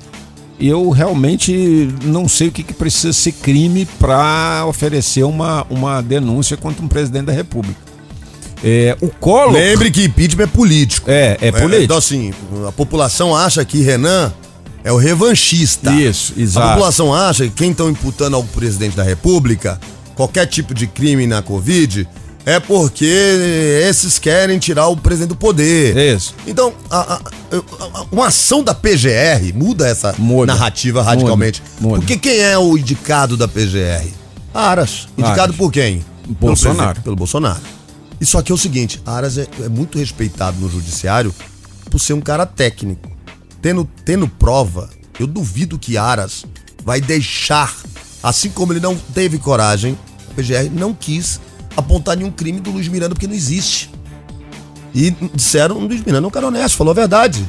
eu 0.59 0.89
realmente 0.89 1.89
não 2.03 2.27
sei 2.27 2.49
o 2.49 2.51
que, 2.51 2.63
que 2.63 2.73
precisa 2.73 3.13
ser 3.13 3.31
crime 3.31 3.87
para 3.99 4.65
oferecer 4.67 5.23
uma, 5.23 5.65
uma 5.69 6.01
denúncia 6.01 6.57
contra 6.57 6.83
um 6.83 6.87
presidente 6.87 7.25
da 7.25 7.33
República. 7.33 7.86
É, 8.63 8.97
o 9.01 9.09
Collor... 9.09 9.53
Lembre 9.53 9.91
que 9.91 10.05
impeachment 10.05 10.43
é 10.43 10.47
político. 10.47 11.09
É, 11.09 11.37
é 11.41 11.51
político. 11.51 11.75
É, 11.75 11.83
então, 11.83 11.97
assim, 11.97 12.33
a 12.67 12.71
população 12.71 13.35
acha 13.35 13.63
que 13.63 13.81
Renan 13.81 14.33
é 14.83 14.91
o 14.91 14.97
revanchista. 14.97 15.91
Isso, 15.91 16.33
exato. 16.37 16.67
A 16.67 16.71
população 16.71 17.13
acha 17.13 17.43
que 17.43 17.51
quem 17.51 17.71
estão 17.71 17.89
imputando 17.89 18.35
ao 18.35 18.43
presidente 18.43 18.95
da 18.95 19.03
República 19.03 19.79
qualquer 20.15 20.47
tipo 20.47 20.73
de 20.73 20.87
crime 20.87 21.27
na 21.27 21.43
Covid, 21.43 22.07
é 22.43 22.59
porque 22.59 23.05
esses 23.87 24.17
querem 24.17 24.57
tirar 24.57 24.87
o 24.87 24.97
presidente 24.97 25.29
do 25.29 25.35
poder. 25.35 25.95
Isso. 25.95 26.33
Então, 26.47 26.73
a, 26.89 27.15
a, 27.15 27.15
a, 27.17 28.05
uma 28.11 28.27
ação 28.27 28.63
da 28.63 28.73
PGR 28.73 29.53
muda 29.53 29.87
essa 29.87 30.15
muda. 30.17 30.53
narrativa 30.53 31.03
radicalmente. 31.03 31.61
Muda. 31.61 31.81
Muda. 31.81 31.99
Porque 31.99 32.17
quem 32.17 32.39
é 32.39 32.57
o 32.57 32.75
indicado 32.77 33.37
da 33.37 33.47
PGR? 33.47 34.07
Aras. 34.53 35.07
Indicado 35.15 35.41
Aras. 35.41 35.55
por 35.55 35.71
quem? 35.71 36.03
Bolsonaro. 36.27 36.93
Pelo, 36.93 37.03
pelo 37.03 37.15
Bolsonaro. 37.15 37.61
Isso 38.19 38.37
aqui 38.37 38.51
é 38.51 38.55
o 38.55 38.57
seguinte: 38.57 39.01
Aras 39.05 39.37
é, 39.37 39.47
é, 39.61 39.69
muito 39.69 39.97
respeitado 39.97 40.59
no 40.59 40.69
judiciário 40.69 41.33
por 41.89 41.99
ser 41.99 42.13
um 42.13 42.21
cara 42.21 42.45
técnico. 42.45 43.09
Tendo, 43.61 43.89
tendo 44.05 44.27
prova, 44.27 44.89
eu 45.19 45.25
duvido 45.25 45.79
que 45.79 45.97
Aras 45.97 46.45
vai 46.83 47.01
deixar 47.01 47.75
Assim 48.21 48.49
como 48.49 48.73
ele 48.73 48.79
não 48.79 48.95
teve 48.95 49.37
coragem, 49.37 49.97
a 50.29 50.33
PGR 50.33 50.69
não 50.71 50.93
quis 50.93 51.39
apontar 51.75 52.17
nenhum 52.17 52.31
crime 52.31 52.59
do 52.59 52.71
Luiz 52.71 52.87
Miranda 52.87 53.13
porque 53.13 53.27
não 53.27 53.35
existe. 53.35 53.89
E 54.93 55.11
disseram, 55.33 55.77
o 55.77 55.87
Luiz 55.87 56.01
Miranda 56.03 56.25
é 56.25 56.27
um 56.27 56.31
cara 56.31 56.47
honesto, 56.47 56.75
falou 56.75 56.91
a 56.91 56.95
verdade. 56.95 57.47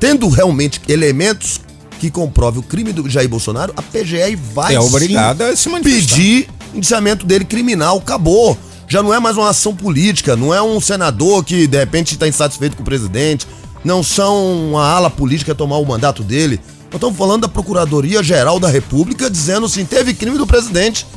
Tendo 0.00 0.28
realmente 0.28 0.80
elementos 0.88 1.60
que 2.00 2.10
comprovem 2.10 2.60
o 2.60 2.62
crime 2.62 2.92
do 2.92 3.08
Jair 3.08 3.28
Bolsonaro, 3.28 3.72
a 3.76 3.82
PGR 3.82 4.36
vai 4.52 4.74
é 4.74 4.80
obrigada 4.80 5.48
a 5.48 5.56
se 5.56 5.70
pedir 5.80 6.48
indiciamento 6.74 7.24
dele 7.24 7.44
criminal, 7.44 7.98
acabou. 7.98 8.58
Já 8.94 9.02
não 9.02 9.12
é 9.12 9.18
mais 9.18 9.36
uma 9.36 9.48
ação 9.48 9.74
política, 9.74 10.36
não 10.36 10.54
é 10.54 10.62
um 10.62 10.80
senador 10.80 11.42
que 11.42 11.66
de 11.66 11.76
repente 11.76 12.14
está 12.14 12.28
insatisfeito 12.28 12.76
com 12.76 12.82
o 12.82 12.84
presidente, 12.84 13.44
não 13.84 14.04
são 14.04 14.68
uma 14.68 14.86
ala 14.86 15.10
política 15.10 15.52
tomar 15.52 15.78
o 15.78 15.84
mandato 15.84 16.22
dele. 16.22 16.60
Nós 16.84 16.94
estamos 16.94 17.18
falando 17.18 17.40
da 17.40 17.48
Procuradoria 17.48 18.22
Geral 18.22 18.60
da 18.60 18.68
República 18.68 19.28
dizendo 19.28 19.66
assim: 19.66 19.84
teve 19.84 20.14
crime 20.14 20.38
do 20.38 20.46
presidente. 20.46 21.08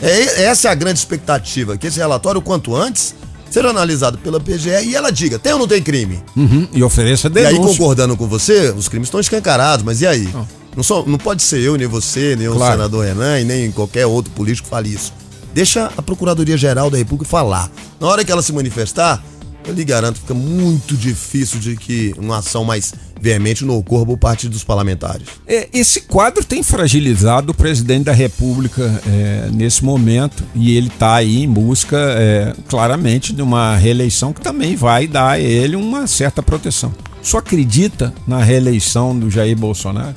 É, 0.00 0.44
essa 0.44 0.68
é 0.68 0.70
a 0.70 0.74
grande 0.74 1.00
expectativa, 1.00 1.76
que 1.76 1.88
esse 1.88 1.98
relatório, 1.98 2.40
quanto 2.40 2.74
antes, 2.74 3.14
seja 3.50 3.68
analisado 3.68 4.16
pela 4.16 4.40
PGE 4.40 4.86
e 4.86 4.96
ela 4.96 5.10
diga: 5.12 5.38
tem 5.38 5.52
ou 5.52 5.58
não 5.58 5.68
tem 5.68 5.82
crime? 5.82 6.22
Uhum, 6.34 6.66
e 6.72 6.82
ofereça 6.82 7.30
E 7.34 7.38
aí, 7.40 7.52
denúncia. 7.52 7.76
concordando 7.76 8.16
com 8.16 8.26
você, 8.26 8.70
os 8.74 8.88
crimes 8.88 9.08
estão 9.08 9.20
escancarados, 9.20 9.84
mas 9.84 10.00
e 10.00 10.06
aí? 10.06 10.30
Ah. 10.34 10.46
Não, 10.74 10.82
só, 10.82 11.04
não 11.06 11.18
pode 11.18 11.42
ser 11.42 11.60
eu, 11.60 11.76
nem 11.76 11.86
você, 11.86 12.34
nem 12.36 12.48
o 12.48 12.54
Claro. 12.54 12.72
senador 12.72 13.04
Renan, 13.04 13.38
e 13.38 13.44
nem 13.44 13.70
qualquer 13.70 14.06
outro 14.06 14.32
político 14.32 14.64
que 14.64 14.70
fale 14.70 14.88
isso. 14.94 15.12
Deixa 15.52 15.90
a 15.96 16.02
Procuradoria-Geral 16.02 16.90
da 16.90 16.98
República 16.98 17.28
falar. 17.28 17.70
Na 18.00 18.06
hora 18.06 18.24
que 18.24 18.30
ela 18.30 18.42
se 18.42 18.52
manifestar, 18.52 19.22
eu 19.66 19.74
lhe 19.74 19.84
garanto, 19.84 20.20
fica 20.20 20.34
muito 20.34 20.96
difícil 20.96 21.60
de 21.60 21.76
que 21.76 22.14
uma 22.16 22.38
ação 22.38 22.64
mais 22.64 22.94
veemente 23.20 23.64
não 23.64 23.76
ocorra 23.76 24.06
por 24.06 24.16
parte 24.16 24.48
dos 24.48 24.64
parlamentares. 24.64 25.26
É, 25.46 25.68
Esse 25.72 26.02
quadro 26.02 26.44
tem 26.44 26.62
fragilizado 26.62 27.52
o 27.52 27.54
presidente 27.54 28.04
da 28.04 28.12
República 28.12 29.02
é, 29.06 29.50
nesse 29.52 29.84
momento 29.84 30.42
e 30.54 30.76
ele 30.76 30.88
está 30.88 31.16
aí 31.16 31.42
em 31.42 31.48
busca, 31.48 31.96
é, 31.96 32.54
claramente, 32.68 33.32
de 33.32 33.42
uma 33.42 33.76
reeleição 33.76 34.32
que 34.32 34.40
também 34.40 34.74
vai 34.76 35.06
dar 35.06 35.32
a 35.32 35.40
ele 35.40 35.76
uma 35.76 36.06
certa 36.06 36.42
proteção. 36.42 36.94
Só 37.22 37.38
acredita 37.38 38.14
na 38.26 38.42
reeleição 38.42 39.18
do 39.18 39.28
Jair 39.28 39.56
Bolsonaro? 39.56 40.14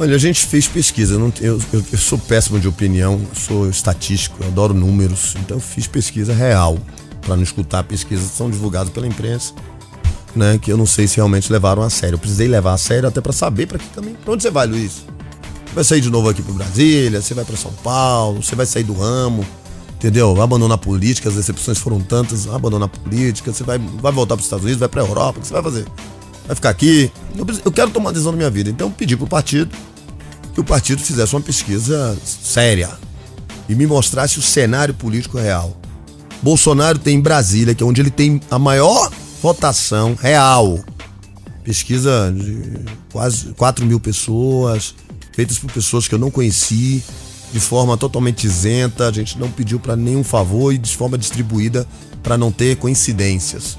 Olha, 0.00 0.14
a 0.14 0.18
gente 0.18 0.46
fez 0.46 0.66
pesquisa. 0.66 1.14
eu 1.14 1.18
não- 1.18 1.32
Eu, 1.42 1.60
eu- 1.74 1.84
eu 1.92 1.98
sou 1.98 2.16
péssimo 2.16 2.58
de 2.58 2.66
opinião, 2.66 3.20
sou 3.34 3.68
estatístico, 3.68 4.42
adoro 4.44 4.72
números. 4.72 5.34
Então 5.40 5.58
eu 5.58 5.60
fiz 5.60 5.86
pesquisa 5.86 6.32
real. 6.32 6.78
Para 7.20 7.36
não 7.36 7.42
escutar 7.42 7.84
pesquisas 7.84 8.30
que 8.30 8.36
são 8.36 8.50
divulgadas 8.50 8.90
pela 8.90 9.06
imprensa, 9.06 9.52
né? 10.34 10.58
Que 10.60 10.72
eu 10.72 10.78
não 10.78 10.86
sei 10.86 11.06
se 11.06 11.16
realmente 11.16 11.52
levaram 11.52 11.82
a 11.82 11.90
sério. 11.90 12.14
Eu 12.14 12.18
precisei 12.18 12.48
levar 12.48 12.72
a 12.72 12.78
sério 12.78 13.06
até 13.06 13.20
para 13.20 13.30
saber 13.32 13.66
para 13.66 13.78
que 13.78 13.86
caminho. 13.88 14.16
Pra 14.24 14.32
onde 14.32 14.42
você 14.42 14.50
vai, 14.50 14.66
Luiz? 14.66 15.04
Vai 15.74 15.84
sair 15.84 16.00
de 16.00 16.08
novo 16.08 16.30
aqui 16.30 16.40
para 16.40 16.54
Brasília, 16.54 17.20
você 17.20 17.34
vai 17.34 17.44
para 17.44 17.58
São 17.58 17.70
Paulo, 17.84 18.42
você 18.42 18.56
vai 18.56 18.64
sair 18.64 18.84
do 18.84 18.94
ramo, 18.94 19.44
entendeu? 19.96 20.40
Abandonar 20.40 20.76
a 20.76 20.78
política, 20.78 21.28
as 21.28 21.34
decepções 21.34 21.76
foram 21.78 22.00
tantas, 22.00 22.48
abandonar 22.48 22.86
a 22.86 22.98
política, 22.98 23.52
você 23.52 23.62
vai, 23.62 23.78
vai 23.78 24.10
voltar 24.10 24.34
para 24.34 24.40
os 24.40 24.46
Estados 24.46 24.64
Unidos, 24.64 24.80
vai 24.80 24.88
para 24.88 25.02
a 25.02 25.06
Europa, 25.06 25.38
o 25.38 25.42
que 25.42 25.46
você 25.46 25.52
vai 25.52 25.62
fazer? 25.62 25.86
Vai 26.46 26.56
ficar 26.56 26.70
aqui? 26.70 27.12
Eu, 27.36 27.44
preciso- 27.44 27.62
eu 27.66 27.70
quero 27.70 27.90
tomar 27.90 28.10
decisão 28.10 28.32
na 28.32 28.38
minha 28.38 28.50
vida. 28.50 28.68
Então 28.70 28.88
eu 28.88 28.90
pedi 28.90 29.16
pro 29.16 29.26
partido 29.28 29.70
que 30.60 30.62
o 30.62 30.64
partido 30.64 31.00
fizesse 31.00 31.34
uma 31.34 31.40
pesquisa 31.40 32.16
séria 32.22 32.90
e 33.66 33.74
me 33.74 33.86
mostrasse 33.86 34.38
o 34.38 34.42
cenário 34.42 34.92
político 34.92 35.38
real. 35.38 35.74
Bolsonaro 36.42 36.98
tem 36.98 37.16
em 37.16 37.20
Brasília, 37.20 37.74
que 37.74 37.82
é 37.82 37.86
onde 37.86 38.00
ele 38.00 38.10
tem 38.10 38.40
a 38.50 38.58
maior 38.58 39.10
votação 39.42 40.14
real. 40.14 40.78
Pesquisa 41.64 42.32
de 42.34 42.84
quase 43.10 43.54
4 43.54 43.86
mil 43.86 43.98
pessoas, 43.98 44.94
feitas 45.32 45.58
por 45.58 45.70
pessoas 45.72 46.06
que 46.06 46.14
eu 46.14 46.18
não 46.18 46.30
conheci, 46.30 47.02
de 47.52 47.60
forma 47.60 47.96
totalmente 47.96 48.46
isenta. 48.46 49.08
A 49.08 49.12
gente 49.12 49.38
não 49.38 49.50
pediu 49.50 49.80
para 49.80 49.96
nenhum 49.96 50.24
favor 50.24 50.74
e 50.74 50.78
de 50.78 50.94
forma 50.94 51.16
distribuída 51.16 51.86
para 52.22 52.36
não 52.36 52.52
ter 52.52 52.76
coincidências. 52.76 53.78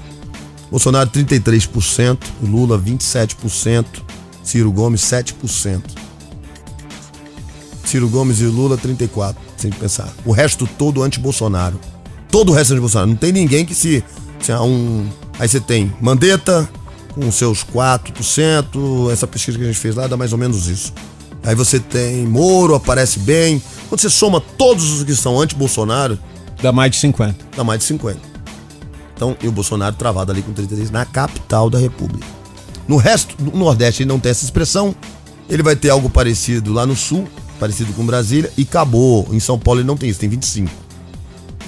Bolsonaro 0.70 1.10
33%, 1.10 2.18
Lula 2.42 2.78
27%, 2.78 3.84
Ciro 4.42 4.72
Gomes 4.72 5.02
7%. 5.02 6.02
Ciro 7.92 8.08
Gomes 8.08 8.40
e 8.40 8.44
Lula 8.44 8.78
34, 8.78 9.38
sem 9.54 9.70
pensar. 9.70 10.10
O 10.24 10.32
resto 10.32 10.66
todo 10.78 11.02
anti-Bolsonaro. 11.02 11.78
Todo 12.30 12.50
o 12.50 12.54
resto 12.54 12.72
anti-Bolsonaro. 12.72 13.10
Não 13.10 13.16
tem 13.16 13.32
ninguém 13.32 13.66
que 13.66 13.74
se, 13.74 14.02
se 14.40 14.50
há 14.50 14.62
um 14.62 15.06
aí 15.38 15.46
você 15.46 15.60
tem 15.60 15.92
Mandetta 16.00 16.66
com 17.14 17.30
seus 17.30 17.62
4%, 17.62 19.12
essa 19.12 19.26
pesquisa 19.26 19.58
que 19.58 19.64
a 19.64 19.66
gente 19.66 19.78
fez 19.78 19.94
lá 19.94 20.06
dá 20.06 20.16
mais 20.16 20.32
ou 20.32 20.38
menos 20.38 20.68
isso. 20.68 20.94
Aí 21.42 21.54
você 21.54 21.78
tem 21.78 22.26
Moro, 22.26 22.74
aparece 22.74 23.18
bem. 23.18 23.62
Quando 23.90 24.00
você 24.00 24.08
soma 24.08 24.40
todos 24.40 24.90
os 24.90 25.04
que 25.04 25.14
são 25.14 25.38
anti-Bolsonaro, 25.38 26.18
Dá 26.62 26.72
mais 26.72 26.92
de 26.92 26.96
50. 26.96 27.36
dá 27.54 27.62
mais 27.62 27.80
de 27.80 27.86
50. 27.86 28.18
Então, 29.14 29.36
e 29.42 29.48
o 29.48 29.52
Bolsonaro 29.52 29.94
travado 29.96 30.32
ali 30.32 30.40
com 30.40 30.54
33 30.54 30.90
na 30.90 31.04
capital 31.04 31.68
da 31.68 31.78
República. 31.78 32.26
No 32.88 32.96
resto, 32.96 33.36
no 33.38 33.58
Nordeste 33.58 34.02
ele 34.02 34.08
não 34.08 34.18
tem 34.18 34.30
essa 34.30 34.44
expressão. 34.44 34.94
Ele 35.50 35.62
vai 35.62 35.76
ter 35.76 35.90
algo 35.90 36.08
parecido 36.08 36.72
lá 36.72 36.86
no 36.86 36.96
Sul, 36.96 37.28
parecido 37.62 37.92
com 37.92 38.04
Brasília, 38.04 38.50
e 38.58 38.62
acabou. 38.62 39.28
Em 39.30 39.38
São 39.38 39.56
Paulo 39.56 39.78
ele 39.78 39.86
não 39.86 39.96
tem 39.96 40.10
isso, 40.10 40.18
tem 40.18 40.28
25. 40.28 40.68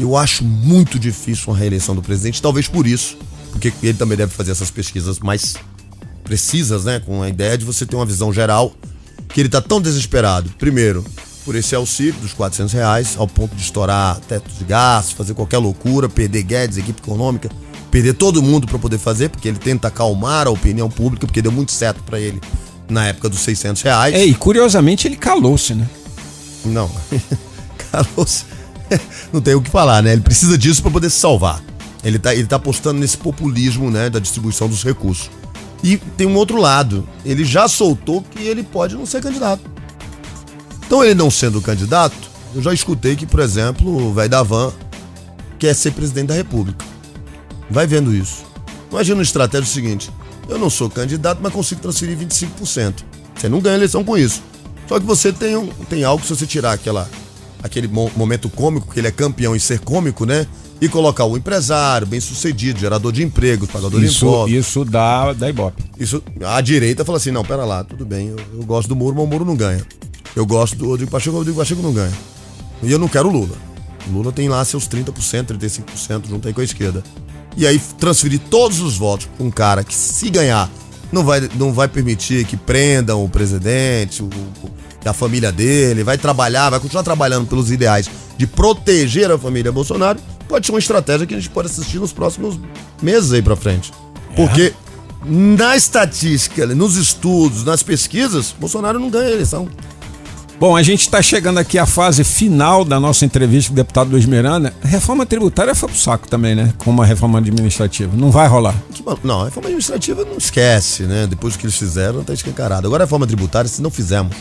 Eu 0.00 0.16
acho 0.16 0.42
muito 0.42 0.98
difícil 0.98 1.52
uma 1.52 1.56
reeleição 1.56 1.94
do 1.94 2.02
presidente, 2.02 2.42
talvez 2.42 2.66
por 2.66 2.84
isso, 2.84 3.16
porque 3.52 3.72
ele 3.80 3.96
também 3.96 4.18
deve 4.18 4.32
fazer 4.32 4.50
essas 4.50 4.72
pesquisas 4.72 5.20
mais 5.20 5.54
precisas, 6.24 6.84
né? 6.84 6.98
Com 6.98 7.22
a 7.22 7.28
ideia 7.28 7.56
de 7.56 7.64
você 7.64 7.86
ter 7.86 7.94
uma 7.94 8.04
visão 8.04 8.32
geral, 8.32 8.72
que 9.28 9.40
ele 9.40 9.48
tá 9.48 9.60
tão 9.60 9.80
desesperado, 9.80 10.50
primeiro, 10.58 11.04
por 11.44 11.54
esse 11.54 11.76
auxílio 11.76 12.14
dos 12.14 12.32
400 12.32 12.72
reais, 12.72 13.14
ao 13.16 13.28
ponto 13.28 13.54
de 13.54 13.62
estourar 13.62 14.18
teto 14.26 14.50
de 14.50 14.64
gastos, 14.64 15.12
fazer 15.12 15.34
qualquer 15.34 15.58
loucura, 15.58 16.08
perder 16.08 16.42
Guedes, 16.42 16.76
equipe 16.76 17.00
econômica, 17.00 17.48
perder 17.88 18.14
todo 18.14 18.42
mundo 18.42 18.66
para 18.66 18.80
poder 18.80 18.98
fazer, 18.98 19.28
porque 19.28 19.46
ele 19.46 19.58
tenta 19.58 19.86
acalmar 19.86 20.48
a 20.48 20.50
opinião 20.50 20.90
pública, 20.90 21.24
porque 21.24 21.40
deu 21.40 21.52
muito 21.52 21.70
certo 21.70 22.02
para 22.02 22.18
ele 22.18 22.40
na 22.88 23.06
época 23.06 23.28
dos 23.28 23.40
600 23.40 23.82
reais. 23.82 24.14
É, 24.14 24.24
e 24.24 24.34
curiosamente 24.34 25.06
ele 25.08 25.16
calou-se, 25.16 25.74
né? 25.74 25.88
Não. 26.64 26.90
Carlos, 27.90 28.44
não 29.32 29.40
tem 29.40 29.54
o 29.54 29.62
que 29.62 29.70
falar, 29.70 30.02
né? 30.02 30.12
Ele 30.12 30.22
precisa 30.22 30.56
disso 30.58 30.82
para 30.82 30.90
poder 30.90 31.10
se 31.10 31.18
salvar. 31.18 31.62
Ele 32.02 32.18
tá, 32.18 32.34
ele 32.34 32.46
tá 32.46 32.56
apostando 32.56 33.00
nesse 33.00 33.16
populismo, 33.16 33.90
né, 33.90 34.10
da 34.10 34.18
distribuição 34.18 34.68
dos 34.68 34.84
recursos. 34.84 35.30
E 35.82 35.96
tem 35.96 36.26
um 36.26 36.34
outro 36.34 36.58
lado. 36.58 37.06
Ele 37.24 37.44
já 37.44 37.66
soltou 37.68 38.22
que 38.22 38.42
ele 38.42 38.62
pode 38.62 38.94
não 38.94 39.06
ser 39.06 39.22
candidato. 39.22 39.62
Então, 40.86 41.02
ele 41.02 41.14
não 41.14 41.30
sendo 41.30 41.62
candidato, 41.62 42.14
eu 42.54 42.62
já 42.62 42.72
escutei 42.72 43.16
que, 43.16 43.26
por 43.26 43.40
exemplo, 43.40 44.08
o 44.08 44.12
velho 44.12 44.28
da 44.28 44.42
Van 44.42 44.72
quer 45.58 45.74
ser 45.74 45.92
presidente 45.92 46.28
da 46.28 46.34
República. 46.34 46.84
Vai 47.70 47.86
vendo 47.86 48.14
isso. 48.14 48.44
Imagina 48.90 49.16
uma 49.16 49.22
estratégia 49.22 49.66
seguinte: 49.66 50.10
eu 50.48 50.58
não 50.58 50.68
sou 50.70 50.88
candidato, 50.90 51.38
mas 51.42 51.52
consigo 51.52 51.80
transferir 51.80 52.16
25%. 52.18 52.94
Você 53.36 53.48
não 53.48 53.60
ganha 53.60 53.76
eleição 53.76 54.04
com 54.04 54.16
isso. 54.16 54.42
Só 54.88 55.00
que 55.00 55.06
você 55.06 55.32
tem, 55.32 55.56
um, 55.56 55.66
tem 55.88 56.04
algo, 56.04 56.22
se 56.24 56.34
você 56.34 56.46
tirar 56.46 56.72
aquela, 56.72 57.08
aquele 57.62 57.88
mo- 57.88 58.10
momento 58.16 58.48
cômico, 58.50 58.92
que 58.92 59.00
ele 59.00 59.08
é 59.08 59.10
campeão 59.10 59.56
em 59.56 59.58
ser 59.58 59.80
cômico, 59.80 60.24
né? 60.26 60.46
E 60.80 60.88
colocar 60.88 61.24
o 61.24 61.36
empresário, 61.36 62.06
bem 62.06 62.20
sucedido, 62.20 62.78
gerador 62.80 63.10
de 63.12 63.22
empregos, 63.22 63.70
pagador 63.70 64.00
de 64.00 64.06
Isso, 64.06 64.26
impostos. 64.26 64.52
isso 64.54 64.84
dá, 64.84 65.32
dá 65.32 65.48
ibope. 65.48 65.82
Isso, 65.98 66.22
a 66.44 66.60
direita 66.60 67.04
fala 67.04 67.16
assim: 67.16 67.30
não, 67.30 67.44
pera 67.44 67.64
lá, 67.64 67.82
tudo 67.84 68.04
bem, 68.04 68.28
eu, 68.28 68.36
eu 68.54 68.64
gosto 68.64 68.88
do 68.88 68.96
Moro, 68.96 69.14
mas 69.16 69.24
o 69.24 69.28
Moro 69.28 69.44
não 69.44 69.56
ganha. 69.56 69.82
Eu 70.36 70.44
gosto 70.44 70.76
do 70.76 70.86
Rodrigo 70.88 71.10
Pacheco, 71.10 71.34
o 71.34 71.38
Rodrigo 71.38 71.56
Pacheco 71.58 71.80
não 71.80 71.92
ganha. 71.92 72.12
E 72.82 72.90
eu 72.92 72.98
não 72.98 73.08
quero 73.08 73.28
o 73.28 73.32
Lula. 73.32 73.56
O 74.08 74.12
Lula 74.12 74.32
tem 74.32 74.48
lá 74.48 74.62
seus 74.64 74.86
30%, 74.86 75.56
35% 75.56 76.28
junto 76.28 76.46
aí 76.48 76.52
com 76.52 76.60
a 76.60 76.64
esquerda. 76.64 77.02
E 77.56 77.66
aí 77.66 77.78
transferir 77.98 78.40
todos 78.50 78.80
os 78.80 78.96
votos 78.96 79.26
para 79.36 79.46
um 79.46 79.50
cara 79.50 79.84
que, 79.84 79.94
se 79.94 80.28
ganhar, 80.30 80.68
não 81.12 81.24
vai, 81.24 81.48
não 81.54 81.72
vai 81.72 81.86
permitir 81.88 82.44
que 82.44 82.56
prendam 82.56 83.24
o 83.24 83.28
presidente, 83.28 84.22
o, 84.22 84.26
o- 84.26 84.70
a 85.04 85.12
família 85.12 85.52
dele, 85.52 86.02
vai 86.02 86.16
trabalhar, 86.16 86.70
vai 86.70 86.80
continuar 86.80 87.02
trabalhando 87.02 87.46
pelos 87.46 87.70
ideais 87.70 88.08
de 88.38 88.46
proteger 88.46 89.30
a 89.30 89.38
família 89.38 89.70
Bolsonaro, 89.70 90.18
pode 90.48 90.64
ser 90.64 90.72
uma 90.72 90.78
estratégia 90.78 91.26
que 91.26 91.34
a 91.34 91.36
gente 91.36 91.50
pode 91.50 91.68
assistir 91.68 91.98
nos 91.98 92.10
próximos 92.12 92.58
meses 93.02 93.30
aí 93.32 93.42
pra 93.42 93.54
frente. 93.54 93.92
Porque 94.34 94.72
na 95.26 95.76
estatística, 95.76 96.66
nos 96.66 96.96
estudos, 96.96 97.64
nas 97.64 97.82
pesquisas, 97.82 98.54
Bolsonaro 98.58 98.98
não 98.98 99.10
ganha 99.10 99.28
a 99.28 99.32
eleição. 99.32 99.68
Bom, 100.58 100.76
a 100.76 100.82
gente 100.82 101.00
está 101.00 101.20
chegando 101.20 101.58
aqui 101.58 101.78
à 101.78 101.84
fase 101.84 102.22
final 102.22 102.84
da 102.84 103.00
nossa 103.00 103.24
entrevista 103.24 103.68
com 103.68 103.74
o 103.74 103.76
deputado 103.76 104.10
Luiz 104.10 104.24
Miranda. 104.24 104.72
Reforma 104.82 105.26
tributária 105.26 105.74
foi 105.74 105.88
pro 105.88 105.98
saco 105.98 106.28
também, 106.28 106.54
né? 106.54 106.72
Como 106.78 107.02
a 107.02 107.04
reforma 107.04 107.38
administrativa. 107.38 108.16
Não 108.16 108.30
vai 108.30 108.46
rolar. 108.46 108.74
Não, 109.22 109.42
a 109.42 109.44
reforma 109.46 109.68
administrativa 109.68 110.24
não 110.24 110.38
esquece, 110.38 111.02
né? 111.02 111.26
Depois 111.26 111.54
do 111.54 111.58
que 111.58 111.66
eles 111.66 111.76
fizeram, 111.76 112.22
tá 112.22 112.32
escancarado. 112.32 112.86
Agora 112.86 113.02
a 113.02 113.06
reforma 113.06 113.26
tributária, 113.26 113.68
se 113.68 113.82
não 113.82 113.90
fizermos. 113.90 114.36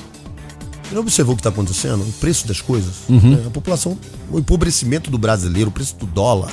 Você 0.83 0.93
não 0.93 1.01
observou 1.01 1.33
o 1.33 1.35
que 1.35 1.41
está 1.41 1.49
acontecendo? 1.49 2.01
O 2.01 2.11
preço 2.13 2.47
das 2.47 2.61
coisas? 2.61 2.93
Uhum. 3.09 3.31
né? 3.31 3.43
A 3.47 3.49
população, 3.49 3.97
o 4.31 4.37
empobrecimento 4.37 5.09
do 5.09 5.17
brasileiro, 5.17 5.69
o 5.69 5.73
preço 5.73 5.95
do 5.95 6.05
dólar. 6.05 6.51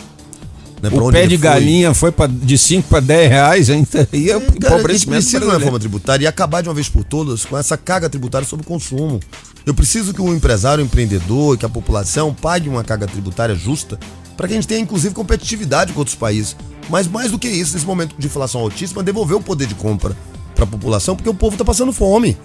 Né? 0.82 0.88
O 0.90 1.12
pé 1.12 1.26
de 1.26 1.36
foi. 1.36 1.44
galinha 1.44 1.92
foi 1.92 2.10
pra, 2.10 2.26
de 2.26 2.56
5 2.56 2.88
para 2.88 3.00
10 3.00 3.30
reais, 3.30 3.70
ainda 3.70 4.08
e 4.12 4.30
é 4.30 4.36
o 4.36 4.40
Cara, 4.40 4.50
a 4.50 4.52
gente 4.52 4.64
empobrecimento 4.64 5.22
precisa 5.22 5.40
de 5.40 5.44
uma 5.44 5.54
reforma 5.54 5.78
tributária 5.78 6.24
e 6.24 6.26
acabar 6.26 6.62
de 6.62 6.68
uma 6.68 6.74
vez 6.74 6.88
por 6.88 7.04
todas 7.04 7.44
com 7.44 7.56
essa 7.56 7.76
carga 7.76 8.08
tributária 8.08 8.48
sobre 8.48 8.64
o 8.64 8.66
consumo. 8.66 9.20
Eu 9.66 9.74
preciso 9.74 10.14
que 10.14 10.20
o 10.20 10.34
empresário, 10.34 10.82
o 10.82 10.86
empreendedor, 10.86 11.56
que 11.56 11.66
a 11.66 11.68
população 11.68 12.34
pague 12.34 12.68
uma 12.68 12.82
carga 12.82 13.06
tributária 13.06 13.54
justa 13.54 13.98
para 14.36 14.48
que 14.48 14.54
a 14.54 14.56
gente 14.56 14.66
tenha, 14.68 14.80
inclusive, 14.80 15.14
competitividade 15.14 15.92
com 15.92 15.98
outros 15.98 16.16
países. 16.16 16.56
Mas 16.88 17.06
mais 17.06 17.30
do 17.30 17.38
que 17.38 17.48
isso, 17.48 17.74
nesse 17.74 17.86
momento 17.86 18.14
de 18.18 18.26
inflação 18.26 18.62
altíssima, 18.62 19.02
devolver 19.02 19.36
o 19.36 19.40
poder 19.40 19.66
de 19.66 19.74
compra 19.74 20.16
para 20.54 20.64
a 20.64 20.66
população 20.66 21.14
porque 21.16 21.28
o 21.28 21.34
povo 21.34 21.54
está 21.54 21.64
passando 21.64 21.92
fome. 21.92 22.36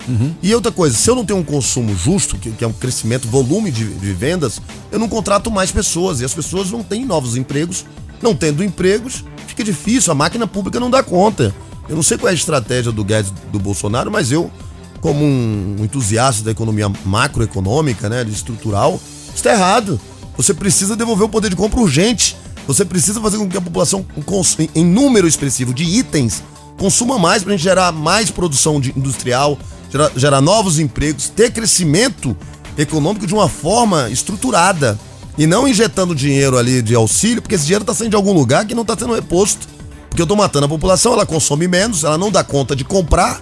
E 0.41 0.53
outra 0.53 0.71
coisa, 0.71 0.95
se 0.95 1.09
eu 1.09 1.15
não 1.15 1.25
tenho 1.25 1.39
um 1.39 1.43
consumo 1.43 1.95
justo, 1.95 2.37
que, 2.37 2.51
que 2.51 2.63
é 2.63 2.67
um 2.67 2.73
crescimento, 2.73 3.27
volume 3.27 3.71
de, 3.71 3.85
de 3.85 4.13
vendas, 4.13 4.61
eu 4.91 4.99
não 4.99 5.09
contrato 5.09 5.49
mais 5.51 5.71
pessoas 5.71 6.21
e 6.21 6.25
as 6.25 6.33
pessoas 6.33 6.71
não 6.71 6.83
têm 6.83 7.05
novos 7.05 7.35
empregos. 7.35 7.85
Não 8.21 8.35
tendo 8.35 8.63
empregos, 8.63 9.25
fica 9.47 9.63
difícil, 9.63 10.11
a 10.11 10.15
máquina 10.15 10.47
pública 10.47 10.79
não 10.79 10.89
dá 10.89 11.03
conta. 11.03 11.53
Eu 11.87 11.95
não 11.95 12.03
sei 12.03 12.17
qual 12.17 12.29
é 12.29 12.31
a 12.31 12.35
estratégia 12.35 12.91
do 12.91 13.03
Guedes 13.03 13.31
do 13.51 13.59
Bolsonaro, 13.59 14.09
mas 14.09 14.31
eu, 14.31 14.49
como 15.05 15.23
um 15.23 15.75
entusiasta 15.81 16.41
da 16.41 16.49
economia 16.49 16.91
macroeconômica, 17.05 18.09
né, 18.09 18.25
estrutural, 18.27 18.99
está 19.35 19.51
errado. 19.51 20.01
Você 20.35 20.51
precisa 20.51 20.95
devolver 20.95 21.27
o 21.27 21.29
poder 21.29 21.51
de 21.51 21.55
compra 21.55 21.79
urgente. 21.79 22.35
Você 22.65 22.83
precisa 22.83 23.21
fazer 23.21 23.37
com 23.37 23.47
que 23.47 23.55
a 23.55 23.61
população, 23.61 24.03
em- 24.73 24.83
número 24.83 25.27
expressivo 25.27 25.75
de 25.75 25.83
itens, 25.83 26.41
consuma 26.75 27.19
mais 27.19 27.43
para 27.43 27.53
a 27.53 27.55
gente 27.55 27.63
gerar 27.63 27.91
mais 27.91 28.31
produção 28.31 28.81
industrial, 28.95 29.59
gerar, 29.91 30.11
gerar 30.15 30.41
novos 30.41 30.79
empregos, 30.79 31.29
ter 31.29 31.51
crescimento 31.51 32.35
econômico 32.75 33.27
de 33.27 33.33
uma 33.35 33.47
forma 33.47 34.09
estruturada. 34.09 34.99
E 35.37 35.45
não 35.45 35.67
injetando 35.67 36.15
dinheiro 36.15 36.57
ali 36.57 36.81
de 36.81 36.95
auxílio, 36.95 37.43
porque 37.43 37.53
esse 37.53 37.65
dinheiro 37.65 37.83
está 37.83 37.93
saindo 37.93 38.09
de 38.09 38.15
algum 38.15 38.33
lugar 38.33 38.65
que 38.65 38.73
não 38.73 38.81
está 38.81 38.97
sendo 38.97 39.13
reposto. 39.13 39.67
Porque 40.09 40.19
eu 40.23 40.25
tô 40.25 40.35
matando 40.35 40.65
a 40.65 40.69
população, 40.69 41.13
ela 41.13 41.27
consome 41.27 41.67
menos, 41.67 42.03
ela 42.03 42.17
não 42.17 42.31
dá 42.31 42.43
conta 42.43 42.75
de 42.75 42.83
comprar. 42.83 43.39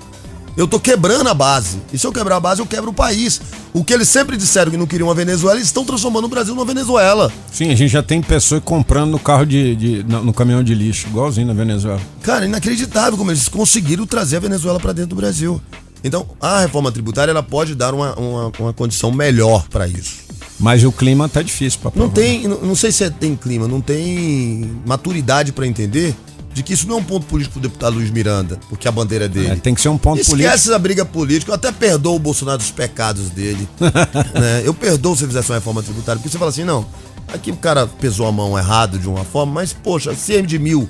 Eu 0.56 0.68
tô 0.68 0.80
quebrando 0.80 1.28
a 1.28 1.34
base. 1.34 1.78
E 1.92 1.98
se 1.98 2.06
eu 2.06 2.12
quebrar 2.12 2.36
a 2.36 2.40
base, 2.40 2.62
eu 2.62 2.66
quebro 2.66 2.92
o 2.92 2.94
país. 2.94 3.42
O 3.74 3.84
que 3.84 3.92
eles 3.92 4.08
sempre 4.08 4.38
disseram 4.38 4.70
que 4.70 4.78
não 4.78 4.86
queriam 4.86 5.08
uma 5.08 5.16
Venezuela, 5.16 5.58
eles 5.58 5.68
estão 5.68 5.84
transformando 5.84 6.26
o 6.26 6.28
Brasil 6.28 6.54
numa 6.54 6.66
Venezuela. 6.66 7.32
Sim, 7.52 7.72
a 7.72 7.76
gente 7.76 7.92
já 7.92 8.04
tem 8.04 8.22
pessoas 8.22 8.62
comprando 8.64 9.10
no 9.10 9.18
carro 9.20 9.46
de, 9.46 9.76
de- 9.76 10.04
no, 10.04 10.26
no 10.26 10.34
caminhão 10.34 10.64
de 10.64 10.76
lixo, 10.76 11.08
igualzinho 11.08 11.48
na 11.48 11.54
Venezuela. 11.54 12.00
Cara, 12.22 12.46
inacreditável 12.46 13.18
como 13.18 13.32
eles 13.32 13.48
conseguiram 13.48 14.06
trazer 14.06 14.38
a 14.38 14.40
Venezuela 14.42 14.80
para 14.80 14.94
dentro 14.94 15.10
do 15.10 15.16
Brasil. 15.16 15.60
Então, 16.04 16.28
a 16.40 16.60
reforma 16.62 16.92
tributária 16.92 17.32
ela 17.32 17.42
pode 17.42 17.74
dar 17.74 17.94
uma, 17.96 18.14
uma, 18.20 18.52
uma 18.60 18.74
condição 18.74 19.12
melhor 19.12 19.66
para 19.70 19.88
isso. 19.88 20.18
Mas 20.60 20.84
o 20.84 20.92
clima 20.92 21.28
tá 21.28 21.42
difícil 21.42 21.80
pra 21.82 21.90
Não 21.96 22.10
provar. 22.10 22.14
tem, 22.14 22.48
não 22.48 22.60
não 22.62 22.76
sei 22.76 22.92
se 22.92 23.04
é- 23.04 23.10
tem 23.10 23.36
clima, 23.36 23.68
não 23.68 23.82
tem 23.82 24.70
maturidade 24.86 25.52
para 25.52 25.66
entender 25.66 26.14
de 26.54 26.62
que 26.64 26.74
isso 26.74 26.88
não 26.88 26.98
é 26.98 27.00
um 27.00 27.04
ponto 27.04 27.26
político 27.26 27.54
pro 27.54 27.62
deputado 27.62 27.96
Luiz 27.96 28.12
Miranda, 28.12 28.60
porque 28.70 28.88
a 28.88 28.92
bandeira 28.92 29.26
é 29.26 29.28
dele. 29.28 29.48
É, 29.48 29.56
tem 29.56 29.74
que 29.74 29.82
ser 29.82 29.90
um 29.90 29.98
ponto 29.98 30.20
Esquece 30.20 30.32
político. 30.32 30.54
essa 30.54 30.80
briga 30.80 31.06
política. 31.06 31.52
Eu 31.52 31.56
até 31.56 31.72
perdoo 31.72 32.16
o 32.16 32.20
Bolsonaro 32.20 32.60
dos 32.60 32.72
pecados 32.72 33.30
dele. 33.30 33.68
né? 33.80 34.62
Eu 34.64 34.74
perdoo 34.74 35.16
se 35.16 35.24
ele 35.24 35.30
fizesse 35.30 35.50
uma 35.50 35.56
reforma 35.56 35.82
tributária. 35.82 36.20
Porque 36.20 36.30
você 36.30 36.38
fala 36.38 36.52
assim, 36.52 36.64
não, 36.64 36.86
aqui 37.28 37.52
o 37.52 37.56
cara 37.56 37.88
pesou 37.88 38.28
a 38.28 38.32
mão 38.32 38.58
errado 38.58 39.00
de 39.00 39.10
uma 39.10 39.24
forma, 39.24 39.54
mas, 39.54 39.74
poxa, 39.74 40.14
CM 40.14 40.46
de 40.46 40.60
mil 40.60 40.88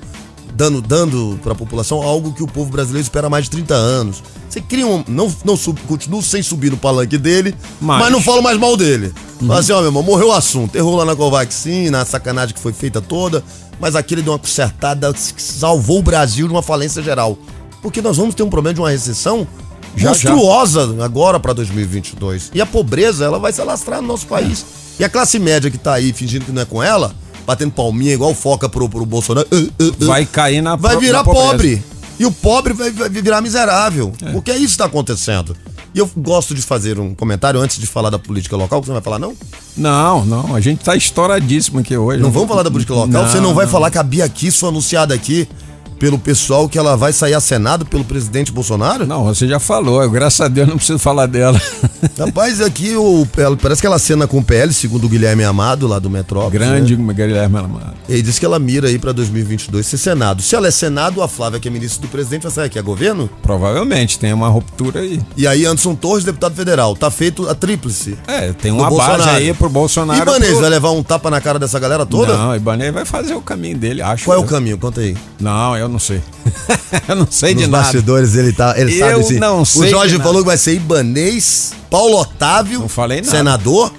dando, 0.55 0.81
dando 0.81 1.39
pra 1.43 1.55
população 1.55 2.01
algo 2.01 2.31
que 2.33 2.43
o 2.43 2.47
povo 2.47 2.71
brasileiro 2.71 3.03
espera 3.03 3.27
há 3.27 3.29
mais 3.29 3.45
de 3.45 3.51
30 3.51 3.73
anos. 3.73 4.23
Você 4.49 4.61
cria 4.61 4.85
um. 4.85 5.03
Não, 5.07 5.33
não 5.43 5.57
sub, 5.57 5.79
continuo 5.87 6.21
sem 6.21 6.43
subir 6.43 6.69
no 6.71 6.77
palanque 6.77 7.17
dele, 7.17 7.55
mas, 7.81 8.01
Mas- 8.03 8.11
não 8.11 8.21
falo 8.21 8.41
mais 8.41 8.57
mal 8.57 8.77
dele. 8.77 9.13
Fala 9.39 9.59
assim, 9.59 9.71
ó, 9.73 9.77
meu 9.79 9.87
irmão, 9.87 10.03
morreu 10.03 10.29
o 10.29 10.31
assunto. 10.31 10.75
Errou 10.75 10.95
lá 10.95 11.03
na 11.05 11.15
Covaxin, 11.15 11.89
na 11.89 12.05
sacanagem 12.05 12.53
que 12.55 12.61
foi 12.61 12.71
feita 12.71 13.01
toda, 13.01 13.43
mas 13.79 13.95
aquele 13.95 14.21
deu 14.21 14.31
uma 14.31 14.39
consertada 14.39 15.11
que 15.13 15.41
salvou 15.41 15.99
o 15.99 16.03
Brasil 16.03 16.47
de 16.47 16.53
uma 16.53 16.61
falência 16.61 17.01
geral. 17.03 17.37
Porque 17.81 18.01
nós 18.01 18.15
vamos 18.15 18.33
ter 18.35 18.43
um 18.43 18.49
problema 18.49 18.73
de 18.75 18.79
uma 18.79 18.89
recessão 18.89 19.45
Já, 19.97 20.09
monstruosa 20.09 20.95
agora 21.03 21.39
para 21.39 21.51
2022. 21.53 22.51
E 22.53 22.61
a 22.61 22.65
pobreza, 22.65 23.25
ela 23.25 23.37
vai 23.39 23.51
se 23.51 23.59
alastrar 23.59 24.01
no 24.01 24.07
nosso 24.07 24.27
país. 24.27 24.65
E 24.97 25.03
a 25.03 25.09
classe 25.09 25.37
média 25.39 25.69
que 25.69 25.77
tá 25.77 25.93
aí 25.95 26.13
fingindo 26.13 26.45
que 26.45 26.51
não 26.51 26.61
é 26.61 26.65
com 26.65 26.81
ela, 26.81 27.13
batendo 27.45 27.71
palminha 27.71 28.13
igual 28.13 28.33
foca 28.33 28.67
pro, 28.69 28.87
pro 28.89 29.05
Bolsonaro, 29.05 29.47
uh, 29.51 29.55
uh, 29.55 29.87
uh, 29.87 30.05
Vai 30.05 30.25
cair 30.25 30.61
na 30.61 30.75
vai 30.75 30.97
virar 30.97 31.19
na 31.19 31.23
pobre. 31.23 31.83
E 32.19 32.25
o 32.25 32.31
pobre 32.31 32.73
vai, 32.73 32.91
vai 32.91 33.09
virar 33.09 33.41
miserável. 33.41 34.13
Porque 34.31 34.51
é 34.51 34.55
isso 34.55 34.67
que 34.67 34.71
está 34.73 34.85
acontecendo. 34.85 35.55
E 35.95 35.99
eu 35.99 36.09
gosto 36.17 36.55
de 36.55 36.61
fazer 36.61 36.99
um 36.99 37.13
comentário 37.13 37.59
antes 37.59 37.77
de 37.77 37.85
falar 37.85 38.09
da 38.09 38.17
política 38.17 38.55
local, 38.55 38.79
que 38.79 38.87
você 38.87 38.91
não 38.91 38.95
vai 38.95 39.03
falar, 39.03 39.19
não? 39.19 39.35
Não, 39.77 40.25
não, 40.25 40.55
a 40.55 40.59
gente 40.59 40.83
tá 40.83 40.95
estouradíssimo 40.95 41.79
aqui 41.79 41.95
hoje. 41.95 42.21
Não 42.21 42.31
vamos 42.31 42.47
falar 42.47 42.63
da 42.63 42.71
política 42.71 42.95
local? 42.95 43.27
você 43.27 43.39
não 43.39 43.53
vai 43.53 43.67
falar 43.67 43.91
que 43.91 43.97
a 43.97 44.03
Bia 44.03 44.27
Kiss 44.27 44.57
foi 44.57 44.69
anunciada 44.69 45.13
aqui 45.13 45.47
pelo 46.03 46.19
pessoal 46.19 46.67
que 46.67 46.77
ela 46.77 46.97
vai 46.97 47.13
sair 47.13 47.33
a 47.33 47.39
Senado 47.39 47.85
pelo 47.85 48.03
presidente 48.03 48.51
Bolsonaro? 48.51 49.07
Não, 49.07 49.23
você 49.23 49.47
já 49.47 49.57
falou, 49.57 50.03
eu, 50.03 50.11
graças 50.11 50.41
a 50.41 50.49
Deus 50.49 50.67
não 50.67 50.75
preciso 50.75 50.99
falar 50.99 51.27
dela. 51.27 51.57
Rapaz, 52.19 52.59
aqui 52.59 52.93
o, 52.97 53.25
parece 53.61 53.79
que 53.79 53.87
ela 53.87 53.97
cena 53.97 54.27
com 54.27 54.39
o 54.39 54.43
PL, 54.43 54.73
segundo 54.73 55.05
o 55.05 55.07
Guilherme 55.07 55.45
Amado, 55.45 55.87
lá 55.87 55.99
do 55.99 56.09
Metrópole. 56.09 56.51
Grande 56.51 56.97
Né? 56.97 57.13
Guilherme 57.13 57.57
Amado. 57.57 57.93
Ele 58.09 58.21
disse 58.21 58.37
que 58.37 58.45
ela 58.45 58.59
mira 58.59 58.89
aí 58.89 58.99
pra 58.99 59.13
2022 59.13 59.85
ser 59.87 59.97
Senado. 59.97 60.41
Se 60.41 60.53
ela 60.57 60.67
é 60.67 60.71
Senado, 60.71 61.21
a 61.21 61.27
Flávia, 61.29 61.57
que 61.57 61.69
é 61.69 61.71
ministra 61.71 62.01
do 62.01 62.09
presidente, 62.09 62.41
vai 62.43 62.51
sair 62.51 62.65
aqui, 62.65 62.77
é 62.77 62.81
governo? 62.81 63.29
Provavelmente 63.41 64.19
tem 64.19 64.33
uma 64.33 64.49
ruptura 64.49 64.99
aí. 64.99 65.21
E 65.37 65.47
aí 65.47 65.65
Anderson 65.65 65.95
Torres, 65.95 66.25
deputado 66.25 66.53
federal. 66.53 66.97
Tá 66.97 67.09
feito 67.09 67.47
a 67.47 67.55
tríplice. 67.55 68.17
É, 68.27 68.51
tem 68.51 68.73
uma 68.73 68.89
base 68.91 68.97
Bolsonaro. 68.97 69.37
aí 69.37 69.53
pro 69.53 69.69
Bolsonaro. 69.69 70.21
Ibanez 70.21 70.51
pro- 70.51 70.59
vai 70.59 70.69
levar 70.69 70.91
um 70.91 71.01
tapa 71.01 71.31
na 71.31 71.39
cara 71.39 71.57
dessa 71.57 71.79
galera 71.79 72.05
toda? 72.05 72.35
Não, 72.35 72.53
Ibanez 72.53 72.93
vai 72.93 73.05
fazer 73.05 73.35
o 73.35 73.41
caminho 73.41 73.77
dele, 73.77 74.01
acho. 74.01 74.25
Qual 74.25 74.37
é 74.37 74.41
o 74.41 74.43
caminho? 74.43 74.77
Conta 74.77 74.99
aí. 74.99 75.15
Não, 75.39 75.77
eu 75.77 75.92
não 75.93 75.99
sei. 75.99 76.21
eu 77.07 77.15
não 77.15 77.27
sei 77.29 77.53
Nos 77.53 77.63
de 77.63 77.69
nada. 77.69 77.83
bastidores 77.83 78.35
ele 78.35 78.51
tá. 78.51 78.73
Ele 78.77 78.93
Eu 79.01 79.07
sabe 79.21 79.23
sim. 79.23 79.39
não 79.39 79.61
O 79.61 79.65
sei 79.65 79.89
Jorge 79.89 80.11
de 80.13 80.17
nada. 80.17 80.23
falou 80.27 80.41
que 80.41 80.47
vai 80.47 80.57
ser 80.57 80.73
Ibanês, 80.73 81.71
Paulo 81.89 82.17
Otávio, 82.19 82.79
Não 82.81 82.89
falei 82.89 83.21
nada. 83.21 83.31
senador. 83.31 83.93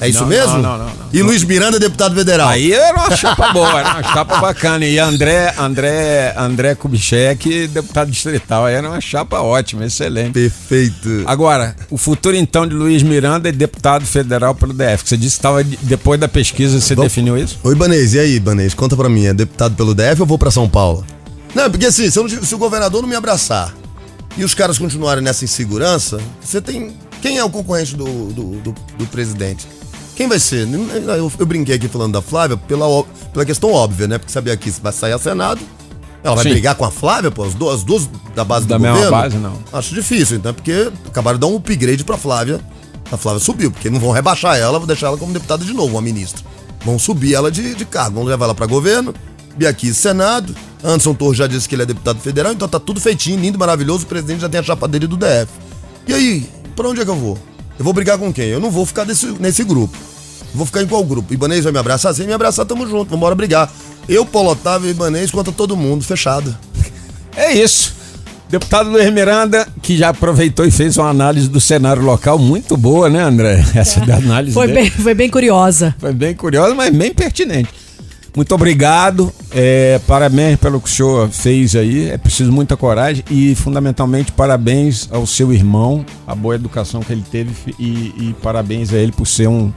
É 0.00 0.08
isso 0.08 0.22
Não, 0.22 0.26
mesmo? 0.26 0.54
não, 0.54 0.62
não, 0.62 0.78
não, 0.78 0.84
não. 0.86 0.92
E 1.12 1.22
Luiz 1.22 1.44
Miranda, 1.44 1.78
deputado 1.78 2.12
federal. 2.16 2.48
Aí 2.48 2.72
era 2.72 2.92
uma 2.96 3.10
chapa 3.14 3.52
boa, 3.52 3.78
era 3.78 3.88
uma 3.90 4.02
chapa 4.02 4.40
bacana. 4.40 4.84
E 4.84 4.98
André, 4.98 5.54
André, 5.56 6.34
André 6.36 6.74
Kubitschek, 6.74 7.68
deputado 7.68 8.10
distrital, 8.10 8.64
aí 8.66 8.74
era 8.74 8.88
uma 8.88 9.00
chapa 9.00 9.38
ótima, 9.40 9.84
excelente. 9.84 10.32
Perfeito. 10.32 11.22
Agora, 11.24 11.76
o 11.88 11.96
futuro 11.96 12.34
então 12.34 12.66
de 12.66 12.74
Luiz 12.74 13.00
Miranda 13.04 13.48
é 13.48 13.52
deputado 13.52 14.04
federal 14.04 14.56
pelo 14.56 14.72
DF. 14.72 15.04
Você 15.08 15.16
disse 15.16 15.36
que 15.36 15.38
estava 15.38 15.62
depois 15.62 16.18
da 16.18 16.26
pesquisa, 16.26 16.80
você 16.80 16.96
Vamos- 16.96 17.12
definiu 17.12 17.38
isso? 17.38 17.60
Ô 17.62 17.70
Ibanês, 17.70 18.14
e 18.14 18.18
aí, 18.18 18.34
Ibanês? 18.34 18.74
Conta 18.74 18.96
pra 18.96 19.08
mim, 19.08 19.26
é 19.26 19.32
deputado 19.34 19.76
pelo 19.76 19.94
DF 19.94 20.20
ou 20.20 20.26
vou 20.26 20.36
pra 20.36 20.50
São 20.50 20.68
Paulo? 20.68 21.06
Não, 21.54 21.70
porque 21.70 21.86
assim, 21.86 22.10
se, 22.10 22.18
não- 22.18 22.28
se 22.28 22.54
o 22.54 22.58
governador 22.58 23.02
não 23.02 23.08
me 23.08 23.14
abraçar 23.16 23.74
e 24.36 24.44
os 24.44 24.54
caras 24.54 24.78
continuarem 24.78 25.22
nessa 25.22 25.44
insegurança, 25.44 26.18
você 26.40 26.60
tem. 26.60 26.96
Quem 27.20 27.38
é 27.38 27.44
o 27.44 27.50
concorrente 27.50 27.94
do, 27.94 28.04
do, 28.32 28.42
do- 28.60 28.74
do 28.98 29.06
presidente? 29.06 29.66
Quem 30.16 30.28
vai 30.28 30.38
ser? 30.38 30.66
Eu, 30.68 31.32
eu 31.38 31.46
brinquei 31.46 31.76
aqui 31.76 31.88
falando 31.88 32.12
da 32.12 32.22
Flávia 32.22 32.56
pela, 32.56 32.86
pela 33.32 33.44
questão 33.44 33.72
óbvia, 33.72 34.06
né? 34.08 34.18
Porque 34.18 34.32
sabia 34.32 34.56
que 34.56 34.70
vai 34.70 34.92
sair 34.92 35.12
a 35.12 35.18
Senado. 35.18 35.60
Ela 36.24 36.36
vai 36.36 36.44
Sim. 36.44 36.50
brigar 36.50 36.74
com 36.76 36.84
a 36.84 36.90
Flávia, 36.90 37.30
pô, 37.30 37.42
as 37.44 37.54
duas, 37.54 37.76
as 37.76 37.82
duas 37.84 38.08
da 38.34 38.44
base 38.44 38.66
Da 38.66 38.76
do 38.76 38.80
mesma 38.82 38.96
governo? 38.96 39.16
base, 39.22 39.36
não. 39.38 39.58
Acho 39.72 39.94
difícil, 39.94 40.36
então, 40.36 40.54
porque 40.54 40.90
acabaram 41.06 41.36
de 41.36 41.40
dar 41.40 41.48
um 41.48 41.56
upgrade 41.56 42.04
pra 42.04 42.16
Flávia. 42.16 42.60
A 43.10 43.16
Flávia 43.16 43.40
subiu, 43.40 43.70
porque 43.72 43.90
não 43.90 43.98
vão 43.98 44.10
rebaixar 44.12 44.56
ela, 44.56 44.78
vão 44.78 44.86
deixar 44.86 45.08
ela 45.08 45.16
como 45.18 45.32
deputada 45.32 45.64
de 45.64 45.72
novo, 45.72 45.94
uma 45.94 46.02
ministra. 46.02 46.40
Vão 46.84 46.98
subir 46.98 47.34
ela 47.34 47.50
de, 47.50 47.74
de 47.74 47.84
cargo, 47.84 48.14
vão 48.16 48.24
levar 48.24 48.44
ela 48.46 48.54
pra 48.54 48.66
governo, 48.66 49.12
Biaqui 49.56 49.92
Senado. 49.94 50.54
Anderson 50.84 51.14
Torres 51.14 51.38
já 51.38 51.46
disse 51.46 51.68
que 51.68 51.74
ele 51.74 51.82
é 51.82 51.86
deputado 51.86 52.18
federal, 52.18 52.52
então 52.52 52.66
tá 52.66 52.80
tudo 52.80 53.00
feitinho, 53.00 53.38
lindo, 53.40 53.58
maravilhoso. 53.58 54.04
O 54.04 54.08
presidente 54.08 54.40
já 54.40 54.48
tem 54.48 54.60
a 54.60 54.62
chapa 54.62 54.88
dele 54.88 55.06
do 55.06 55.16
DF. 55.16 55.48
E 56.08 56.12
aí, 56.14 56.48
pra 56.74 56.88
onde 56.88 57.00
é 57.00 57.04
que 57.04 57.10
eu 57.10 57.16
vou? 57.16 57.38
Eu 57.78 57.84
vou 57.84 57.94
brigar 57.94 58.18
com 58.18 58.32
quem? 58.32 58.46
Eu 58.46 58.60
não 58.60 58.70
vou 58.70 58.84
ficar 58.84 59.04
nesse, 59.04 59.26
nesse 59.38 59.62
grupo. 59.64 59.96
Vou 60.54 60.66
ficar 60.66 60.82
em 60.82 60.86
qual 60.86 61.02
grupo? 61.04 61.32
Ibanês 61.32 61.64
vai 61.64 61.72
me 61.72 61.78
abraçar? 61.78 62.12
Se 62.14 62.20
ele 62.20 62.28
me 62.28 62.34
abraçar, 62.34 62.66
tamo 62.66 62.86
junto, 62.86 63.08
vambora 63.10 63.34
brigar. 63.34 63.72
Eu, 64.08 64.26
Paulo 64.26 64.50
Otávio 64.50 64.88
e 64.88 64.90
Ibanês 64.90 65.30
contra 65.30 65.52
todo 65.52 65.76
mundo, 65.76 66.04
fechado. 66.04 66.54
É 67.34 67.52
isso. 67.52 67.94
Deputado 68.50 68.90
Luiz 68.90 69.10
Miranda, 69.10 69.66
que 69.80 69.96
já 69.96 70.10
aproveitou 70.10 70.66
e 70.66 70.70
fez 70.70 70.98
uma 70.98 71.08
análise 71.08 71.48
do 71.48 71.58
cenário 71.58 72.02
local 72.02 72.38
muito 72.38 72.76
boa, 72.76 73.08
né, 73.08 73.22
André? 73.22 73.64
Essa 73.74 74.00
da 74.04 74.16
análise 74.16 74.52
Foi 74.52 74.66
dele. 74.66 74.80
bem, 74.80 74.90
foi 74.90 75.14
bem 75.14 75.30
curiosa. 75.30 75.94
Foi 75.98 76.12
bem 76.12 76.34
curiosa, 76.34 76.74
mas 76.74 76.94
bem 76.94 77.14
pertinente. 77.14 77.70
Muito 78.34 78.54
obrigado, 78.54 79.30
é, 79.50 80.00
parabéns 80.06 80.58
pelo 80.58 80.80
que 80.80 80.88
o 80.88 80.90
senhor 80.90 81.28
fez 81.28 81.76
aí. 81.76 82.08
É 82.08 82.16
preciso 82.16 82.50
muita 82.50 82.76
coragem 82.78 83.22
e, 83.30 83.54
fundamentalmente, 83.54 84.32
parabéns 84.32 85.06
ao 85.12 85.26
seu 85.26 85.52
irmão, 85.52 86.04
a 86.26 86.34
boa 86.34 86.54
educação 86.54 87.02
que 87.02 87.12
ele 87.12 87.24
teve 87.30 87.52
e, 87.78 88.14
e 88.16 88.36
parabéns 88.42 88.90
a 88.92 88.96
ele 88.96 89.12
por 89.12 89.26
ser 89.26 89.48
um, 89.48 89.70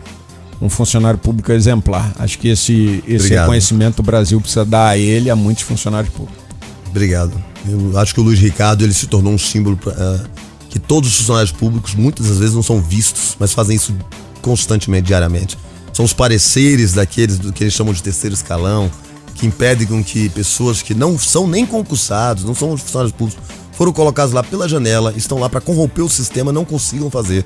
um 0.61 0.69
funcionário 0.69 1.19
público 1.19 1.51
exemplar. 1.51 2.13
Acho 2.17 2.39
que 2.39 2.47
esse, 2.47 3.03
esse 3.05 3.25
Obrigado. 3.25 3.41
reconhecimento 3.41 3.99
o 3.99 4.03
Brasil 4.03 4.39
precisa 4.39 4.63
dar 4.63 4.87
a 4.87 4.97
ele 4.97 5.27
e 5.27 5.29
a 5.29 5.35
muitos 5.35 5.63
funcionários 5.63 6.13
públicos. 6.13 6.43
Obrigado. 6.89 7.33
Eu 7.67 7.97
acho 7.99 8.13
que 8.13 8.21
o 8.21 8.23
Luiz 8.23 8.39
Ricardo 8.39 8.85
ele 8.85 8.93
se 8.93 9.07
tornou 9.07 9.33
um 9.33 9.37
símbolo 9.37 9.75
pra, 9.75 9.91
eh, 9.91 10.19
que 10.69 10.79
todos 10.79 11.09
os 11.09 11.17
funcionários 11.17 11.51
públicos 11.51 11.93
muitas 11.93 12.27
das 12.27 12.37
vezes 12.37 12.55
não 12.55 12.63
são 12.63 12.81
vistos, 12.81 13.35
mas 13.37 13.53
fazem 13.53 13.75
isso 13.75 13.93
constantemente, 14.41 15.07
diariamente. 15.07 15.57
São 15.95 16.03
os 16.03 16.11
pareceres 16.11 16.91
daqueles 16.91 17.39
do 17.39 17.53
que 17.53 17.63
eles 17.63 17.73
chamam 17.73 17.93
de 17.93 18.03
terceiro 18.03 18.33
escalão, 18.33 18.91
que 19.33 19.47
impedem 19.47 19.87
com 19.87 20.03
que 20.03 20.27
pessoas 20.27 20.81
que 20.81 20.93
não 20.93 21.17
são 21.17 21.47
nem 21.47 21.65
concursados, 21.65 22.43
não 22.43 22.53
são 22.53 22.75
funcionários 22.75 23.13
públicos, 23.13 23.41
foram 23.71 23.93
colocados 23.93 24.33
lá 24.33 24.43
pela 24.43 24.67
janela, 24.67 25.13
estão 25.15 25.39
lá 25.39 25.47
para 25.47 25.61
corromper 25.61 26.03
o 26.03 26.09
sistema, 26.09 26.51
não 26.51 26.65
consigam 26.65 27.09
fazer. 27.09 27.45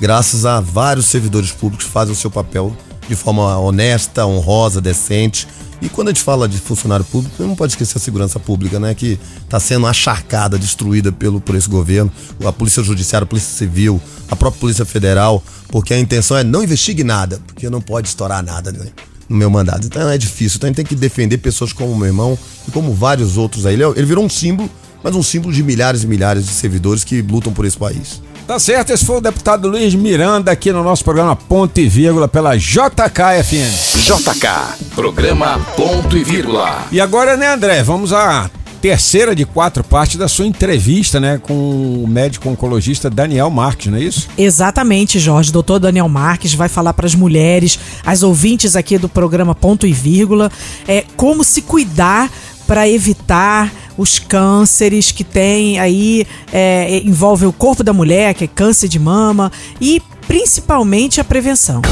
Graças 0.00 0.46
a 0.46 0.60
vários 0.60 1.06
servidores 1.06 1.50
públicos 1.50 1.86
que 1.86 1.92
fazem 1.92 2.12
o 2.12 2.16
seu 2.16 2.30
papel 2.30 2.72
de 3.08 3.16
forma 3.16 3.58
honesta, 3.58 4.24
honrosa, 4.24 4.80
decente 4.80 5.48
E 5.80 5.88
quando 5.88 6.08
a 6.08 6.10
gente 6.10 6.22
fala 6.22 6.48
de 6.48 6.58
funcionário 6.58 7.04
público, 7.04 7.40
não 7.42 7.54
pode 7.54 7.72
esquecer 7.72 7.98
a 7.98 8.00
segurança 8.00 8.40
pública, 8.40 8.80
né? 8.80 8.94
Que 8.94 9.18
está 9.44 9.60
sendo 9.60 9.86
acharcada, 9.86 10.58
destruída 10.58 11.12
pelo, 11.12 11.40
por 11.40 11.54
esse 11.54 11.68
governo, 11.68 12.10
a 12.44 12.52
Polícia 12.52 12.82
Judiciária, 12.82 13.24
a 13.24 13.26
Polícia 13.28 13.56
Civil, 13.56 14.00
a 14.28 14.34
própria 14.34 14.60
Polícia 14.60 14.84
Federal, 14.84 15.42
porque 15.68 15.94
a 15.94 15.98
intenção 15.98 16.36
é 16.36 16.42
não 16.42 16.64
investigue 16.64 17.04
nada, 17.04 17.40
porque 17.46 17.70
não 17.70 17.80
pode 17.80 18.08
estourar 18.08 18.42
nada 18.42 18.72
né? 18.72 18.86
no 19.28 19.36
meu 19.36 19.50
mandato. 19.50 19.86
Então 19.86 20.08
é 20.08 20.18
difícil. 20.18 20.56
Então 20.56 20.66
a 20.66 20.70
gente 20.70 20.76
tem 20.76 20.84
que 20.84 20.96
defender 20.96 21.38
pessoas 21.38 21.72
como 21.72 21.94
meu 21.96 22.06
irmão 22.06 22.36
e 22.66 22.70
como 22.72 22.92
vários 22.92 23.36
outros 23.36 23.64
aí. 23.64 23.74
Ele, 23.74 23.84
é, 23.84 23.88
ele 23.90 24.06
virou 24.06 24.24
um 24.24 24.28
símbolo, 24.28 24.68
mas 25.02 25.14
um 25.14 25.22
símbolo 25.22 25.52
de 25.54 25.62
milhares 25.62 26.02
e 26.02 26.06
milhares 26.08 26.44
de 26.44 26.52
servidores 26.52 27.04
que 27.04 27.22
lutam 27.22 27.52
por 27.52 27.64
esse 27.64 27.76
país. 27.76 28.20
Tá 28.48 28.58
certo, 28.58 28.94
esse 28.94 29.04
foi 29.04 29.18
o 29.18 29.20
deputado 29.20 29.68
Luiz 29.68 29.94
Miranda 29.94 30.50
aqui 30.50 30.72
no 30.72 30.82
nosso 30.82 31.04
programa 31.04 31.36
Ponto 31.36 31.78
e 31.78 31.86
Vírgula 31.86 32.26
pela 32.26 32.56
JKFM. 32.56 33.98
JK, 33.98 34.88
programa 34.94 35.58
Ponto 35.76 36.16
e 36.16 36.24
Vírgula. 36.24 36.86
E 36.90 36.98
agora, 36.98 37.36
né, 37.36 37.46
André, 37.52 37.82
vamos 37.82 38.10
à 38.10 38.50
terceira 38.80 39.36
de 39.36 39.44
quatro 39.44 39.84
partes 39.84 40.16
da 40.16 40.28
sua 40.28 40.46
entrevista, 40.46 41.20
né, 41.20 41.36
com 41.36 41.52
o 41.52 42.06
médico 42.08 42.48
oncologista 42.48 43.10
Daniel 43.10 43.50
Marques, 43.50 43.88
não 43.88 43.98
é 43.98 44.00
isso? 44.00 44.26
Exatamente, 44.38 45.18
Jorge. 45.18 45.52
Doutor 45.52 45.78
Daniel 45.78 46.08
Marques 46.08 46.54
vai 46.54 46.70
falar 46.70 46.94
para 46.94 47.04
as 47.04 47.14
mulheres, 47.14 47.78
as 48.02 48.22
ouvintes 48.22 48.74
aqui 48.74 48.96
do 48.96 49.10
programa 49.10 49.54
Ponto 49.54 49.86
e 49.86 49.92
Vírgula, 49.92 50.50
é, 50.86 51.04
como 51.18 51.44
se 51.44 51.60
cuidar 51.60 52.30
para 52.66 52.88
evitar 52.88 53.70
os 53.98 54.20
cânceres 54.20 55.10
que 55.10 55.24
tem 55.24 55.80
aí, 55.80 56.24
é, 56.52 57.00
envolve 57.04 57.44
o 57.44 57.52
corpo 57.52 57.82
da 57.82 57.92
mulher, 57.92 58.32
que 58.32 58.44
é 58.44 58.46
câncer 58.46 58.88
de 58.88 58.98
mama, 58.98 59.50
e 59.80 60.00
principalmente 60.26 61.20
a 61.20 61.24
prevenção. 61.24 61.82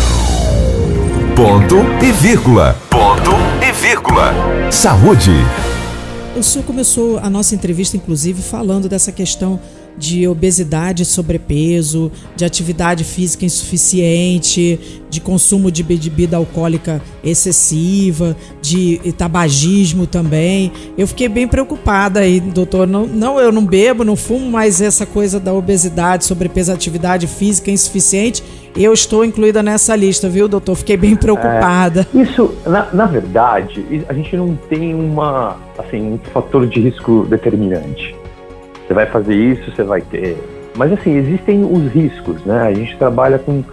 Ponto 1.34 1.76
e 2.02 2.12
vírgula. 2.12 2.78
Ponto 2.88 3.32
e 3.60 3.72
vírgula. 3.72 4.32
Saúde. 4.70 5.32
O 6.36 6.42
senhor 6.42 6.64
começou 6.64 7.18
a 7.18 7.28
nossa 7.28 7.54
entrevista, 7.54 7.96
inclusive, 7.96 8.40
falando 8.40 8.88
dessa 8.88 9.10
questão 9.10 9.58
de 9.98 10.26
obesidade 10.28 11.02
e 11.02 11.06
sobrepeso, 11.06 12.10
de 12.34 12.44
atividade 12.44 13.04
física 13.04 13.44
insuficiente, 13.44 14.78
de 15.08 15.20
consumo 15.20 15.70
de 15.70 15.82
bebida 15.82 16.36
alcoólica 16.36 17.00
excessiva, 17.24 18.36
de 18.60 19.00
tabagismo 19.16 20.06
também. 20.06 20.72
Eu 20.98 21.06
fiquei 21.06 21.28
bem 21.28 21.48
preocupada 21.48 22.20
aí, 22.20 22.40
doutor. 22.40 22.86
Não, 22.86 23.06
não, 23.06 23.40
eu 23.40 23.50
não 23.50 23.64
bebo, 23.64 24.04
não 24.04 24.16
fumo, 24.16 24.50
mas 24.50 24.80
essa 24.80 25.06
coisa 25.06 25.40
da 25.40 25.52
obesidade, 25.52 26.24
sobrepeso, 26.24 26.72
atividade 26.72 27.26
física 27.26 27.70
insuficiente, 27.70 28.42
eu 28.76 28.92
estou 28.92 29.24
incluída 29.24 29.62
nessa 29.62 29.96
lista, 29.96 30.28
viu, 30.28 30.46
doutor? 30.46 30.74
Fiquei 30.76 30.96
bem 30.96 31.16
preocupada. 31.16 32.06
É, 32.14 32.18
isso, 32.18 32.54
na, 32.66 32.92
na 32.92 33.06
verdade, 33.06 34.04
a 34.06 34.12
gente 34.12 34.36
não 34.36 34.54
tem 34.68 34.94
uma, 34.94 35.56
assim, 35.78 36.12
um 36.12 36.18
fator 36.32 36.66
de 36.66 36.80
risco 36.80 37.26
determinante. 37.28 38.14
Você 38.86 38.94
vai 38.94 39.06
fazer 39.06 39.34
isso, 39.34 39.70
você 39.70 39.82
vai 39.82 40.00
ter. 40.00 40.36
Mas 40.76 40.92
assim, 40.92 41.16
existem 41.16 41.64
os 41.64 41.90
riscos, 41.92 42.44
né? 42.44 42.62
A 42.62 42.72
gente 42.72 42.96
trabalha 42.96 43.38
com, 43.38 43.64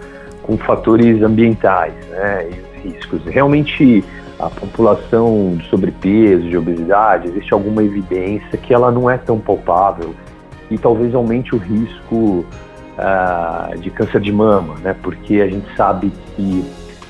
com 0.42 0.58
fatores 0.58 1.22
ambientais, 1.22 1.94
né? 2.10 2.48
E 2.50 2.90
os 2.90 2.94
riscos. 2.94 3.22
Realmente 3.26 4.04
a 4.40 4.50
população 4.50 5.56
de 5.58 5.70
sobrepeso, 5.70 6.50
de 6.50 6.58
obesidade, 6.58 7.28
existe 7.28 7.54
alguma 7.54 7.84
evidência 7.84 8.58
que 8.58 8.74
ela 8.74 8.92
não 8.92 9.10
é 9.10 9.18
tão 9.18 9.40
palpável 9.40 10.14
e 10.70 10.78
talvez 10.78 11.14
aumente 11.14 11.56
o 11.56 11.58
risco 11.58 12.46
uh, 12.98 13.78
de 13.78 13.90
câncer 13.92 14.20
de 14.20 14.32
mama, 14.32 14.76
né? 14.82 14.96
Porque 15.02 15.36
a 15.36 15.48
gente 15.48 15.68
sabe 15.76 16.12
que 16.36 16.66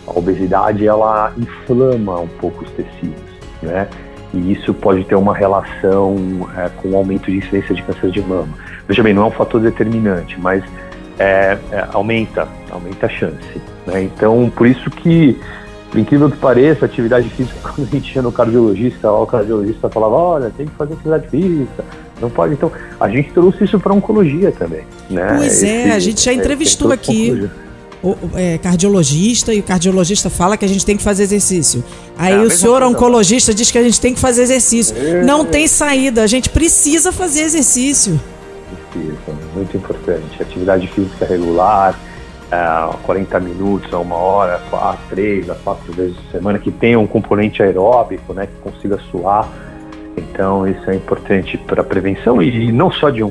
a 0.05 0.17
obesidade 0.17 0.85
ela 0.85 1.31
inflama 1.37 2.19
um 2.19 2.27
pouco 2.27 2.63
os 2.63 2.69
tecidos, 2.71 3.23
né? 3.61 3.87
E 4.33 4.53
isso 4.53 4.73
pode 4.73 5.03
ter 5.03 5.15
uma 5.15 5.35
relação 5.35 6.15
é, 6.57 6.69
com 6.69 6.89
o 6.89 6.97
aumento 6.97 7.29
de 7.29 7.37
incidência 7.37 7.75
de 7.75 7.83
câncer 7.83 8.09
de 8.09 8.21
mama. 8.21 8.49
Veja 8.87 9.03
bem, 9.03 9.13
não 9.13 9.23
é 9.23 9.25
um 9.27 9.31
fator 9.31 9.61
determinante, 9.61 10.39
mas 10.39 10.63
é, 11.19 11.57
é, 11.71 11.87
aumenta, 11.93 12.47
aumenta 12.71 13.05
a 13.05 13.09
chance. 13.09 13.61
Né? 13.85 14.03
Então, 14.03 14.51
por 14.55 14.65
isso 14.65 14.89
que, 14.89 15.39
por 15.91 15.99
incrível 15.99 16.31
que 16.31 16.37
pareça, 16.37 16.85
atividade 16.85 17.29
física, 17.29 17.57
quando 17.61 17.87
a 17.87 17.91
gente 17.91 18.15
ia 18.15 18.21
no 18.21 18.31
cardiologista, 18.31 19.11
o 19.11 19.25
cardiologista 19.27 19.89
falava, 19.89 20.15
olha, 20.15 20.49
tem 20.49 20.65
que 20.65 20.73
fazer 20.75 20.93
atividade 20.93 21.27
física, 21.27 21.83
não 22.19 22.29
pode. 22.29 22.53
Então, 22.53 22.71
a 22.99 23.09
gente 23.09 23.31
trouxe 23.31 23.63
isso 23.63 23.79
para 23.79 23.93
oncologia 23.93 24.51
também. 24.51 24.83
Né? 25.09 25.35
Pois 25.37 25.61
é, 25.61 25.91
a 25.91 25.99
gente 25.99 26.21
já 26.21 26.31
é, 26.31 26.35
entrevistou 26.35 26.91
aqui 26.91 27.31
o 27.31 27.49
é, 28.35 28.57
cardiologista 28.57 29.53
e 29.53 29.59
o 29.59 29.63
cardiologista 29.63 30.29
fala 30.29 30.57
que 30.57 30.65
a 30.65 30.67
gente 30.67 30.85
tem 30.85 30.97
que 30.97 31.03
fazer 31.03 31.23
exercício. 31.23 31.83
Aí 32.17 32.33
é, 32.33 32.39
o 32.39 32.49
senhor 32.51 32.81
coisa, 32.81 32.95
oncologista 32.95 33.53
diz 33.53 33.71
que 33.71 33.77
a 33.77 33.83
gente 33.83 33.99
tem 33.99 34.13
que 34.13 34.19
fazer 34.19 34.43
exercício. 34.43 34.95
É, 34.97 35.23
não 35.23 35.45
tem 35.45 35.67
saída, 35.67 36.23
a 36.23 36.27
gente 36.27 36.49
precisa 36.49 37.11
fazer 37.11 37.41
exercício. 37.41 38.19
Precisa, 38.91 39.17
muito 39.55 39.77
importante. 39.77 40.41
Atividade 40.41 40.87
física 40.87 41.25
regular, 41.25 41.97
é, 42.51 42.97
40 43.03 43.39
minutos 43.39 43.93
a 43.93 43.99
uma 43.99 44.15
hora, 44.15 44.61
quatro, 44.69 45.01
três 45.09 45.49
a 45.49 45.55
quatro 45.55 45.93
vezes 45.93 46.17
por 46.17 46.31
semana, 46.31 46.59
que 46.59 46.71
tenha 46.71 46.99
um 46.99 47.07
componente 47.07 47.63
aeróbico, 47.63 48.33
né, 48.33 48.47
que 48.47 48.69
consiga 48.69 48.99
suar 49.09 49.47
então, 50.17 50.67
isso 50.67 50.89
é 50.89 50.95
importante 50.95 51.57
para 51.57 51.81
a 51.81 51.83
prevenção 51.83 52.41
e 52.41 52.71
não 52.71 52.91
só 52.91 53.09
de 53.09 53.23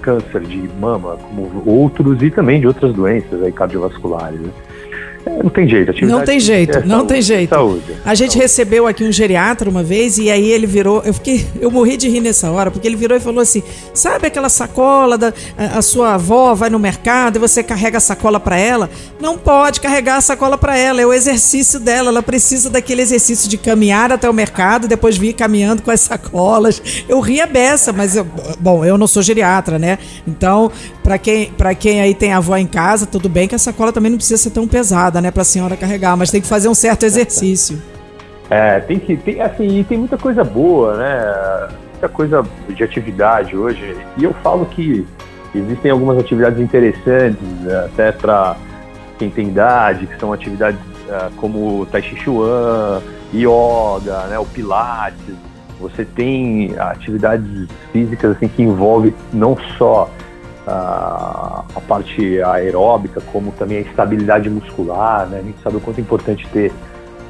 câncer 0.00 0.40
de 0.42 0.68
mama, 0.80 1.16
como 1.16 1.62
outros 1.66 2.22
e 2.22 2.30
também 2.30 2.60
de 2.60 2.66
outras 2.66 2.94
doenças 2.94 3.42
aí, 3.42 3.52
cardiovasculares. 3.52 4.40
Né? 4.40 4.50
É, 5.26 5.42
não 5.42 5.50
tem 5.50 5.68
jeito. 5.68 6.06
Não 6.06 6.24
tem 6.24 6.40
jeito, 6.40 6.78
é 6.78 6.80
não 6.80 6.96
saúde, 6.96 7.08
tem 7.08 7.22
jeito. 7.22 7.50
Saúde, 7.50 7.96
a 8.04 8.14
gente 8.14 8.32
saúde. 8.32 8.42
recebeu 8.42 8.86
aqui 8.86 9.04
um 9.04 9.12
geriatra 9.12 9.68
uma 9.68 9.82
vez 9.82 10.18
e 10.18 10.30
aí 10.30 10.50
ele 10.50 10.66
virou, 10.66 11.02
eu 11.04 11.12
fiquei, 11.12 11.46
eu 11.60 11.70
morri 11.70 11.96
de 11.96 12.08
rir 12.08 12.20
nessa 12.20 12.50
hora, 12.50 12.70
porque 12.70 12.86
ele 12.86 12.96
virou 12.96 13.16
e 13.16 13.20
falou 13.20 13.40
assim: 13.40 13.62
"Sabe 13.92 14.26
aquela 14.26 14.48
sacola 14.48 15.18
da 15.18 15.32
a, 15.56 15.78
a 15.78 15.82
sua 15.82 16.14
avó 16.14 16.54
vai 16.54 16.70
no 16.70 16.78
mercado 16.78 17.36
e 17.36 17.38
você 17.38 17.62
carrega 17.62 17.98
a 17.98 18.00
sacola 18.00 18.40
para 18.40 18.56
ela? 18.56 18.88
Não 19.20 19.36
pode 19.36 19.80
carregar 19.80 20.16
a 20.16 20.20
sacola 20.20 20.56
para 20.56 20.76
ela, 20.76 21.00
é 21.00 21.06
o 21.06 21.12
exercício 21.12 21.78
dela, 21.78 22.08
ela 22.08 22.22
precisa 22.22 22.70
daquele 22.70 23.02
exercício 23.02 23.48
de 23.48 23.58
caminhar 23.58 24.12
até 24.12 24.28
o 24.28 24.32
mercado, 24.32 24.88
depois 24.88 25.16
vir 25.16 25.32
caminhando 25.34 25.82
com 25.82 25.90
as 25.90 26.00
sacolas". 26.00 26.82
Eu 27.08 27.20
ria 27.20 27.46
beça, 27.46 27.92
mas 27.92 28.16
eu, 28.16 28.26
bom, 28.58 28.84
eu 28.84 28.96
não 28.96 29.06
sou 29.06 29.22
geriatra, 29.22 29.78
né? 29.78 29.98
Então, 30.26 30.70
para 31.10 31.18
quem 31.18 31.50
para 31.50 31.74
quem 31.74 32.00
aí 32.00 32.14
tem 32.14 32.32
avó 32.32 32.56
em 32.56 32.68
casa, 32.68 33.04
tudo 33.04 33.28
bem 33.28 33.48
que 33.48 33.54
a 33.56 33.58
sacola 33.58 33.92
também 33.92 34.12
não 34.12 34.16
precisa 34.16 34.40
ser 34.40 34.50
tão 34.50 34.68
pesada 34.68 35.20
né, 35.20 35.32
pra 35.32 35.42
senhora 35.42 35.76
carregar, 35.76 36.16
mas 36.16 36.30
tem 36.30 36.40
que 36.40 36.46
fazer 36.46 36.68
um 36.68 36.74
certo 36.74 37.04
exercício. 37.04 37.80
É, 38.52 38.80
tem 38.80 38.98
que, 38.98 39.16
tem, 39.16 39.40
assim, 39.40 39.84
tem 39.88 39.96
muita 39.96 40.18
coisa 40.18 40.42
boa, 40.42 40.96
né, 40.96 41.68
muita 41.92 42.08
coisa 42.08 42.44
de 42.68 42.82
atividade 42.82 43.56
hoje, 43.56 43.96
e 44.18 44.24
eu 44.24 44.34
falo 44.42 44.66
que 44.66 45.06
existem 45.54 45.88
algumas 45.88 46.18
atividades 46.18 46.58
interessantes, 46.58 47.40
né, 47.60 47.84
até 47.84 48.10
para 48.10 48.56
quem 49.20 49.30
tem 49.30 49.46
idade, 49.46 50.08
que 50.08 50.18
são 50.18 50.32
atividades 50.32 50.80
uh, 50.80 51.30
como 51.36 51.86
Tai 51.92 52.02
Chi 52.02 52.16
Chuan, 52.16 53.00
Yoga, 53.32 54.26
né, 54.26 54.36
o 54.36 54.44
Pilates, 54.44 55.36
você 55.80 56.04
tem 56.04 56.76
atividades 56.76 57.68
físicas 57.92 58.36
assim 58.36 58.48
que 58.48 58.64
envolve 58.64 59.14
não 59.32 59.56
só 59.78 60.10
a, 60.70 61.80
parte 61.88 62.40
aeróbica, 62.42 63.20
como 63.32 63.50
também 63.52 63.78
a 63.78 63.80
estabilidade 63.80 64.48
muscular, 64.48 65.26
né? 65.26 65.40
A 65.40 65.42
gente 65.42 65.60
sabe 65.60 65.76
o 65.76 65.80
quanto 65.80 65.98
é 65.98 66.00
importante 66.00 66.46
ter 66.48 66.72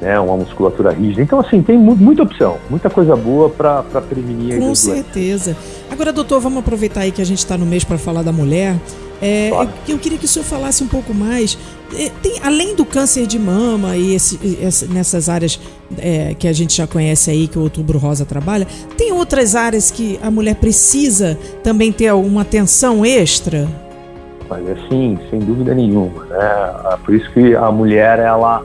né, 0.01 0.19
uma 0.19 0.35
musculatura 0.35 0.91
rígida. 0.91 1.21
Então, 1.21 1.39
assim, 1.39 1.61
tem 1.61 1.77
muita 1.77 2.23
opção, 2.23 2.57
muita 2.69 2.89
coisa 2.89 3.15
boa 3.15 3.49
para 3.49 3.83
prevenir. 4.01 4.59
Com 4.59 4.73
certeza. 4.73 5.55
Agora, 5.89 6.11
doutor, 6.11 6.41
vamos 6.41 6.59
aproveitar 6.59 7.01
aí 7.01 7.11
que 7.11 7.21
a 7.21 7.25
gente 7.25 7.37
está 7.37 7.57
no 7.57 7.65
mês 7.65 7.83
para 7.83 7.97
falar 7.97 8.23
da 8.23 8.31
mulher. 8.31 8.75
É, 9.21 9.49
claro. 9.51 9.69
eu, 9.87 9.93
eu, 9.93 9.99
queria 9.99 10.17
que 10.17 10.25
o 10.25 10.27
senhor 10.27 10.43
falasse 10.43 10.83
um 10.83 10.87
pouco 10.87 11.13
mais. 11.13 11.55
É, 11.95 12.09
tem, 12.23 12.39
além 12.43 12.75
do 12.75 12.83
câncer 12.83 13.27
de 13.27 13.37
mama 13.37 13.95
e 13.95 14.15
esse, 14.15 14.39
esse, 14.59 14.87
nessas 14.87 15.29
áreas 15.29 15.59
é, 15.99 16.33
que 16.33 16.47
a 16.47 16.53
gente 16.53 16.75
já 16.75 16.87
conhece 16.87 17.29
aí, 17.29 17.47
que 17.47 17.59
o 17.59 17.61
Outubro 17.61 17.99
Rosa 17.99 18.25
trabalha, 18.25 18.65
tem 18.97 19.11
outras 19.11 19.55
áreas 19.55 19.91
que 19.91 20.19
a 20.23 20.31
mulher 20.31 20.55
precisa 20.55 21.37
também 21.63 21.91
ter 21.91 22.11
uma 22.13 22.41
atenção 22.41 23.05
extra? 23.05 23.67
Olha, 24.49 24.75
sim, 24.89 25.19
sem 25.29 25.39
dúvida 25.39 25.75
nenhuma. 25.75 26.25
Né? 26.25 26.97
Por 27.05 27.13
isso 27.13 27.31
que 27.31 27.55
a 27.55 27.71
mulher, 27.71 28.17
ela 28.17 28.63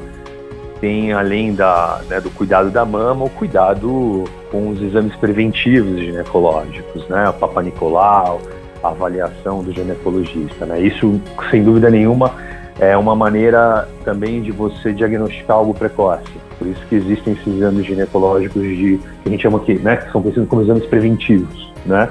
tem, 0.87 1.13
além 1.13 1.53
da, 1.53 2.01
né, 2.09 2.21
do 2.21 2.31
cuidado 2.31 2.71
da 2.71 2.85
mama, 2.85 3.25
o 3.25 3.31
cuidado 3.31 4.23
com 4.53 4.69
os 4.69 4.81
exames 4.81 5.17
preventivos 5.17 5.99
ginecológicos, 5.99 7.09
né? 7.09 7.29
O 7.29 7.33
Papa 7.33 7.61
Nicolau, 7.61 8.41
a 8.81 8.91
avaliação 8.91 9.65
do 9.65 9.73
ginecologista, 9.73 10.65
né? 10.65 10.81
Isso, 10.81 11.21
sem 11.51 11.65
dúvida 11.65 11.91
nenhuma, 11.91 12.33
é 12.79 12.97
uma 12.97 13.17
maneira 13.17 13.89
também 14.05 14.41
de 14.41 14.53
você 14.53 14.93
diagnosticar 14.93 15.57
algo 15.57 15.75
precoce. 15.75 16.31
Por 16.57 16.69
isso 16.69 16.81
que 16.89 16.95
existem 16.95 17.33
esses 17.33 17.57
exames 17.57 17.85
ginecológicos 17.85 18.63
de, 18.63 19.01
que 19.23 19.29
a 19.29 19.31
gente 19.31 19.43
chama 19.43 19.59
aqui, 19.59 19.75
né? 19.81 19.97
Que 19.97 20.13
são 20.13 20.23
conhecidos 20.23 20.49
como 20.49 20.63
exames 20.63 20.87
preventivos, 20.87 21.73
né? 21.85 22.09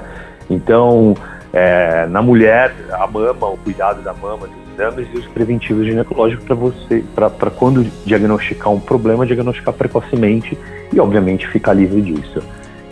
Então, 0.50 1.14
é, 1.50 2.04
na 2.08 2.20
mulher, 2.20 2.74
a 2.92 3.06
mama, 3.06 3.48
o 3.48 3.56
cuidado 3.56 4.02
da 4.02 4.12
mama, 4.12 4.46
exames 4.76 5.08
e 5.12 5.18
os 5.18 5.26
preventivos 5.26 5.86
ginecológicos 5.86 6.44
para 6.44 6.54
você, 6.54 7.04
para 7.14 7.50
quando 7.50 7.84
diagnosticar 8.04 8.72
um 8.72 8.78
problema, 8.78 9.26
diagnosticar 9.26 9.74
precocemente 9.74 10.56
e, 10.92 11.00
obviamente, 11.00 11.48
ficar 11.48 11.72
livre 11.72 12.02
disso. 12.02 12.42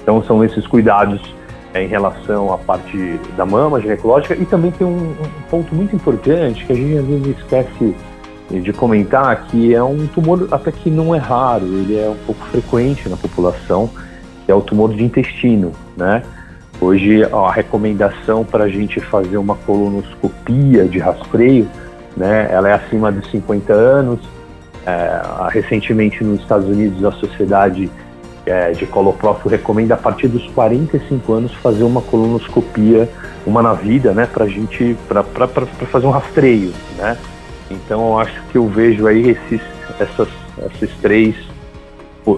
Então, 0.03 0.23
são 0.25 0.45
esses 0.45 0.67
cuidados 0.67 1.35
é, 1.73 1.83
em 1.83 1.89
relação 1.89 2.53
à 2.53 2.59
parte 2.59 3.19
da 3.37 3.45
mama 3.45 3.81
ginecológica 3.81 4.35
e 4.35 4.45
também 4.47 4.71
tem 4.71 4.87
um, 4.87 5.11
um 5.11 5.43
ponto 5.51 5.75
muito 5.75 5.95
importante 5.95 6.65
que 6.65 6.73
a 6.73 6.77
gente 6.77 6.99
às 6.99 7.05
vezes 7.05 7.39
esquece 7.39 7.95
de 8.51 8.73
comentar 8.73 9.47
que 9.47 9.75
é 9.75 9.83
um 9.83 10.07
tumor 10.07 10.47
até 10.51 10.71
que 10.71 10.91
não 10.91 11.15
é 11.15 11.19
raro, 11.19 11.65
ele 11.65 11.99
é 11.99 12.09
um 12.09 12.27
pouco 12.27 12.45
frequente 12.47 13.09
na 13.09 13.17
população, 13.17 13.91
que 14.45 14.53
é 14.53 14.55
o 14.55 14.61
tumor 14.61 14.93
de 14.93 15.03
intestino, 15.03 15.73
né? 15.97 16.23
Hoje 16.85 17.25
a 17.25 17.51
recomendação 17.51 18.45
para 18.45 18.65
a 18.65 18.69
gente 18.69 19.01
fazer 19.01 19.39
uma 19.39 19.55
colonoscopia 19.55 20.85
de 20.85 20.99
rastreio, 20.99 21.67
né, 22.15 22.47
ela 22.51 22.69
é 22.69 22.75
acima 22.75 23.11
de 23.11 23.27
50 23.31 23.73
anos. 23.73 24.21
É, 24.87 25.23
recentemente 25.49 26.23
nos 26.23 26.43
Estados 26.43 26.69
Unidos 26.69 27.03
a 27.03 27.11
sociedade 27.13 27.91
é, 28.45 28.73
de 28.73 28.85
coloprofo 28.85 29.49
recomenda 29.49 29.95
a 29.95 29.97
partir 29.97 30.29
dos 30.29 30.47
45 30.51 31.33
anos 31.33 31.55
fazer 31.55 31.85
uma 31.85 32.03
colonoscopia, 32.03 33.09
uma 33.47 33.63
na 33.63 33.73
vida, 33.73 34.13
né, 34.13 34.27
para 34.31 34.47
gente, 34.47 34.95
para 35.09 35.25
fazer 35.87 36.07
um 36.07 36.11
rastreio, 36.11 36.71
né. 36.99 37.17
Então 37.71 38.09
eu 38.09 38.19
acho 38.19 38.43
que 38.53 38.59
eu 38.59 38.69
vejo 38.69 39.07
aí 39.07 39.31
esses, 39.31 39.63
essas, 39.99 40.29
esses 40.75 40.95
três, 40.99 41.35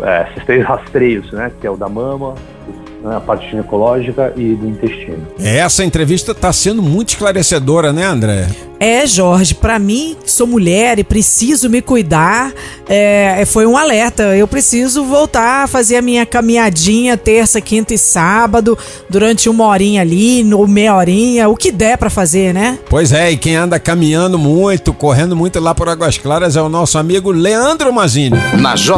é, 0.05 0.29
esses 0.31 0.45
três 0.45 0.65
rastreios, 0.65 1.33
né, 1.33 1.51
que 1.61 1.67
é 1.67 1.71
o 1.71 1.77
da 1.77 1.89
mama, 1.89 2.37
né, 2.69 2.86
a 3.15 3.21
parte 3.21 3.49
ginecológica 3.51 4.33
e 4.37 4.55
do 4.55 4.69
intestino. 4.69 5.27
Essa 5.39 5.85
entrevista 5.85 6.33
está 6.33 6.53
sendo 6.53 6.83
muito 6.83 7.11
esclarecedora, 7.11 7.93
né, 7.93 8.05
André? 8.05 8.47
É, 8.79 9.07
Jorge, 9.07 9.55
para 9.55 9.79
mim, 9.79 10.17
sou 10.27 10.47
mulher 10.47 10.99
e 10.99 11.05
preciso 11.05 11.69
me 11.71 11.81
cuidar, 11.81 12.53
é, 12.89 13.43
foi 13.47 13.67
um 13.67 13.77
alerta. 13.77 14.37
Eu 14.37 14.47
preciso 14.47 15.05
voltar 15.05 15.65
a 15.65 15.67
fazer 15.67 15.97
a 15.97 16.03
minha 16.03 16.27
caminhadinha 16.27 17.17
terça, 17.17 17.61
quinta 17.61 17.95
e 17.95 17.99
sábado, 17.99 18.77
durante 19.09 19.49
uma 19.49 19.65
horinha 19.67 20.03
ali, 20.03 20.53
ou 20.53 20.67
meia 20.67 20.95
horinha, 20.95 21.49
o 21.49 21.57
que 21.57 21.73
der 21.73 21.97
para 21.97 22.11
fazer, 22.11 22.53
né? 22.53 22.79
Pois 22.89 23.13
é, 23.13 23.31
e 23.31 23.37
quem 23.37 23.57
anda 23.57 23.79
caminhando 23.79 24.39
muito, 24.39 24.93
correndo 24.93 25.35
muito 25.35 25.59
lá 25.59 25.75
por 25.75 25.89
Águas 25.89 26.19
Claras 26.19 26.57
é 26.57 26.61
o 26.61 26.69
nosso 26.69 26.99
amigo 26.99 27.31
Leandro 27.31 27.93
Mazini. 27.93 28.39
Na 28.61 28.75
JK, 28.75 28.95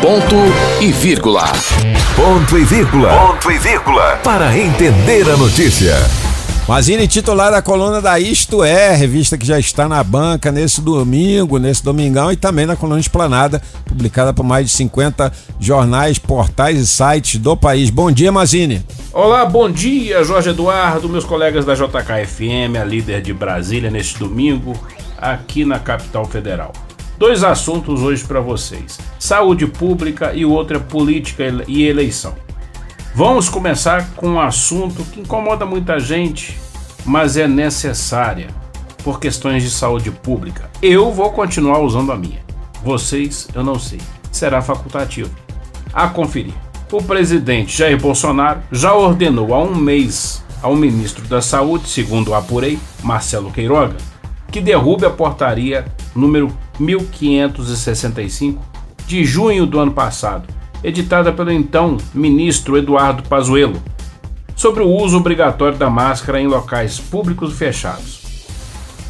ponto 0.00 0.36
e 0.80 0.92
vírgula. 0.92 1.44
Ponto 2.14 2.58
e 2.58 2.64
vírgula. 2.64 3.10
Ponto 3.10 3.50
e 3.50 3.58
vírgula. 3.58 4.20
Para 4.22 4.56
entender 4.56 5.28
a 5.28 5.36
notícia. 5.36 5.96
Mazini, 6.68 7.08
titular 7.08 7.50
da 7.50 7.60
coluna 7.60 8.00
da 8.00 8.20
Isto 8.20 8.62
É, 8.62 8.94
revista 8.94 9.36
que 9.36 9.44
já 9.44 9.58
está 9.58 9.88
na 9.88 10.02
banca 10.02 10.52
nesse 10.52 10.80
domingo, 10.80 11.58
nesse 11.58 11.82
domingão, 11.84 12.30
e 12.30 12.36
também 12.36 12.64
na 12.64 12.76
coluna 12.76 13.00
Esplanada, 13.00 13.60
publicada 13.84 14.32
por 14.32 14.44
mais 14.44 14.66
de 14.66 14.72
50 14.72 15.32
jornais, 15.58 16.20
portais 16.20 16.78
e 16.78 16.86
sites 16.86 17.40
do 17.40 17.56
país. 17.56 17.90
Bom 17.90 18.12
dia, 18.12 18.30
Mazini. 18.30 18.86
Olá, 19.12 19.44
bom 19.44 19.68
dia, 19.68 20.22
Jorge 20.22 20.50
Eduardo, 20.50 21.08
meus 21.08 21.24
colegas 21.24 21.64
da 21.64 21.74
JKFM, 21.74 22.78
a 22.80 22.84
líder 22.84 23.20
de 23.22 23.34
Brasília, 23.34 23.90
neste 23.90 24.20
domingo, 24.20 24.78
aqui 25.18 25.64
na 25.64 25.80
capital 25.80 26.24
federal. 26.26 26.72
Dois 27.18 27.42
assuntos 27.42 28.02
hoje 28.02 28.24
para 28.24 28.40
vocês: 28.40 29.00
saúde 29.18 29.66
pública 29.66 30.32
e 30.32 30.44
o 30.44 30.52
outro 30.52 30.76
é 30.76 30.80
política 30.80 31.44
e 31.66 31.82
eleição. 31.82 32.34
Vamos 33.14 33.50
começar 33.50 34.10
com 34.16 34.26
um 34.26 34.40
assunto 34.40 35.04
que 35.04 35.20
incomoda 35.20 35.66
muita 35.66 36.00
gente, 36.00 36.58
mas 37.04 37.36
é 37.36 37.46
necessária 37.46 38.48
por 39.04 39.20
questões 39.20 39.62
de 39.62 39.70
saúde 39.70 40.10
pública. 40.10 40.70
Eu 40.80 41.12
vou 41.12 41.30
continuar 41.30 41.80
usando 41.80 42.10
a 42.10 42.16
minha. 42.16 42.40
Vocês, 42.82 43.48
eu 43.54 43.62
não 43.62 43.78
sei. 43.78 44.00
Será 44.30 44.62
facultativo. 44.62 45.30
A 45.92 46.08
conferir. 46.08 46.54
O 46.90 47.02
presidente 47.02 47.76
Jair 47.76 48.00
Bolsonaro 48.00 48.62
já 48.72 48.94
ordenou 48.94 49.52
há 49.52 49.62
um 49.62 49.74
mês 49.74 50.42
ao 50.62 50.74
ministro 50.74 51.26
da 51.26 51.42
Saúde, 51.42 51.90
segundo 51.90 52.34
apurei, 52.34 52.78
Marcelo 53.02 53.52
Queiroga, 53.52 53.96
que 54.50 54.60
derrube 54.60 55.04
a 55.04 55.10
portaria 55.10 55.84
número 56.14 56.50
1565 56.80 58.62
de 59.06 59.22
junho 59.22 59.66
do 59.66 59.78
ano 59.78 59.92
passado, 59.92 60.48
editada 60.82 61.32
pelo 61.32 61.50
então 61.50 61.96
ministro 62.12 62.76
Eduardo 62.76 63.22
Pazuello, 63.24 63.82
sobre 64.54 64.82
o 64.82 64.88
uso 64.88 65.16
obrigatório 65.16 65.78
da 65.78 65.90
máscara 65.90 66.40
em 66.40 66.46
locais 66.46 66.98
públicos 66.98 67.56
fechados. 67.56 68.22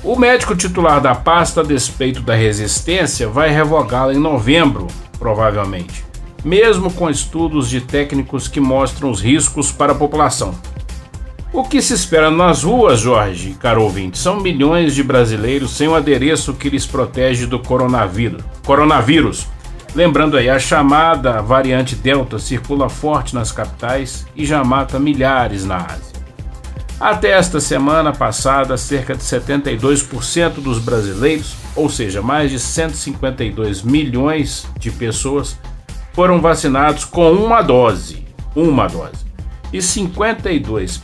O 0.05 0.17
médico 0.17 0.57
titular 0.57 1.01
da 1.01 1.15
pasta, 1.15 1.61
a 1.61 1.65
despeito 1.65 2.23
da 2.23 2.35
resistência, 2.35 3.29
vai 3.29 3.51
revogá-la 3.51 4.13
em 4.13 4.19
novembro, 4.19 4.89
provavelmente, 5.19 6.05
mesmo 6.45 6.93
com 6.93 7.09
estudos 7.09 7.69
de 7.69 7.81
técnicos 7.81 8.49
que 8.49 8.59
mostram 8.59 9.11
os 9.11 9.21
riscos 9.21 9.71
para 9.71 9.93
a 9.93 9.95
população. 9.95 10.55
O 11.53 11.63
que 11.65 11.83
se 11.83 11.93
espera 11.93 12.31
nas 12.31 12.65
ruas, 12.65 13.01
Jorge, 13.01 13.55
caro 13.61 13.83
ouvinte, 13.83 14.19
são 14.19 14.41
milhões 14.41 14.95
de 14.95 15.03
brasileiros 15.03 15.77
sem 15.77 15.87
o 15.87 15.95
adereço 15.95 16.55
que 16.55 16.71
lhes 16.71 16.87
protege 16.87 17.45
do 17.47 17.59
coronavírus. 17.59 18.43
Coronavírus 18.65 19.47
Lembrando 19.95 20.39
aí, 20.39 20.49
a 20.49 20.59
chamada 20.59 21.43
variante 21.43 21.95
Delta 21.95 22.39
circula 22.39 22.89
forte 22.89 23.35
nas 23.35 23.53
capitais 23.53 24.27
e 24.35 24.47
já 24.47 24.65
mata 24.65 24.99
milhares 24.99 25.67
na 25.67 25.85
Ásia. 25.85 26.13
Até 26.99 27.33
esta 27.33 27.61
semana 27.61 28.11
passada, 28.13 28.77
cerca 28.79 29.15
de 29.15 29.23
72% 29.23 30.61
dos 30.61 30.79
brasileiros, 30.79 31.57
ou 31.77 31.91
seja, 31.91 32.23
mais 32.23 32.51
de 32.51 32.59
152 32.59 33.83
milhões 33.83 34.67
de 34.79 34.91
pessoas, 34.91 35.59
foram 36.13 36.41
vacinados 36.41 37.05
com 37.05 37.33
uma 37.33 37.61
dose, 37.61 38.25
uma 38.55 38.87
dose. 38.87 39.27
E 39.73 39.79
52% 39.79 41.03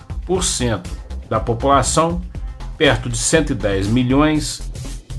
da 1.28 1.40
população, 1.40 2.22
perto 2.78 3.10
de 3.10 3.18
110 3.18 3.88
milhões, 3.88 4.62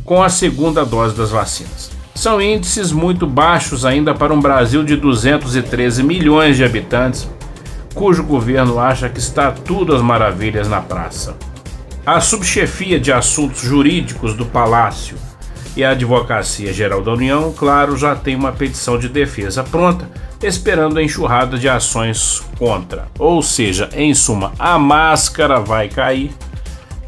com 0.03 0.23
a 0.23 0.29
segunda 0.29 0.83
dose 0.85 1.13
das 1.13 1.29
vacinas. 1.29 1.98
São 2.19 2.41
índices 2.41 2.91
muito 2.91 3.25
baixos 3.25 3.85
ainda 3.85 4.13
para 4.13 4.33
um 4.33 4.41
Brasil 4.41 4.83
de 4.83 4.97
213 4.97 6.03
milhões 6.03 6.57
de 6.57 6.65
habitantes, 6.65 7.29
cujo 7.93 8.25
governo 8.25 8.77
acha 8.77 9.07
que 9.07 9.19
está 9.19 9.53
tudo 9.53 9.95
às 9.95 10.01
maravilhas 10.01 10.67
na 10.67 10.81
praça. 10.81 11.37
A 12.05 12.19
subchefia 12.19 12.99
de 12.99 13.13
assuntos 13.13 13.61
jurídicos 13.61 14.33
do 14.33 14.45
Palácio 14.45 15.15
e 15.77 15.81
a 15.81 15.91
Advocacia 15.91 16.73
Geral 16.73 17.01
da 17.01 17.13
União, 17.13 17.53
claro, 17.53 17.95
já 17.95 18.13
tem 18.17 18.35
uma 18.35 18.51
petição 18.51 18.99
de 18.99 19.07
defesa 19.07 19.63
pronta, 19.63 20.09
esperando 20.43 20.99
a 20.99 21.01
enxurrada 21.01 21.57
de 21.57 21.69
ações 21.69 22.43
contra. 22.57 23.07
Ou 23.17 23.41
seja, 23.41 23.87
em 23.93 24.13
suma, 24.13 24.51
a 24.59 24.77
máscara 24.77 25.61
vai 25.61 25.87
cair, 25.87 26.31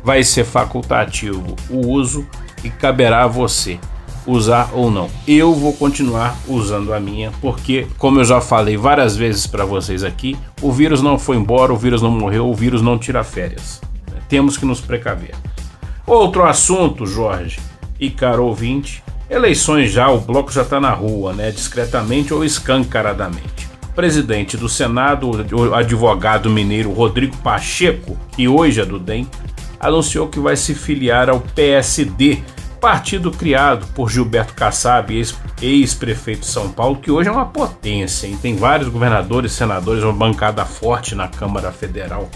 vai 0.01 0.23
ser 0.23 0.45
facultativo 0.45 1.57
o 1.69 1.85
uso 1.85 2.25
e 2.63 2.69
caberá 2.69 3.25
a 3.25 3.27
você 3.27 3.77
usar 4.25 4.71
ou 4.73 4.91
não. 4.91 5.09
Eu 5.27 5.53
vou 5.53 5.73
continuar 5.73 6.37
usando 6.47 6.93
a 6.93 6.99
minha, 6.99 7.31
porque, 7.41 7.87
como 7.97 8.19
eu 8.19 8.25
já 8.25 8.41
falei 8.41 8.77
várias 8.77 9.15
vezes 9.15 9.47
para 9.47 9.65
vocês 9.65 10.03
aqui, 10.03 10.37
o 10.61 10.71
vírus 10.71 11.01
não 11.01 11.17
foi 11.17 11.37
embora, 11.37 11.73
o 11.73 11.77
vírus 11.77 12.01
não 12.01 12.11
morreu, 12.11 12.49
o 12.49 12.53
vírus 12.53 12.81
não 12.81 12.97
tira 12.97 13.23
férias. 13.23 13.81
Temos 14.29 14.57
que 14.57 14.65
nos 14.65 14.79
precaver. 14.79 15.35
Outro 16.05 16.43
assunto, 16.43 17.05
Jorge 17.05 17.59
e 17.99 18.09
caro 18.09 18.45
ouvinte, 18.45 19.03
eleições 19.29 19.91
já, 19.91 20.09
o 20.09 20.19
bloco 20.19 20.51
já 20.51 20.63
está 20.63 20.79
na 20.79 20.91
rua, 20.91 21.33
né? 21.33 21.51
Discretamente 21.51 22.33
ou 22.33 22.43
escancaradamente. 22.43 23.69
Presidente 23.95 24.57
do 24.57 24.67
Senado, 24.67 25.29
o 25.29 25.75
advogado 25.75 26.49
mineiro 26.49 26.91
Rodrigo 26.91 27.37
Pacheco, 27.37 28.17
que 28.35 28.47
hoje 28.47 28.81
é 28.81 28.85
do 28.85 28.97
DEM, 28.97 29.27
anunciou 29.79 30.27
que 30.27 30.39
vai 30.39 30.55
se 30.55 30.73
filiar 30.73 31.29
ao 31.29 31.41
PSD 31.41 32.41
partido 32.81 33.31
criado 33.31 33.85
por 33.93 34.09
Gilberto 34.09 34.55
Kassab, 34.55 35.13
ex-prefeito 35.61 36.41
de 36.41 36.47
São 36.47 36.71
Paulo, 36.71 36.97
que 36.97 37.11
hoje 37.11 37.29
é 37.29 37.31
uma 37.31 37.45
potência, 37.45 38.25
hein? 38.25 38.37
tem 38.41 38.55
vários 38.55 38.89
governadores, 38.89 39.51
senadores, 39.51 40.03
uma 40.03 40.11
bancada 40.11 40.65
forte 40.65 41.13
na 41.13 41.27
Câmara 41.27 41.71
Federal. 41.71 42.27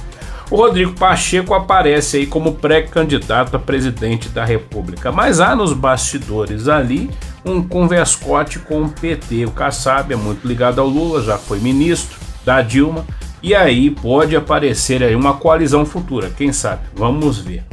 O 0.51 0.57
Rodrigo 0.57 0.93
Pacheco 0.93 1.55
aparece 1.55 2.17
aí 2.17 2.27
como 2.27 2.53
pré-candidato 2.53 3.55
a 3.55 3.59
presidente 3.59 4.29
da 4.29 4.45
República, 4.45 5.11
mas 5.11 5.39
há 5.39 5.55
nos 5.55 5.73
bastidores 5.73 6.67
ali 6.67 7.09
um 7.43 7.67
converscote 7.67 8.59
com 8.59 8.83
o 8.83 8.89
PT. 8.89 9.45
O 9.45 9.51
Kassab 9.51 10.13
é 10.13 10.15
muito 10.15 10.47
ligado 10.47 10.79
ao 10.79 10.87
Lula, 10.87 11.23
já 11.23 11.39
foi 11.39 11.59
ministro 11.59 12.19
da 12.45 12.61
Dilma, 12.61 13.03
e 13.41 13.55
aí 13.55 13.89
pode 13.89 14.35
aparecer 14.35 15.01
aí 15.01 15.15
uma 15.15 15.33
coalizão 15.33 15.83
futura, 15.83 16.29
quem 16.29 16.53
sabe? 16.53 16.83
Vamos 16.95 17.39
ver. 17.39 17.63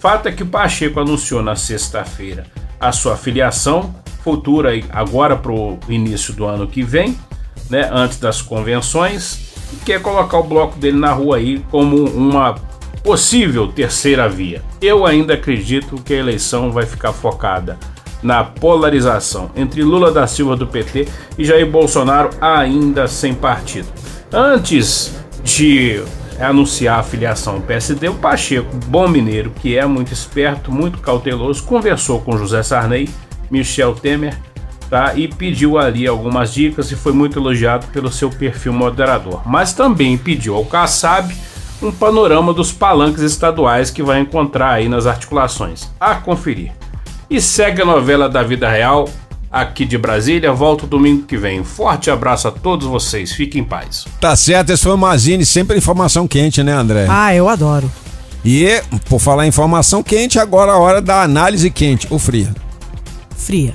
Fato 0.00 0.28
é 0.28 0.32
que 0.32 0.42
o 0.42 0.46
Pacheco 0.46 0.98
anunciou 0.98 1.42
na 1.42 1.54
sexta-feira 1.54 2.46
a 2.80 2.90
sua 2.90 3.18
filiação 3.18 3.94
futura 4.24 4.70
agora 4.90 5.36
para 5.36 5.52
o 5.52 5.78
início 5.90 6.32
do 6.32 6.46
ano 6.46 6.66
que 6.66 6.82
vem, 6.82 7.16
né, 7.68 7.88
antes 7.92 8.18
das 8.18 8.40
convenções, 8.40 9.52
e 9.72 9.76
quer 9.76 10.00
colocar 10.00 10.38
o 10.38 10.42
bloco 10.42 10.78
dele 10.78 10.98
na 10.98 11.12
rua 11.12 11.36
aí 11.36 11.62
como 11.70 11.96
uma 12.08 12.54
possível 13.02 13.68
terceira 13.68 14.26
via. 14.26 14.62
Eu 14.80 15.04
ainda 15.04 15.34
acredito 15.34 15.96
que 16.02 16.14
a 16.14 16.18
eleição 16.18 16.72
vai 16.72 16.86
ficar 16.86 17.12
focada 17.12 17.78
na 18.22 18.42
polarização 18.42 19.50
entre 19.54 19.82
Lula 19.82 20.10
da 20.10 20.26
Silva 20.26 20.56
do 20.56 20.66
PT 20.66 21.08
e 21.38 21.44
Jair 21.44 21.70
Bolsonaro 21.70 22.30
ainda 22.40 23.06
sem 23.06 23.34
partido. 23.34 23.88
Antes 24.32 25.14
de 25.44 26.02
anunciar 26.44 26.98
a 26.98 27.02
filiação 27.02 27.54
ao 27.54 27.60
PSD, 27.60 28.08
o 28.08 28.14
Pacheco, 28.14 28.74
bom 28.86 29.06
mineiro, 29.06 29.52
que 29.60 29.76
é 29.76 29.84
muito 29.86 30.12
esperto, 30.12 30.72
muito 30.72 30.98
cauteloso, 30.98 31.62
conversou 31.64 32.20
com 32.20 32.36
José 32.36 32.62
Sarney, 32.62 33.08
Michel 33.50 33.94
Temer, 33.94 34.36
tá? 34.88 35.14
E 35.14 35.28
pediu 35.28 35.78
ali 35.78 36.06
algumas 36.06 36.52
dicas 36.52 36.90
e 36.90 36.96
foi 36.96 37.12
muito 37.12 37.38
elogiado 37.38 37.86
pelo 37.88 38.10
seu 38.10 38.30
perfil 38.30 38.72
moderador. 38.72 39.42
Mas 39.46 39.72
também 39.72 40.18
pediu 40.18 40.56
ao 40.56 40.64
Kassab 40.64 41.34
um 41.82 41.90
panorama 41.90 42.52
dos 42.52 42.72
palanques 42.72 43.22
estaduais 43.22 43.90
que 43.90 44.02
vai 44.02 44.20
encontrar 44.20 44.72
aí 44.72 44.88
nas 44.88 45.06
articulações. 45.06 45.88
A 45.98 46.16
conferir. 46.16 46.72
E 47.30 47.40
segue 47.40 47.80
a 47.80 47.86
novela 47.86 48.28
da 48.28 48.42
vida 48.42 48.68
real 48.68 49.08
aqui 49.50 49.84
de 49.84 49.98
Brasília. 49.98 50.52
Volto 50.52 50.86
domingo 50.86 51.24
que 51.26 51.36
vem. 51.36 51.64
Forte 51.64 52.10
abraço 52.10 52.48
a 52.48 52.50
todos 52.50 52.86
vocês. 52.86 53.32
Fiquem 53.32 53.62
em 53.62 53.64
paz. 53.64 54.06
Tá 54.20 54.36
certo, 54.36 54.70
esse 54.70 54.82
foi 54.82 54.92
o 54.92 54.98
Mazini, 54.98 55.44
sempre 55.44 55.76
informação 55.76 56.28
quente, 56.28 56.62
né, 56.62 56.72
André? 56.72 57.06
Ah, 57.08 57.34
eu 57.34 57.48
adoro. 57.48 57.90
E, 58.44 58.80
por 59.08 59.18
falar 59.18 59.44
em 59.44 59.48
informação 59.48 60.02
quente, 60.02 60.38
agora 60.38 60.72
a 60.72 60.78
hora 60.78 61.02
da 61.02 61.22
análise 61.22 61.70
quente, 61.70 62.06
ou 62.10 62.18
fria. 62.18 62.54
Fria. 63.36 63.74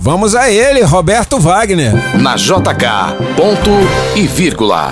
Vamos 0.00 0.34
a 0.34 0.50
ele, 0.50 0.82
Roberto 0.82 1.38
Wagner. 1.38 1.92
Na 2.18 2.34
JK, 2.34 3.36
ponto 3.36 3.70
e 4.16 4.26
vírgula. 4.26 4.90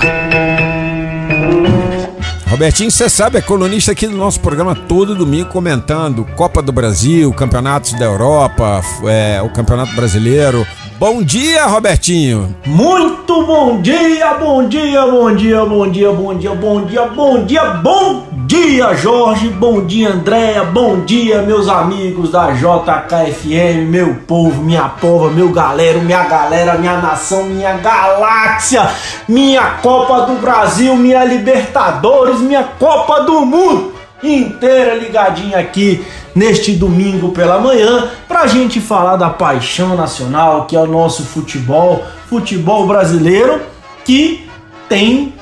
Robertinho, 2.49 2.90
você 2.90 3.11
sabe, 3.11 3.36
é 3.36 3.42
colunista 3.42 3.92
aqui 3.92 4.07
do 4.07 4.16
nosso 4.16 4.40
programa 4.40 4.74
todo 4.74 5.14
domingo 5.14 5.51
comentando 5.51 6.24
Copa 6.34 6.62
do 6.62 6.72
Brasil, 6.72 7.30
campeonatos 7.34 7.92
da 7.92 8.07
Europa, 8.07 8.80
é, 9.07 9.42
o 9.42 9.51
Campeonato 9.51 9.94
Brasileiro. 9.94 10.66
Bom 10.99 11.22
dia, 11.22 11.64
Robertinho! 11.66 12.57
Muito 12.66 13.46
bom 13.46 13.80
dia, 13.80 14.34
bom 14.34 14.66
dia, 14.66 15.07
bom 15.07 15.32
dia, 15.32 15.64
bom 15.64 15.88
dia, 15.88 16.11
bom 16.11 16.34
dia, 16.34 16.53
bom 16.53 16.84
dia, 16.84 17.07
bom 17.07 17.44
dia, 17.44 17.64
bom 17.74 18.26
dia, 18.49 18.94
Jorge, 18.96 19.49
bom 19.49 19.86
dia, 19.86 20.09
Andréia, 20.09 20.64
bom 20.64 21.05
dia, 21.05 21.40
meus 21.42 21.68
amigos 21.68 22.32
da 22.32 22.51
JKFM, 22.51 23.86
meu 23.88 24.16
povo, 24.26 24.61
minha 24.61 24.88
pova, 24.88 25.30
meu 25.30 25.51
galera, 25.51 26.01
minha 26.01 26.24
galera, 26.24 26.76
minha 26.76 26.96
nação, 26.96 27.44
minha 27.44 27.74
galáxia, 27.74 28.90
minha 29.28 29.78
Copa 29.80 30.22
do 30.22 30.40
Brasil, 30.40 30.96
minha 30.96 31.22
Libertadores, 31.24 32.40
minha 32.40 32.64
Copa 32.64 33.20
do 33.20 33.46
Mundo. 33.46 33.92
Inteira 34.20 34.96
ligadinha 34.96 35.61
aqui 35.61 36.05
neste 36.35 36.72
domingo 36.72 37.31
pela 37.31 37.59
manhã 37.59 38.09
pra 38.26 38.47
gente 38.47 38.81
falar 38.81 39.16
da 39.16 39.31
paixão 39.31 39.97
nacional 39.97 40.66
que 40.66 40.76
é 40.76 40.81
o 40.81 40.87
nosso 40.87 41.24
futebol, 41.24 42.05
futebol 42.29 42.87
brasileiro 42.87 43.61
que 44.05 44.49
tem 44.89 45.35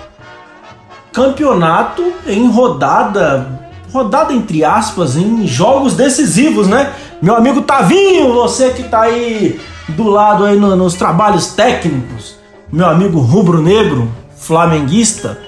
campeonato 1.12 2.12
em 2.26 2.50
rodada, 2.50 3.60
rodada 3.92 4.32
entre 4.32 4.64
aspas, 4.64 5.16
em 5.16 5.46
jogos 5.46 5.94
decisivos, 5.94 6.68
né? 6.68 6.92
Meu 7.22 7.34
amigo 7.34 7.62
Tavinho, 7.62 8.34
você 8.34 8.70
que 8.70 8.82
tá 8.82 9.02
aí 9.02 9.58
do 9.88 10.10
lado 10.10 10.44
aí 10.44 10.58
no, 10.58 10.76
nos 10.76 10.94
trabalhos 10.94 11.46
técnicos, 11.48 12.36
meu 12.70 12.86
amigo 12.86 13.18
rubro-negro, 13.18 14.10
flamenguista, 14.36 15.38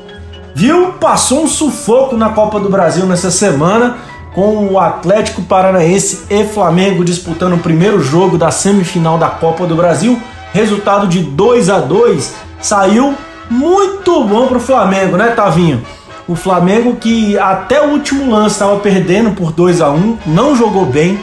viu? 0.54 0.92
Passou 0.94 1.42
um 1.42 1.48
sufoco 1.48 2.16
na 2.16 2.30
Copa 2.30 2.58
do 2.58 2.70
Brasil 2.70 3.04
nessa 3.04 3.30
semana 3.30 3.98
com 4.34 4.66
o 4.68 4.78
Atlético 4.78 5.42
Paranaense 5.42 6.24
e 6.30 6.44
Flamengo 6.44 7.04
disputando 7.04 7.54
o 7.54 7.58
primeiro 7.58 8.00
jogo 8.00 8.38
da 8.38 8.50
semifinal 8.50 9.18
da 9.18 9.28
Copa 9.28 9.66
do 9.66 9.74
Brasil. 9.74 10.20
Resultado 10.52 11.06
de 11.06 11.20
2 11.20 11.70
a 11.70 11.78
2 11.78 12.34
saiu 12.60 13.14
muito 13.50 14.24
bom 14.24 14.46
pro 14.46 14.60
Flamengo, 14.60 15.16
né, 15.16 15.28
Tavinho? 15.28 15.82
O 16.26 16.34
Flamengo 16.34 16.96
que 16.96 17.38
até 17.38 17.80
o 17.80 17.90
último 17.90 18.30
lance 18.30 18.56
estava 18.56 18.78
perdendo 18.80 19.30
por 19.30 19.52
2 19.52 19.80
a 19.80 19.90
1 19.90 20.18
não 20.26 20.54
jogou 20.54 20.84
bem, 20.84 21.18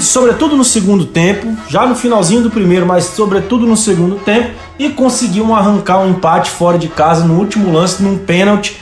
sobretudo 0.00 0.56
no 0.56 0.64
segundo 0.64 1.06
tempo, 1.06 1.56
já 1.68 1.86
no 1.86 1.94
finalzinho 1.94 2.42
do 2.42 2.50
primeiro, 2.50 2.86
mas 2.86 3.04
sobretudo 3.04 3.66
no 3.66 3.76
segundo 3.76 4.16
tempo, 4.16 4.50
e 4.78 4.90
conseguiu 4.90 5.54
arrancar 5.54 6.00
um 6.00 6.10
empate 6.10 6.50
fora 6.50 6.78
de 6.78 6.88
casa 6.88 7.24
no 7.24 7.38
último 7.38 7.72
lance, 7.72 8.02
num 8.02 8.18
pênalti 8.18 8.76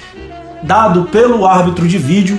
dado 0.62 1.04
pelo 1.04 1.46
árbitro 1.46 1.86
de 1.86 1.98
vídeo, 1.98 2.38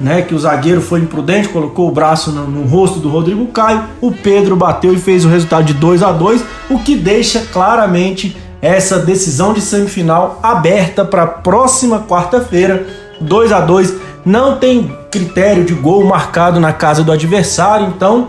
né, 0.00 0.22
que 0.22 0.34
o 0.34 0.38
zagueiro 0.38 0.80
foi 0.80 1.00
imprudente, 1.00 1.48
colocou 1.48 1.88
o 1.88 1.92
braço 1.92 2.30
no, 2.30 2.46
no 2.46 2.66
rosto 2.66 2.98
do 2.98 3.08
Rodrigo 3.08 3.46
Caio, 3.46 3.84
o 4.00 4.12
Pedro 4.12 4.56
bateu 4.56 4.92
e 4.92 4.98
fez 4.98 5.24
o 5.24 5.28
resultado 5.28 5.64
de 5.64 5.74
2 5.74 6.02
a 6.02 6.12
2 6.12 6.44
o 6.70 6.78
que 6.78 6.94
deixa 6.96 7.40
claramente 7.52 8.36
essa 8.60 8.98
decisão 8.98 9.52
de 9.52 9.60
semifinal 9.60 10.40
aberta 10.42 11.04
para 11.04 11.22
a 11.22 11.26
próxima 11.26 12.00
quarta-feira, 12.00 12.86
2 13.20 13.52
a 13.52 13.60
2 13.60 13.94
Não 14.24 14.56
tem 14.56 14.92
critério 15.10 15.64
de 15.64 15.74
gol 15.74 16.04
marcado 16.04 16.58
na 16.58 16.72
casa 16.72 17.04
do 17.04 17.12
adversário, 17.12 17.86
então 17.86 18.28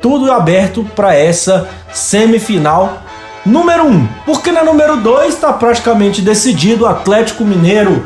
tudo 0.00 0.30
aberto 0.30 0.84
para 0.96 1.14
essa 1.14 1.68
semifinal 1.92 3.02
número 3.44 3.84
1. 3.84 3.90
Um. 3.90 4.08
Porque 4.24 4.50
na 4.50 4.64
número 4.64 4.96
2 4.96 5.34
está 5.34 5.52
praticamente 5.52 6.22
decidido 6.22 6.84
o 6.84 6.86
Atlético 6.86 7.44
Mineiro 7.44 8.04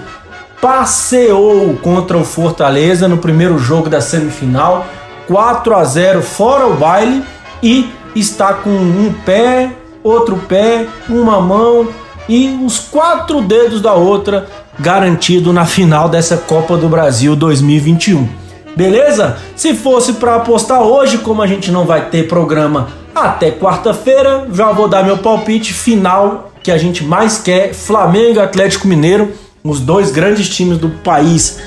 passeou 0.61 1.75
contra 1.83 2.17
o 2.17 2.25
Fortaleza 2.25 3.07
no 3.07 3.19
primeiro 3.19 3.59
jogo 3.59 3.89
da 3.89 4.01
semifinal, 4.01 4.87
4 5.27 5.75
a 5.75 5.85
0 5.85 6.23
fora 6.23 6.67
o 6.67 6.75
baile 6.75 7.25
e 7.63 7.93
está 8.15 8.55
com 8.55 8.71
um 8.71 9.15
pé 9.25 9.71
outro 10.03 10.37
pé, 10.49 10.87
uma 11.09 11.41
mão 11.41 11.89
e 12.29 12.59
os 12.65 12.79
quatro 12.79 13.41
dedos 13.41 13.81
da 13.81 13.95
outra 13.95 14.47
garantido 14.79 15.53
na 15.53 15.67
final 15.67 16.09
dessa 16.09 16.37
Copa 16.37 16.77
do 16.77 16.89
Brasil 16.89 17.35
2021. 17.35 18.29
Beleza? 18.77 19.39
Se 19.57 19.75
fosse 19.75 20.15
para 20.15 20.37
apostar 20.37 20.83
hoje, 20.83 21.19
como 21.19 21.43
a 21.43 21.47
gente 21.47 21.71
não 21.71 21.85
vai 21.85 22.07
ter 22.11 22.29
programa 22.29 22.89
até 23.15 23.51
quarta-feira, 23.51 24.47
já 24.53 24.71
vou 24.71 24.87
dar 24.87 25.03
meu 25.03 25.19
palpite 25.19 25.73
final 25.73 26.53
que 26.63 26.71
a 26.71 26.79
gente 26.79 27.03
mais 27.03 27.39
quer: 27.39 27.75
Flamengo 27.75 28.41
Atlético 28.41 28.87
Mineiro, 28.87 29.33
os 29.63 29.81
dois 29.81 30.11
grandes 30.11 30.49
times 30.49 30.79
do 30.79 30.89
país 30.89 31.59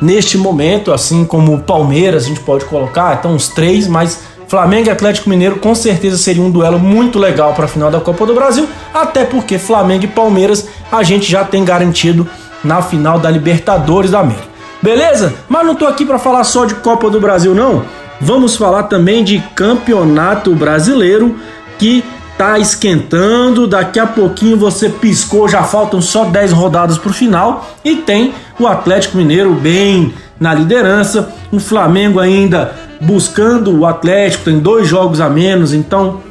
neste 0.00 0.38
momento, 0.38 0.92
assim 0.92 1.24
como 1.24 1.54
o 1.54 1.60
Palmeiras, 1.60 2.24
a 2.24 2.28
gente 2.28 2.40
pode 2.40 2.64
colocar, 2.64 3.16
então 3.18 3.34
os 3.34 3.48
três, 3.48 3.86
mas 3.86 4.20
Flamengo 4.48 4.88
e 4.88 4.90
Atlético 4.90 5.28
Mineiro 5.28 5.56
com 5.56 5.74
certeza 5.74 6.16
seria 6.16 6.42
um 6.42 6.50
duelo 6.50 6.78
muito 6.78 7.18
legal 7.18 7.52
para 7.54 7.66
a 7.66 7.68
final 7.68 7.90
da 7.90 8.00
Copa 8.00 8.26
do 8.26 8.34
Brasil, 8.34 8.68
até 8.92 9.24
porque 9.24 9.58
Flamengo 9.58 10.04
e 10.04 10.08
Palmeiras 10.08 10.66
a 10.90 11.02
gente 11.02 11.30
já 11.30 11.44
tem 11.44 11.64
garantido 11.64 12.26
na 12.64 12.82
final 12.82 13.18
da 13.18 13.30
Libertadores 13.30 14.10
da 14.10 14.20
América. 14.20 14.48
Beleza? 14.82 15.34
Mas 15.48 15.66
não 15.66 15.74
tô 15.74 15.86
aqui 15.86 16.06
para 16.06 16.18
falar 16.18 16.44
só 16.44 16.64
de 16.64 16.74
Copa 16.76 17.10
do 17.10 17.20
Brasil 17.20 17.54
não. 17.54 17.84
Vamos 18.20 18.56
falar 18.56 18.84
também 18.84 19.22
de 19.22 19.38
Campeonato 19.54 20.54
Brasileiro 20.54 21.36
que 21.78 22.02
tá 22.40 22.58
esquentando, 22.58 23.66
daqui 23.66 23.98
a 23.98 24.06
pouquinho 24.06 24.56
você 24.56 24.88
piscou, 24.88 25.46
já 25.46 25.62
faltam 25.62 26.00
só 26.00 26.24
10 26.24 26.52
rodadas 26.52 26.96
pro 26.96 27.12
final 27.12 27.68
e 27.84 27.96
tem 27.96 28.32
o 28.58 28.66
Atlético 28.66 29.18
Mineiro 29.18 29.52
bem 29.52 30.14
na 30.40 30.54
liderança, 30.54 31.34
o 31.52 31.60
Flamengo 31.60 32.18
ainda 32.18 32.72
buscando 32.98 33.78
o 33.78 33.84
Atlético, 33.84 34.44
tem 34.44 34.58
dois 34.58 34.88
jogos 34.88 35.20
a 35.20 35.28
menos, 35.28 35.74
então 35.74 36.22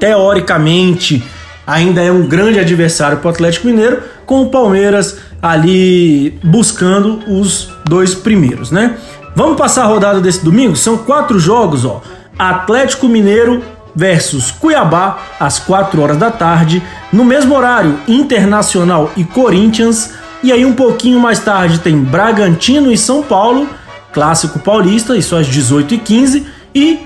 teoricamente 0.00 1.22
ainda 1.64 2.02
é 2.02 2.10
um 2.10 2.26
grande 2.26 2.58
adversário 2.58 3.18
para 3.18 3.28
o 3.28 3.30
Atlético 3.30 3.68
Mineiro, 3.68 4.02
com 4.26 4.42
o 4.42 4.50
Palmeiras 4.50 5.18
ali 5.40 6.36
buscando 6.42 7.20
os 7.28 7.70
dois 7.88 8.12
primeiros, 8.12 8.72
né? 8.72 8.96
Vamos 9.36 9.56
passar 9.56 9.84
a 9.84 9.86
rodada 9.86 10.20
desse 10.20 10.44
domingo? 10.44 10.74
São 10.74 10.98
quatro 10.98 11.38
jogos, 11.38 11.84
ó. 11.84 12.02
Atlético 12.36 13.06
Mineiro 13.06 13.62
versus 13.98 14.52
Cuiabá 14.52 15.18
às 15.40 15.58
4 15.58 16.00
horas 16.00 16.16
da 16.16 16.30
tarde, 16.30 16.80
no 17.12 17.24
mesmo 17.24 17.52
horário 17.56 17.98
Internacional 18.06 19.10
e 19.16 19.24
Corinthians, 19.24 20.12
e 20.40 20.52
aí 20.52 20.64
um 20.64 20.72
pouquinho 20.72 21.18
mais 21.18 21.40
tarde 21.40 21.80
tem 21.80 21.98
Bragantino 21.98 22.92
e 22.92 22.96
São 22.96 23.24
Paulo 23.24 23.68
Clássico 24.12 24.60
Paulista, 24.60 25.16
isso 25.16 25.34
às 25.34 25.48
18h15. 25.48 26.44
E 26.74 27.00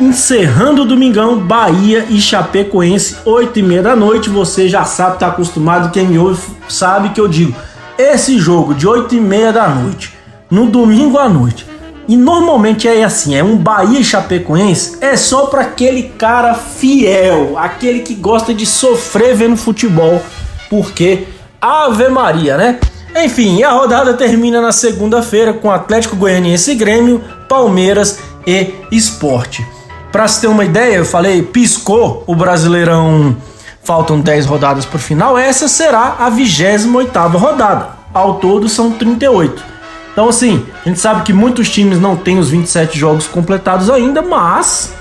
encerrando 0.00 0.82
o 0.82 0.84
domingão, 0.84 1.38
Bahia 1.38 2.06
e 2.08 2.20
Chapecoense, 2.20 3.16
8h30 3.24 3.82
da 3.82 3.96
noite. 3.96 4.28
Você 4.28 4.68
já 4.68 4.84
sabe, 4.84 5.18
tá 5.18 5.28
acostumado, 5.28 5.90
quem 5.90 6.06
me 6.06 6.18
ouve 6.18 6.40
sabe 6.68 7.10
que 7.10 7.20
eu 7.20 7.28
digo. 7.28 7.54
Esse 7.96 8.38
jogo 8.38 8.74
de 8.74 8.86
8h30 8.86 9.52
da 9.52 9.68
noite, 9.68 10.14
no 10.50 10.66
domingo 10.66 11.18
à 11.18 11.28
noite, 11.28 11.66
e 12.08 12.16
normalmente 12.16 12.88
é 12.88 13.04
assim, 13.04 13.36
é 13.36 13.44
um 13.44 13.56
Bahia 13.56 14.02
Chapecoense, 14.02 14.96
é 15.02 15.14
só 15.14 15.46
para 15.46 15.60
aquele 15.60 16.04
cara 16.04 16.54
fiel, 16.54 17.58
aquele 17.58 18.00
que 18.00 18.14
gosta 18.14 18.54
de 18.54 18.64
sofrer 18.64 19.36
vendo 19.36 19.58
futebol, 19.58 20.22
porque 20.70 21.28
Ave 21.60 22.08
Maria, 22.08 22.56
né? 22.56 22.80
Enfim, 23.14 23.62
a 23.62 23.72
rodada 23.72 24.14
termina 24.14 24.60
na 24.60 24.72
segunda-feira 24.72 25.52
com 25.52 25.70
Atlético 25.70 26.16
Goianiense 26.16 26.70
e 26.70 26.74
Grêmio, 26.74 27.22
Palmeiras 27.46 28.20
e 28.46 28.74
Esporte. 28.90 29.66
Pra 30.10 30.26
se 30.26 30.40
ter 30.40 30.46
uma 30.46 30.64
ideia, 30.64 30.96
eu 30.96 31.04
falei, 31.04 31.42
piscou 31.42 32.24
o 32.26 32.34
Brasileirão, 32.34 33.36
faltam 33.82 34.18
10 34.18 34.46
rodadas 34.46 34.86
pro 34.86 34.98
final, 34.98 35.36
essa 35.36 35.68
será 35.68 36.16
a 36.18 36.30
28ª 36.30 37.36
rodada. 37.36 37.98
Ao 38.14 38.34
todo 38.36 38.66
são 38.68 38.92
38. 38.92 39.77
Então 40.18 40.30
assim, 40.30 40.66
a 40.84 40.88
gente 40.88 40.98
sabe 40.98 41.22
que 41.22 41.32
muitos 41.32 41.70
times 41.70 42.00
não 42.00 42.16
têm 42.16 42.40
os 42.40 42.50
27 42.50 42.98
jogos 42.98 43.28
completados 43.28 43.88
ainda, 43.88 44.20
mas 44.20 44.92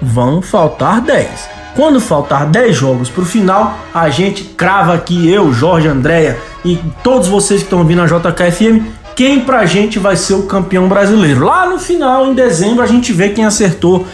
vão 0.00 0.40
faltar 0.40 1.00
10. 1.00 1.48
Quando 1.74 2.00
faltar 2.00 2.46
10 2.46 2.76
jogos 2.76 3.10
pro 3.10 3.24
final, 3.24 3.76
a 3.92 4.08
gente 4.08 4.44
crava 4.44 4.94
aqui, 4.94 5.28
eu, 5.28 5.52
Jorge, 5.52 5.88
Andréia 5.88 6.38
e 6.64 6.78
todos 7.02 7.26
vocês 7.26 7.58
que 7.58 7.66
estão 7.66 7.80
ouvindo 7.80 8.02
a 8.02 8.06
JKFM, 8.06 8.86
quem 9.16 9.40
pra 9.40 9.66
gente 9.66 9.98
vai 9.98 10.14
ser 10.14 10.34
o 10.34 10.44
campeão 10.44 10.86
brasileiro. 10.86 11.44
Lá 11.44 11.66
no 11.66 11.80
final, 11.80 12.28
em 12.28 12.32
dezembro, 12.32 12.84
a 12.84 12.86
gente 12.86 13.12
vê 13.12 13.30
quem 13.30 13.44
acertou 13.44 14.06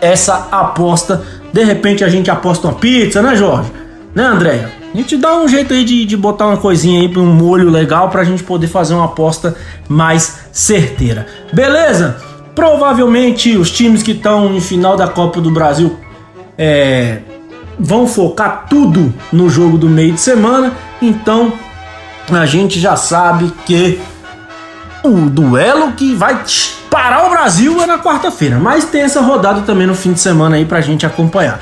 essa 0.00 0.46
aposta. 0.52 1.24
De 1.52 1.64
repente 1.64 2.04
a 2.04 2.08
gente 2.08 2.30
aposta 2.30 2.68
uma 2.68 2.74
pizza, 2.74 3.20
né, 3.20 3.34
Jorge? 3.34 3.72
Né, 4.14 4.22
Andréia? 4.22 4.70
A 4.92 4.96
gente 4.96 5.16
dá 5.16 5.36
um 5.36 5.46
jeito 5.46 5.74
aí 5.74 5.84
de, 5.84 6.04
de 6.04 6.16
botar 6.16 6.46
uma 6.46 6.56
coisinha 6.56 7.00
aí, 7.00 7.18
um 7.18 7.26
molho 7.26 7.70
legal 7.70 8.08
pra 8.08 8.24
gente 8.24 8.42
poder 8.42 8.66
fazer 8.66 8.94
uma 8.94 9.04
aposta 9.04 9.56
mais 9.88 10.40
certeira. 10.52 11.26
Beleza? 11.52 12.16
Provavelmente 12.54 13.56
os 13.56 13.70
times 13.70 14.02
que 14.02 14.12
estão 14.12 14.54
em 14.54 14.60
final 14.60 14.96
da 14.96 15.06
Copa 15.06 15.40
do 15.40 15.50
Brasil 15.50 15.98
é, 16.56 17.18
vão 17.78 18.06
focar 18.06 18.66
tudo 18.68 19.12
no 19.32 19.50
jogo 19.50 19.76
do 19.76 19.88
meio 19.88 20.14
de 20.14 20.20
semana, 20.20 20.72
então 21.00 21.52
a 22.30 22.46
gente 22.46 22.80
já 22.80 22.96
sabe 22.96 23.52
que 23.66 24.00
o 25.04 25.30
duelo 25.30 25.92
que 25.92 26.14
vai 26.14 26.42
parar 26.90 27.26
o 27.26 27.30
Brasil 27.30 27.80
é 27.82 27.86
na 27.86 27.98
quarta-feira, 27.98 28.58
mas 28.58 28.86
tem 28.86 29.02
essa 29.02 29.20
rodada 29.20 29.60
também 29.62 29.86
no 29.86 29.94
fim 29.94 30.12
de 30.12 30.20
semana 30.20 30.56
aí 30.56 30.64
pra 30.64 30.80
gente 30.80 31.04
acompanhar. 31.04 31.60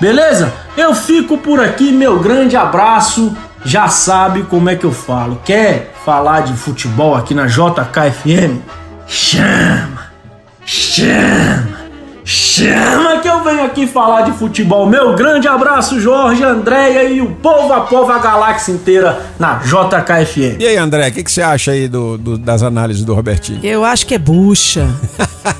Beleza? 0.00 0.52
Eu 0.76 0.94
fico 0.94 1.38
por 1.38 1.58
aqui, 1.58 1.90
meu 1.90 2.18
grande 2.20 2.56
abraço. 2.56 3.34
Já 3.64 3.88
sabe 3.88 4.42
como 4.42 4.68
é 4.68 4.76
que 4.76 4.84
eu 4.84 4.92
falo. 4.92 5.40
Quer 5.44 5.92
falar 6.04 6.42
de 6.42 6.52
futebol 6.52 7.14
aqui 7.14 7.34
na 7.34 7.46
JKFM? 7.46 8.60
Chama! 9.06 10.12
Chama! 10.64 11.85
Chama 12.28 13.20
que 13.20 13.28
eu 13.28 13.44
venho 13.44 13.62
aqui 13.64 13.86
falar 13.86 14.22
de 14.22 14.32
futebol. 14.32 14.84
Meu 14.84 15.14
grande 15.14 15.46
abraço, 15.46 16.00
Jorge, 16.00 16.42
Andréia 16.42 17.04
e 17.04 17.20
o 17.20 17.26
povo 17.36 17.72
a 17.72 17.82
povo, 17.82 18.10
a 18.10 18.18
galáxia 18.18 18.72
inteira 18.72 19.20
na 19.38 19.60
JKFM. 19.62 20.56
E 20.58 20.66
aí, 20.66 20.76
André, 20.76 21.06
o 21.08 21.12
que, 21.12 21.22
que 21.22 21.30
você 21.30 21.40
acha 21.40 21.70
aí 21.70 21.86
do, 21.86 22.18
do- 22.18 22.36
das 22.36 22.64
análises 22.64 23.04
do 23.04 23.14
Robertinho? 23.14 23.60
Eu 23.62 23.84
acho 23.84 24.04
que 24.06 24.14
é 24.14 24.18
bucha. 24.18 24.88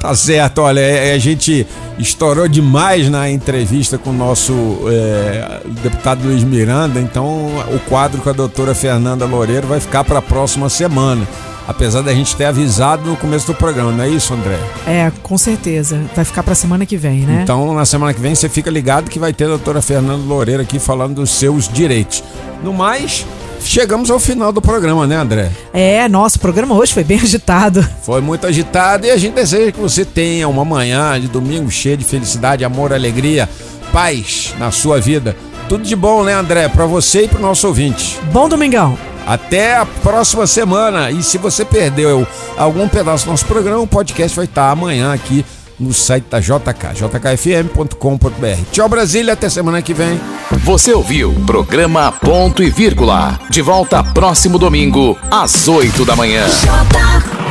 Tá 0.00 0.14
certo, 0.14 0.60
olha, 0.62 0.80
é- 0.80 1.14
a 1.14 1.18
gente 1.18 1.64
estourou 1.98 2.48
demais 2.48 3.08
na 3.08 3.30
entrevista 3.30 3.96
com 3.96 4.10
o 4.10 4.12
nosso 4.12 4.52
é, 4.88 5.60
deputado 5.82 6.24
Luiz 6.26 6.42
Miranda, 6.42 7.00
então 7.00 7.46
o 7.72 7.78
quadro 7.88 8.20
com 8.20 8.28
a 8.28 8.32
doutora 8.32 8.74
Fernanda 8.74 9.24
Loureiro 9.24 9.66
vai 9.68 9.78
ficar 9.78 10.02
para 10.02 10.18
a 10.18 10.22
próxima 10.22 10.68
semana. 10.68 11.26
Apesar 11.66 12.02
da 12.02 12.12
gente 12.12 12.34
ter 12.36 12.44
avisado 12.46 13.08
no 13.08 13.16
começo 13.16 13.46
do 13.46 13.54
programa, 13.54 13.92
não 13.92 14.02
é 14.04 14.08
isso, 14.08 14.34
André? 14.34 14.58
É, 14.86 15.12
com 15.22 15.38
certeza. 15.38 16.00
Vai 16.14 16.24
ficar 16.24 16.42
pra 16.42 16.54
semana 16.54 16.84
que 16.84 16.96
vem, 16.96 17.20
né? 17.20 17.40
Então, 17.42 17.72
na 17.74 17.84
semana 17.84 18.12
que 18.12 18.20
vem, 18.20 18.34
você 18.34 18.48
fica 18.48 18.70
ligado 18.70 19.08
que 19.08 19.18
vai 19.18 19.32
ter 19.32 19.44
a 19.44 19.48
doutora 19.48 19.80
Fernanda 19.80 20.22
Loureiro 20.24 20.62
aqui 20.62 20.78
falando 20.78 21.16
dos 21.16 21.30
seus 21.30 21.68
direitos. 21.68 22.22
No 22.64 22.72
mais, 22.72 23.24
chegamos 23.60 24.10
ao 24.10 24.18
final 24.18 24.52
do 24.52 24.60
programa, 24.60 25.06
né, 25.06 25.16
André? 25.16 25.50
É, 25.72 26.08
nosso 26.08 26.40
programa 26.40 26.74
hoje 26.74 26.92
foi 26.92 27.04
bem 27.04 27.18
agitado. 27.22 27.86
Foi 28.02 28.20
muito 28.20 28.46
agitado 28.46 29.06
e 29.06 29.10
a 29.10 29.16
gente 29.16 29.34
deseja 29.34 29.70
que 29.70 29.80
você 29.80 30.04
tenha 30.04 30.48
uma 30.48 30.64
manhã 30.64 31.18
de 31.20 31.28
domingo 31.28 31.70
cheia 31.70 31.96
de 31.96 32.04
felicidade, 32.04 32.64
amor, 32.64 32.92
alegria, 32.92 33.48
paz 33.92 34.52
na 34.58 34.70
sua 34.72 35.00
vida. 35.00 35.36
Tudo 35.68 35.84
de 35.84 35.94
bom, 35.94 36.24
né, 36.24 36.34
André? 36.34 36.68
Pra 36.68 36.86
você 36.86 37.24
e 37.24 37.28
pro 37.28 37.40
nosso 37.40 37.66
ouvinte. 37.68 38.18
Bom 38.32 38.48
domingão. 38.48 38.98
Até 39.26 39.76
a 39.76 39.86
próxima 39.86 40.46
semana. 40.46 41.10
E 41.10 41.22
se 41.22 41.38
você 41.38 41.64
perdeu 41.64 42.26
algum 42.56 42.88
pedaço 42.88 43.24
do 43.24 43.30
nosso 43.30 43.46
programa, 43.46 43.80
o 43.80 43.86
podcast 43.86 44.36
vai 44.36 44.46
estar 44.46 44.70
amanhã 44.70 45.12
aqui 45.12 45.44
no 45.78 45.92
site 45.92 46.26
da 46.30 46.38
JK, 46.38 46.94
jkfm.com.br. 46.94 48.62
Tchau, 48.70 48.88
Brasília. 48.88 49.32
Até 49.32 49.48
semana 49.48 49.82
que 49.82 49.92
vem. 49.92 50.20
Você 50.64 50.92
ouviu 50.92 51.32
programa 51.46 52.12
Ponto 52.12 52.62
e 52.62 52.70
Vírgula. 52.70 53.38
De 53.50 53.60
volta 53.60 54.02
próximo 54.04 54.58
domingo, 54.58 55.18
às 55.30 55.66
8 55.66 56.04
da 56.04 56.14
manhã. 56.14 56.46
J 56.48 57.41